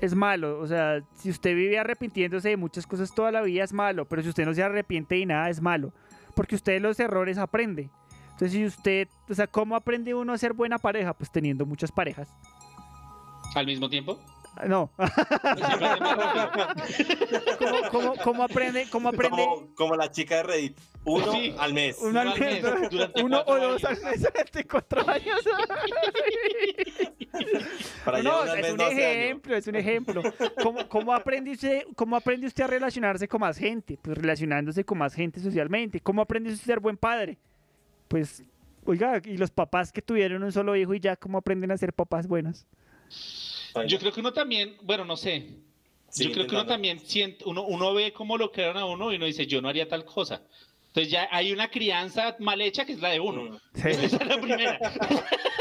[0.00, 0.58] es malo.
[0.60, 4.22] O sea, si usted vive arrepintiéndose de muchas cosas toda la vida es malo, pero
[4.22, 5.92] si usted no se arrepiente de nada es malo,
[6.34, 7.90] porque usted de los errores aprende.
[8.32, 11.14] Entonces, si usted, o sea, ¿cómo aprende uno a ser buena pareja?
[11.14, 12.28] Pues teniendo muchas parejas.
[13.54, 14.18] Al mismo tiempo.
[14.68, 14.90] No.
[17.58, 18.86] ¿Cómo, cómo, cómo aprende?
[18.90, 19.36] ¿Cómo aprende?
[19.36, 20.78] Como, como la chica de Reddit.
[21.04, 21.54] Uno Sí.
[21.58, 21.98] al mes.
[22.00, 25.40] Uno al mes, durante uno o dos al mes durante cuatro años.
[28.04, 30.22] Para no, es mes un ejemplo, es un ejemplo.
[30.62, 33.98] ¿Cómo, cómo, aprende usted, ¿Cómo aprende usted a relacionarse con más gente?
[34.00, 36.00] Pues relacionándose con más gente socialmente.
[36.00, 37.36] ¿Cómo aprende usted a ser buen padre?
[38.08, 38.42] Pues,
[38.86, 41.92] oiga, y los papás que tuvieron un solo hijo y ya, ¿cómo aprenden a ser
[41.92, 42.66] papás buenos?
[43.86, 45.48] Yo creo que uno también, bueno, no sé.
[46.08, 49.12] Sí, yo creo que uno también siente, uno, uno ve cómo lo crearon a uno
[49.12, 50.42] y uno dice, yo no haría tal cosa.
[50.88, 53.60] Entonces ya hay una crianza mal hecha que es la de uno.
[53.74, 53.88] Sí.
[53.88, 54.78] Esa es la primera.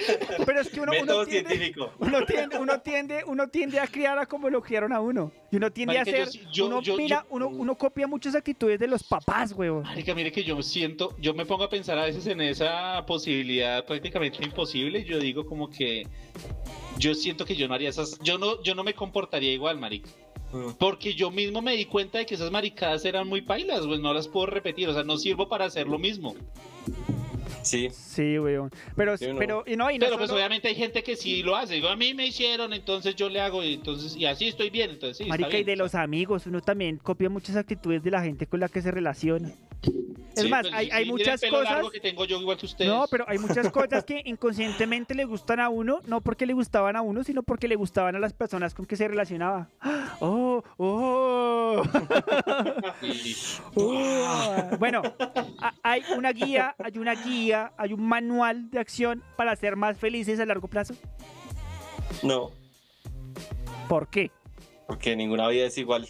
[0.46, 1.92] Pero es que uno, uno tiende, científico.
[1.98, 5.32] uno, tiende, uno, tiende, uno tiende a criar a como lo criaron a uno.
[5.50, 8.34] Y uno tiende Marica, a sí- yo- uno, yo- mira, yo- uno, uno copia muchas
[8.34, 9.82] actitudes de los papás, huevón.
[9.82, 13.84] Marica, mire que yo siento, yo me pongo a pensar a veces en esa posibilidad
[13.84, 15.00] prácticamente imposible.
[15.00, 16.06] y Yo digo como que
[16.98, 20.10] yo siento que yo no haría esas, yo no, yo no me comportaría igual, marica.
[20.52, 20.72] Mm.
[20.78, 24.12] Porque yo mismo me di cuenta de que esas maricadas eran muy pailas, pues no
[24.12, 26.34] las puedo repetir, o sea, no sirvo para hacer lo mismo.
[27.62, 27.88] Sí.
[27.90, 28.70] Sí, weón.
[28.96, 29.38] Pero, Sí, no.
[29.38, 31.74] pero, y no, y no Pero pues obviamente hay gente que sí lo hace.
[31.74, 34.90] Digo, a mí me hicieron, entonces yo le hago y entonces y así estoy bien,
[34.90, 35.24] entonces sí.
[35.24, 38.60] está Marica, y de los amigos, uno también copia muchas actitudes de la gente con
[38.60, 39.52] la que se relaciona.
[40.34, 41.90] Es Sí, más, pues, hay, muchas cosas.
[41.90, 42.90] que tengo yo igual que ustedes.
[42.90, 46.96] No, pero hay muchas cosas que inconscientemente le gustan a uno, no porque le gustaban
[46.96, 49.68] a uno, sino porque le gustaban a las personas con que se relacionaba.
[50.20, 50.62] ¡Oh!
[50.76, 51.82] ¡Oh!
[53.74, 54.76] Oh.
[54.78, 55.02] Bueno,
[55.82, 60.38] hay una guía, hay una guía, hay un manual de acción para ser más felices
[60.40, 60.94] a largo plazo.
[62.22, 62.50] No,
[63.88, 64.30] ¿Por qué?
[64.86, 66.08] porque ninguna vida es igual.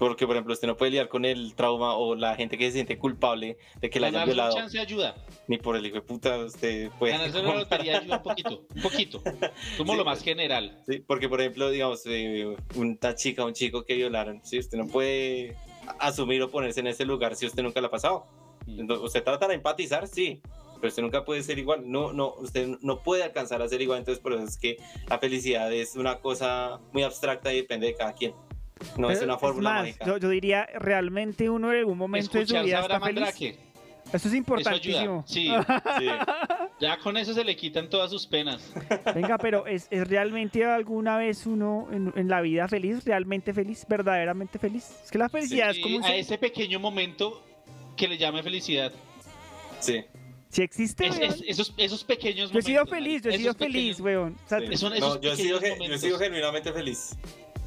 [0.00, 2.72] Porque, por ejemplo, usted no puede lidiar con el trauma o la gente que se
[2.74, 4.54] siente culpable de que la hayan violado.
[4.54, 5.16] chance ayuda.
[5.48, 7.12] Ni por el hijo de puta, usted puede.
[7.14, 9.22] Ganarse la lotería ayuda un poquito, un poquito.
[9.76, 9.98] Como Sí.
[9.98, 10.80] lo más general.
[10.88, 14.58] Sí, porque, por ejemplo, digamos, eh, una chica un chico que violaron, ¿sí?
[14.60, 15.56] usted no puede
[15.98, 18.26] asumir o ponerse en ese lugar si usted nunca lo ha pasado.
[18.68, 20.40] Entonces, usted trata de empatizar, sí,
[20.80, 21.90] pero usted nunca puede ser igual.
[21.90, 23.98] No, no, usted no puede alcanzar a ser igual.
[23.98, 24.78] Entonces, por eso es que
[25.08, 28.32] la felicidad es una cosa muy abstracta y depende de cada quien.
[28.96, 30.06] No es Pero, una fórmula más, mágica.
[30.06, 33.58] Yo, yo diría, realmente uno en algún momento de su vida está feliz.
[34.08, 35.24] Eso es Eso importantísimo.
[35.28, 35.82] ayuda.
[35.98, 36.06] Sí.
[36.80, 38.72] Ya con eso se le quitan todas sus penas.
[39.14, 43.04] Venga, pero ¿es, es realmente alguna vez uno en, en la vida feliz?
[43.04, 43.84] ¿Realmente feliz?
[43.88, 44.88] ¿Verdaderamente feliz?
[45.04, 46.04] Es que la felicidad es como un...
[46.04, 47.42] a ese pequeño momento
[47.96, 48.92] que le llame felicidad.
[49.80, 50.04] Sí.
[50.50, 53.42] Si existe, Es- es- esos, esos pequeños Yo he sido momentos, feliz, yo he esos
[53.42, 54.36] sido feliz, weón.
[54.44, 54.76] O sea, Sí.
[54.76, 56.00] Son No, esos yo he, sido, yo he momentos.
[56.00, 57.16] sido genuinamente feliz.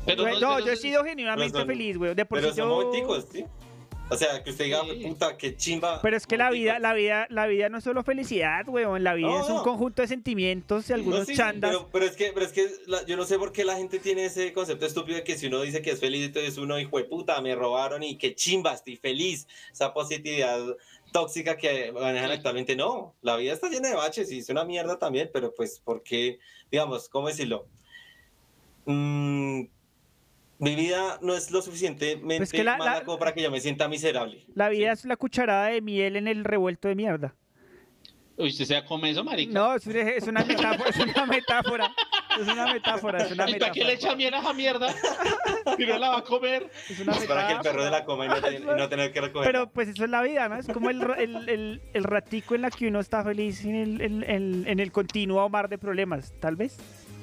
[0.05, 2.15] Pero no- no, pero yo he sido genuinamente son- feliz, weón.
[2.15, 2.75] De por Pero sí son yo...
[2.75, 3.45] momenticos, ¿sí?
[4.09, 6.01] O sea, que usted diga, puta, qué chimba.
[6.01, 9.05] Pero es que la vida, la vida, la vida no es solo felicidad, weón.
[9.05, 9.63] La vida No, es un no.
[9.63, 11.71] conjunto de sentimientos y algunos No, sí, sí, chandas.
[11.71, 13.99] pero, pero es que, pero es que la- yo no sé por qué la gente
[13.99, 16.97] tiene ese concepto estúpido de que si uno dice que es feliz, entonces uno, hijo
[16.97, 19.47] de puta, me robaron y qué chimba, estoy feliz.
[19.71, 20.59] Esa positividad
[21.11, 23.15] tóxica que manejan actualmente, no.
[23.21, 26.39] La vida está llena de baches y es una mierda también, pero pues, porque,
[26.71, 27.67] digamos, ¿cómo decirlo?
[28.85, 29.61] Mm,
[30.59, 33.51] mi vida no es lo suficientemente Pues que la- mala la- como para que yo
[33.51, 34.45] me sienta miserable.
[34.55, 37.35] La vida es la cucharada de miel en el revuelto de mierda.
[38.37, 39.51] Uy, ¿usted se come eso, marica?
[39.53, 39.85] No, es
[40.27, 41.93] una metáfora, es una metáfora.
[42.39, 44.09] Es una metáfora, es una ¿Y para qué le metáfora.
[44.11, 44.95] echa miel a esa mierda?
[45.77, 46.69] Y no la va a comer.
[46.89, 48.89] Es una Es para que el perro de la coma y no, te- y no
[48.89, 49.51] tener que recoger.
[49.51, 50.55] Pero pues eso es la vida, ¿no?
[50.57, 54.01] Es como el, el, el, el ratico en la que uno está feliz en el,
[54.01, 56.77] en, en- en el continuo mar de problemas, tal vez.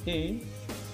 [0.05, 0.43] Sí.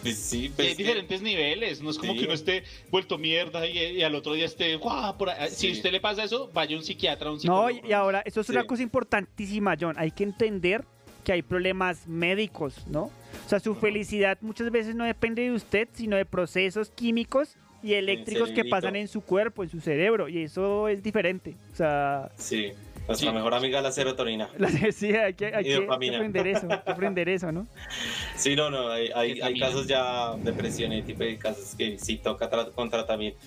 [0.02, 2.18] Pues sí, pues hay es que- diferentes niveles, no es como Sí.
[2.20, 5.16] que uno esté vuelto mierda y, y al otro día esté ¡guau!
[5.16, 5.48] por ahí.
[5.50, 5.68] Si Sí.
[5.68, 7.70] a usted le pasa eso, vaya a un psiquiatra, a un No, psicólogo.
[7.70, 8.66] y, y ahora, eso es una Sí.
[8.66, 9.94] cosa importantísima, John.
[9.98, 10.84] Hay que entender
[11.24, 13.10] que hay problemas médicos, ¿no?
[13.44, 17.94] O sea, su felicidad muchas veces no depende de usted, sino de procesos químicos y
[17.94, 21.54] eléctricos que pasan en su cuerpo, en su cerebro, y eso es diferente.
[21.72, 22.72] O sea, Sí,
[23.06, 23.34] nuestra Sí.
[23.34, 24.48] mejor amiga la serotonina.
[24.58, 27.66] la, sí, hay que, hay que aprender eso, hay que aprender eso, ¿no?
[28.36, 31.98] Sí, no, no, hay, hay, hay casos ya de depresión y tipo de casos que
[31.98, 33.38] sí toca tra- con tratamiento.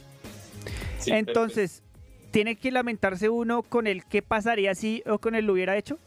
[1.00, 1.82] Sí, pero, Entonces,
[2.30, 5.98] ¿tiene que lamentarse uno con el qué pasaría si o con el lo hubiera hecho?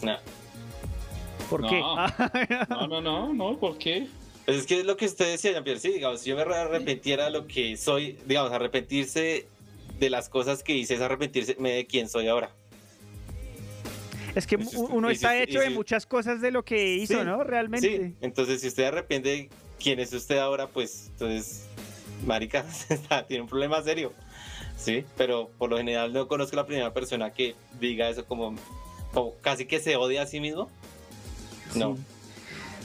[0.00, 0.16] pues, nah.
[1.50, 1.68] ¿Por No.
[1.68, 1.80] qué?
[2.70, 4.06] No, no, no, no, ¿por qué?
[4.46, 7.24] Pues es que es lo que usted decía, Jean-Pierre, sí, digamos, si yo me arrepentiera
[7.26, 9.46] de lo que soy, digamos, arrepentirse
[9.98, 12.50] de las cosas que hice es arrepentirse de quién soy ahora.
[14.34, 17.24] es que usted- uno si está hecho de muchas cosas de lo que hizo, Sí,
[17.24, 17.42] ¿no?
[17.42, 17.88] Realmente.
[18.08, 19.50] Sí, entonces si usted arrepiente de
[19.82, 21.66] quién es usted ahora, pues entonces,
[22.24, 22.64] marica,
[23.28, 24.12] tiene un problema serio.
[24.76, 28.54] Sí, pero por lo general no conozco la primera persona que diga eso como,
[29.12, 30.70] como casi que se odia a sí mismo.
[31.76, 31.96] No.
[31.96, 32.02] Sí.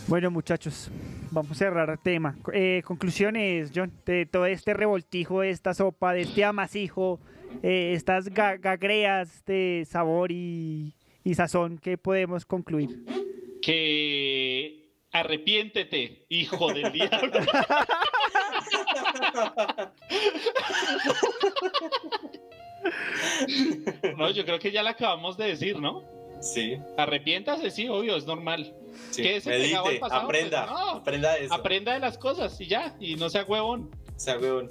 [0.08, 0.92] Bueno, muchachos,
[1.32, 2.38] vamos a cerrar el tema.
[2.54, 7.20] Eh, conclusiones, John, de todo este revoltijo, de esta sopa, de este amasijo,
[7.64, 10.94] eh, estas ga- gagreas de sabor y,
[11.24, 13.04] y sazón, ¿qué podemos concluir?
[13.64, 17.32] Que arrepiéntete, hijo del diablo.
[24.18, 26.04] No, yo creo que ya la acabamos de decir, ¿no?
[26.54, 28.74] Sí, Arrepiéntase, sí, obvio, es normal.
[29.12, 29.24] sí.
[29.24, 29.60] Pegado al
[29.90, 30.90] Medite, pasado, aprenda, pues, no.
[31.00, 31.54] aprenda de eso.
[31.54, 33.90] Aprenda de las cosas y ya, y no sea huevón.
[34.16, 34.70] Sea, weón.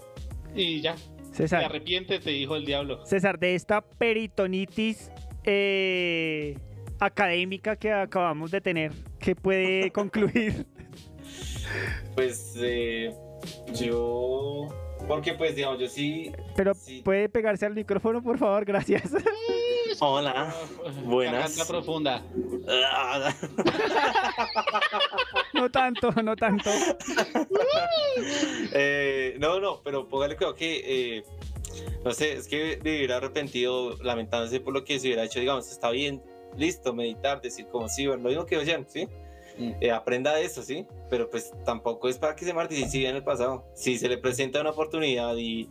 [0.55, 0.95] Y ya.
[1.33, 3.05] Y César, arrepiéntete, hijo del diablo.
[3.07, 5.11] César, de esta peritonitis
[5.43, 6.57] eh,
[7.01, 10.65] académica que acabamos de tener, ¿qué puede concluir?
[12.15, 13.13] Pues eh,
[13.75, 14.69] yo,
[15.09, 16.31] porque pues digamos, yo sí.
[16.57, 17.03] Pero Sí.
[17.05, 19.11] puede pegarse al micrófono, por favor, gracias.
[20.01, 20.53] Hola,
[21.05, 21.57] buenas.
[21.57, 22.23] Garganta profunda.
[25.55, 26.71] no tanto, no tanto.
[28.77, 31.25] Eh, no, no, pero póngale creo que, eh,
[32.05, 35.91] no sé, es que vivir arrepentido, lamentándose por lo que se hubiera hecho, digamos, está
[35.91, 36.23] bien
[36.57, 39.09] listo, meditar, decir como sí, bueno, lo mismo que oyen, ¿sí?
[39.57, 40.87] Eh, aprenda de eso, ¿sí?
[41.11, 43.65] Pero pues tampoco es para que se martirice en el pasado.
[43.75, 45.69] Si se le presenta una oportunidad y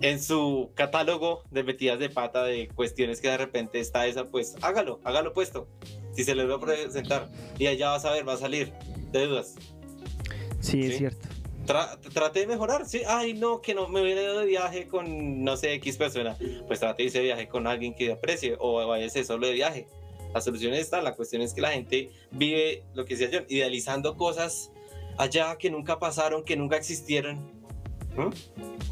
[0.00, 4.56] en su catálogo de metidas de pata de cuestiones que de repente está esa, pues
[4.62, 5.66] hágalo, hágalo puesto.
[6.12, 7.28] Si se le va a presentar
[7.58, 8.72] y allá vas a ver, va a salir
[9.10, 9.56] de dudas.
[10.60, 11.28] Sí, es cierto.
[12.12, 13.02] trate de mejorar, sí.
[13.06, 16.36] Ay, no, que no me hubiera ido de viaje con, no sé, X persona.
[16.68, 19.86] Pues trate de irse de viaje con alguien que aprecie o váyase solo de viaje
[20.34, 24.16] la solución está, la cuestión es que la gente vive, lo que decía yo, idealizando
[24.16, 24.70] cosas
[25.16, 27.50] allá que nunca pasaron, que nunca existieron.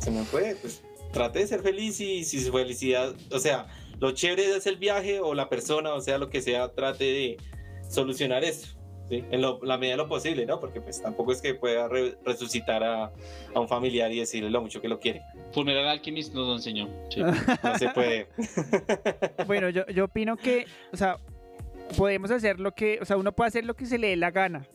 [0.00, 0.82] Se me fue, pues
[1.12, 3.66] trate de ser feliz y si su felicidad, o sea,
[3.98, 7.36] lo chévere es el viaje o la persona, o sea, lo que sea, trate de
[7.88, 8.75] solucionar eso.
[9.08, 9.24] ¿Sí?
[9.30, 10.60] En la medida de lo posible, ¿no?
[10.60, 11.88] Porque pues tampoco es que pueda
[12.24, 13.12] resucitar a,
[13.54, 15.22] a, un familiar y decirle lo mucho que lo quiere.
[15.52, 16.88] Funeral Alchemist nos lo enseñó.
[17.62, 18.28] no se puede.
[19.46, 21.18] bueno, yo, yo opino que, o sea,
[21.96, 24.30] podemos hacer lo que, o sea, uno puede hacer lo que se le dé la
[24.30, 24.66] gana,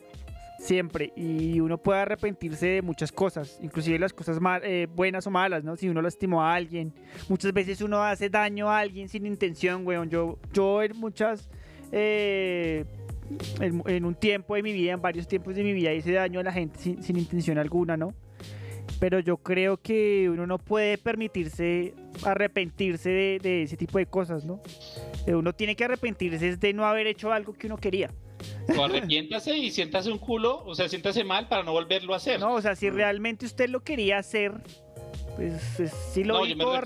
[0.60, 5.64] siempre, y uno puede arrepentirse de muchas cosas, inclusive las cosas eh, buenas o malas,
[5.64, 5.76] ¿no?
[5.76, 6.94] Si uno lastimó a alguien,
[7.28, 10.10] muchas veces uno hace daño a alguien sin intención, weón.
[10.10, 11.50] Yo, yo en muchas,
[11.92, 12.86] eh,
[13.60, 16.44] en, un tiempo de mi vida, en varios tiempos de mi vida, hice daño a
[16.44, 18.14] la gente sin, sin intención alguna, ¿no?
[19.00, 24.62] pero yo creo que uno no puede permitirse arrepentirse de, ese tipo de cosas, ¿no?
[25.26, 28.12] Eh, uno tiene que arrepentirse de no haber hecho algo que uno quería.
[28.78, 32.40] O arrepiéntase y siéntase un culo, o sea, siéntase mal para no volverlo a hacer.
[32.40, 34.54] No, o sea, si realmente usted lo quería hacer,
[35.36, 36.82] pues, pues, sí lo no,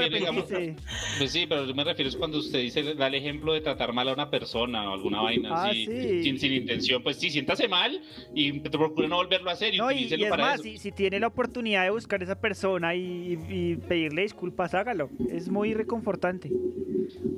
[1.17, 3.93] pues sí, pero yo me refiero es cuando usted dice, da el ejemplo de tratar
[3.93, 7.67] mal a una persona o alguna vaina ah, así, sin, sin, intención, pues sí, siéntase
[7.67, 8.01] mal
[8.33, 11.83] y procure no volverlo a hacer y, no, y, es más, Si, tiene la oportunidad
[11.83, 15.09] de buscar a esa persona y, pedirle disculpas, hágalo.
[15.29, 16.51] Es muy reconfortante.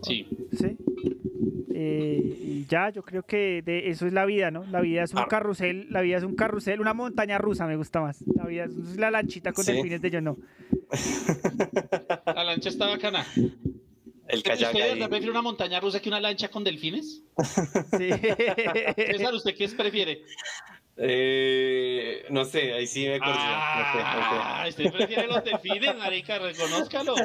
[0.03, 0.27] Sí.
[0.51, 0.77] Sí.
[1.79, 4.65] Eh, y ya, yo creo que de eso es la vida, ¿no?
[4.65, 8.01] La vida es un carrusel, la vida es un carrusel, una montaña rusa me gusta
[8.01, 8.23] más.
[8.35, 10.37] La vida es la lanchita con delfines de yo no.
[12.25, 13.25] La lancha está bacana.
[14.27, 17.23] El kayak ¿Usted prefiere una montaña rusa que una lancha con delfines?
[17.97, 18.09] Sí.
[18.95, 20.23] César, ¿usted qué prefiere?
[20.99, 23.35] Eh, no sé, ahí sí me acuerdo.
[23.37, 27.15] Ah, no sé, usted prefiere los delfines, marica, reconózcalo.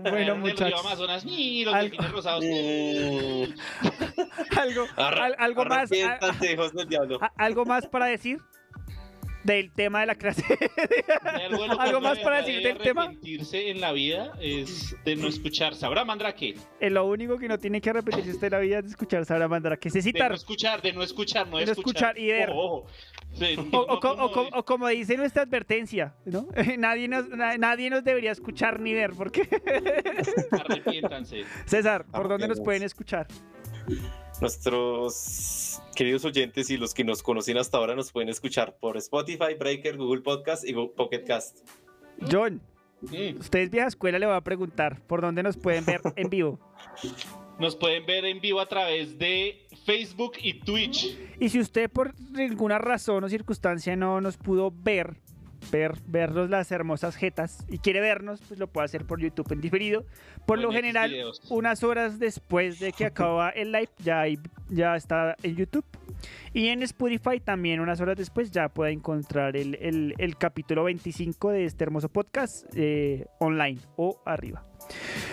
[0.00, 0.80] Bueno, muchachos.
[0.80, 2.44] Amazonas, ni los delfines rosados.
[4.56, 4.86] algo,
[5.38, 5.90] algo más.
[7.36, 8.38] algo más para decir
[9.44, 10.42] del tema de la clase.
[11.78, 13.04] ¿Algo, más para decir del tema?
[13.04, 16.56] Arrepentirse en la vida es de no escuchar Sabra Mandrake.
[16.80, 19.24] Es lo único que no tiene que arrepentirse usted en la vida es de escuchar
[19.24, 19.86] Sabra Mandrake.
[19.86, 20.22] Es citar.
[20.22, 22.18] De no escuchar, de no escuchar, no de escuchar.
[22.18, 22.50] y ver.
[22.52, 22.84] o,
[24.64, 26.48] como dice nuestra advertencia, ¿no?
[26.78, 29.48] nadie, nos, nadie nos debería escuchar ni ver, porque.
[30.50, 31.44] Arrepiéntanse.
[31.66, 33.26] César, ¿por dónde nos pueden escuchar?
[34.40, 39.54] Nuestros queridos oyentes y los que nos conocen hasta ahora nos pueden escuchar por Spotify,
[39.58, 41.60] Breaker, Google Podcast y Pocket Cast.
[42.30, 42.60] John,
[43.38, 46.58] usted es vieja escuela, le voy a preguntar por dónde nos pueden ver en vivo.
[47.58, 51.16] Nos pueden ver en vivo a través de Facebook y Twitch.
[51.38, 55.16] Y si usted por alguna razón o circunstancia no nos pudo ver,
[55.70, 59.60] ver, vernos las hermosas jetas y quiere vernos, pues lo puede hacer por YouTube en
[59.60, 60.04] diferido.
[60.46, 61.14] Por lo general,
[61.48, 64.24] unas horas después de que acaba el live, ya,
[64.68, 65.84] ya está en YouTube.
[66.52, 71.64] Y en Spotify también unas horas después ya puede encontrar el, el, capítulo 25 de
[71.64, 74.64] este hermoso podcast eh, online o arriba.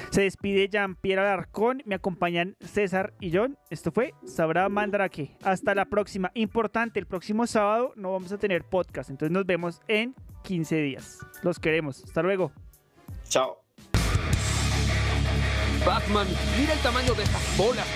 [0.10, 3.58] Se despide Jean-Pierre Alarcón, me acompañan César y John.
[3.70, 5.38] Esto fue Sabrá Mandrake.
[5.44, 6.32] Hasta la próxima.
[6.34, 11.20] Importante, el próximo sábado no vamos a tener podcast, entonces nos vemos en 15 días.
[11.44, 12.04] Los queremos.
[12.04, 12.52] Hasta luego.
[13.30, 13.64] Chao.
[15.86, 16.28] Batman,
[16.60, 17.88] mira el tamaño de estas bolas.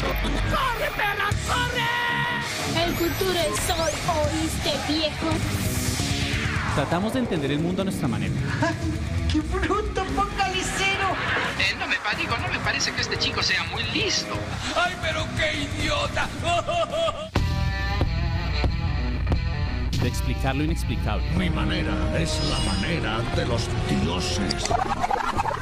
[0.00, 2.84] ¡Corre, perra, corre!
[2.84, 5.30] El futuro es hoy, ¿oíste, viejo?
[6.74, 8.34] Tratamos de entender el mundo a nuestra manera.
[9.32, 10.53] ¡Qué bruto, focalicero!
[11.58, 14.34] Eh, no me digo, no me parece que este chico sea muy listo.
[14.76, 16.28] ¡Ay, pero qué idiota!
[20.00, 21.24] De explicar lo inexplicable.
[21.36, 23.68] Mi manera es la manera de los
[24.02, 24.64] dioses.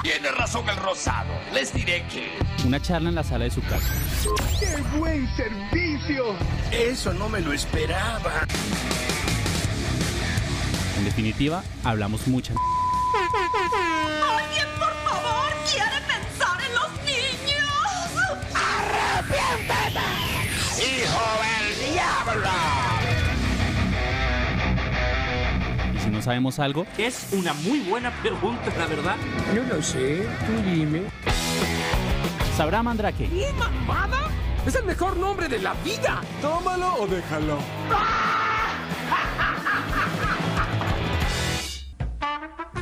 [0.02, 1.32] Tiene razón el rosado.
[1.54, 2.38] Les diré que.
[2.66, 3.94] Una charla en la sala de su casa.
[4.58, 6.34] ¡Qué buen servicio!
[6.72, 8.46] Eso no me lo esperaba.
[10.98, 12.52] En definitiva, hablamos mucha.
[25.94, 26.86] ¿Y si no sabemos algo?
[26.96, 29.16] Es una muy buena pregunta, la verdad.
[29.54, 31.02] No lo sé, tú dime.
[32.56, 33.24] ¿Sabrá Mandrake?
[33.24, 34.18] ¿Y mamada?
[34.66, 36.20] ¡Es el mejor nombre de la vida!
[36.40, 37.58] Tómalo o déjalo.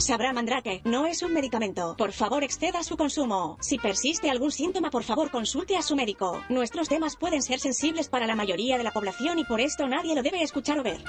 [0.01, 1.95] Sabrá Mandrake, no es un medicamento.
[1.97, 3.59] Por favor, exceda su consumo.
[3.61, 6.43] Si persiste algún síntoma, por favor, consulte a su médico.
[6.49, 10.15] Nuestros temas pueden ser sensibles para la mayoría de la población y por esto nadie
[10.15, 11.05] lo debe escuchar o ver.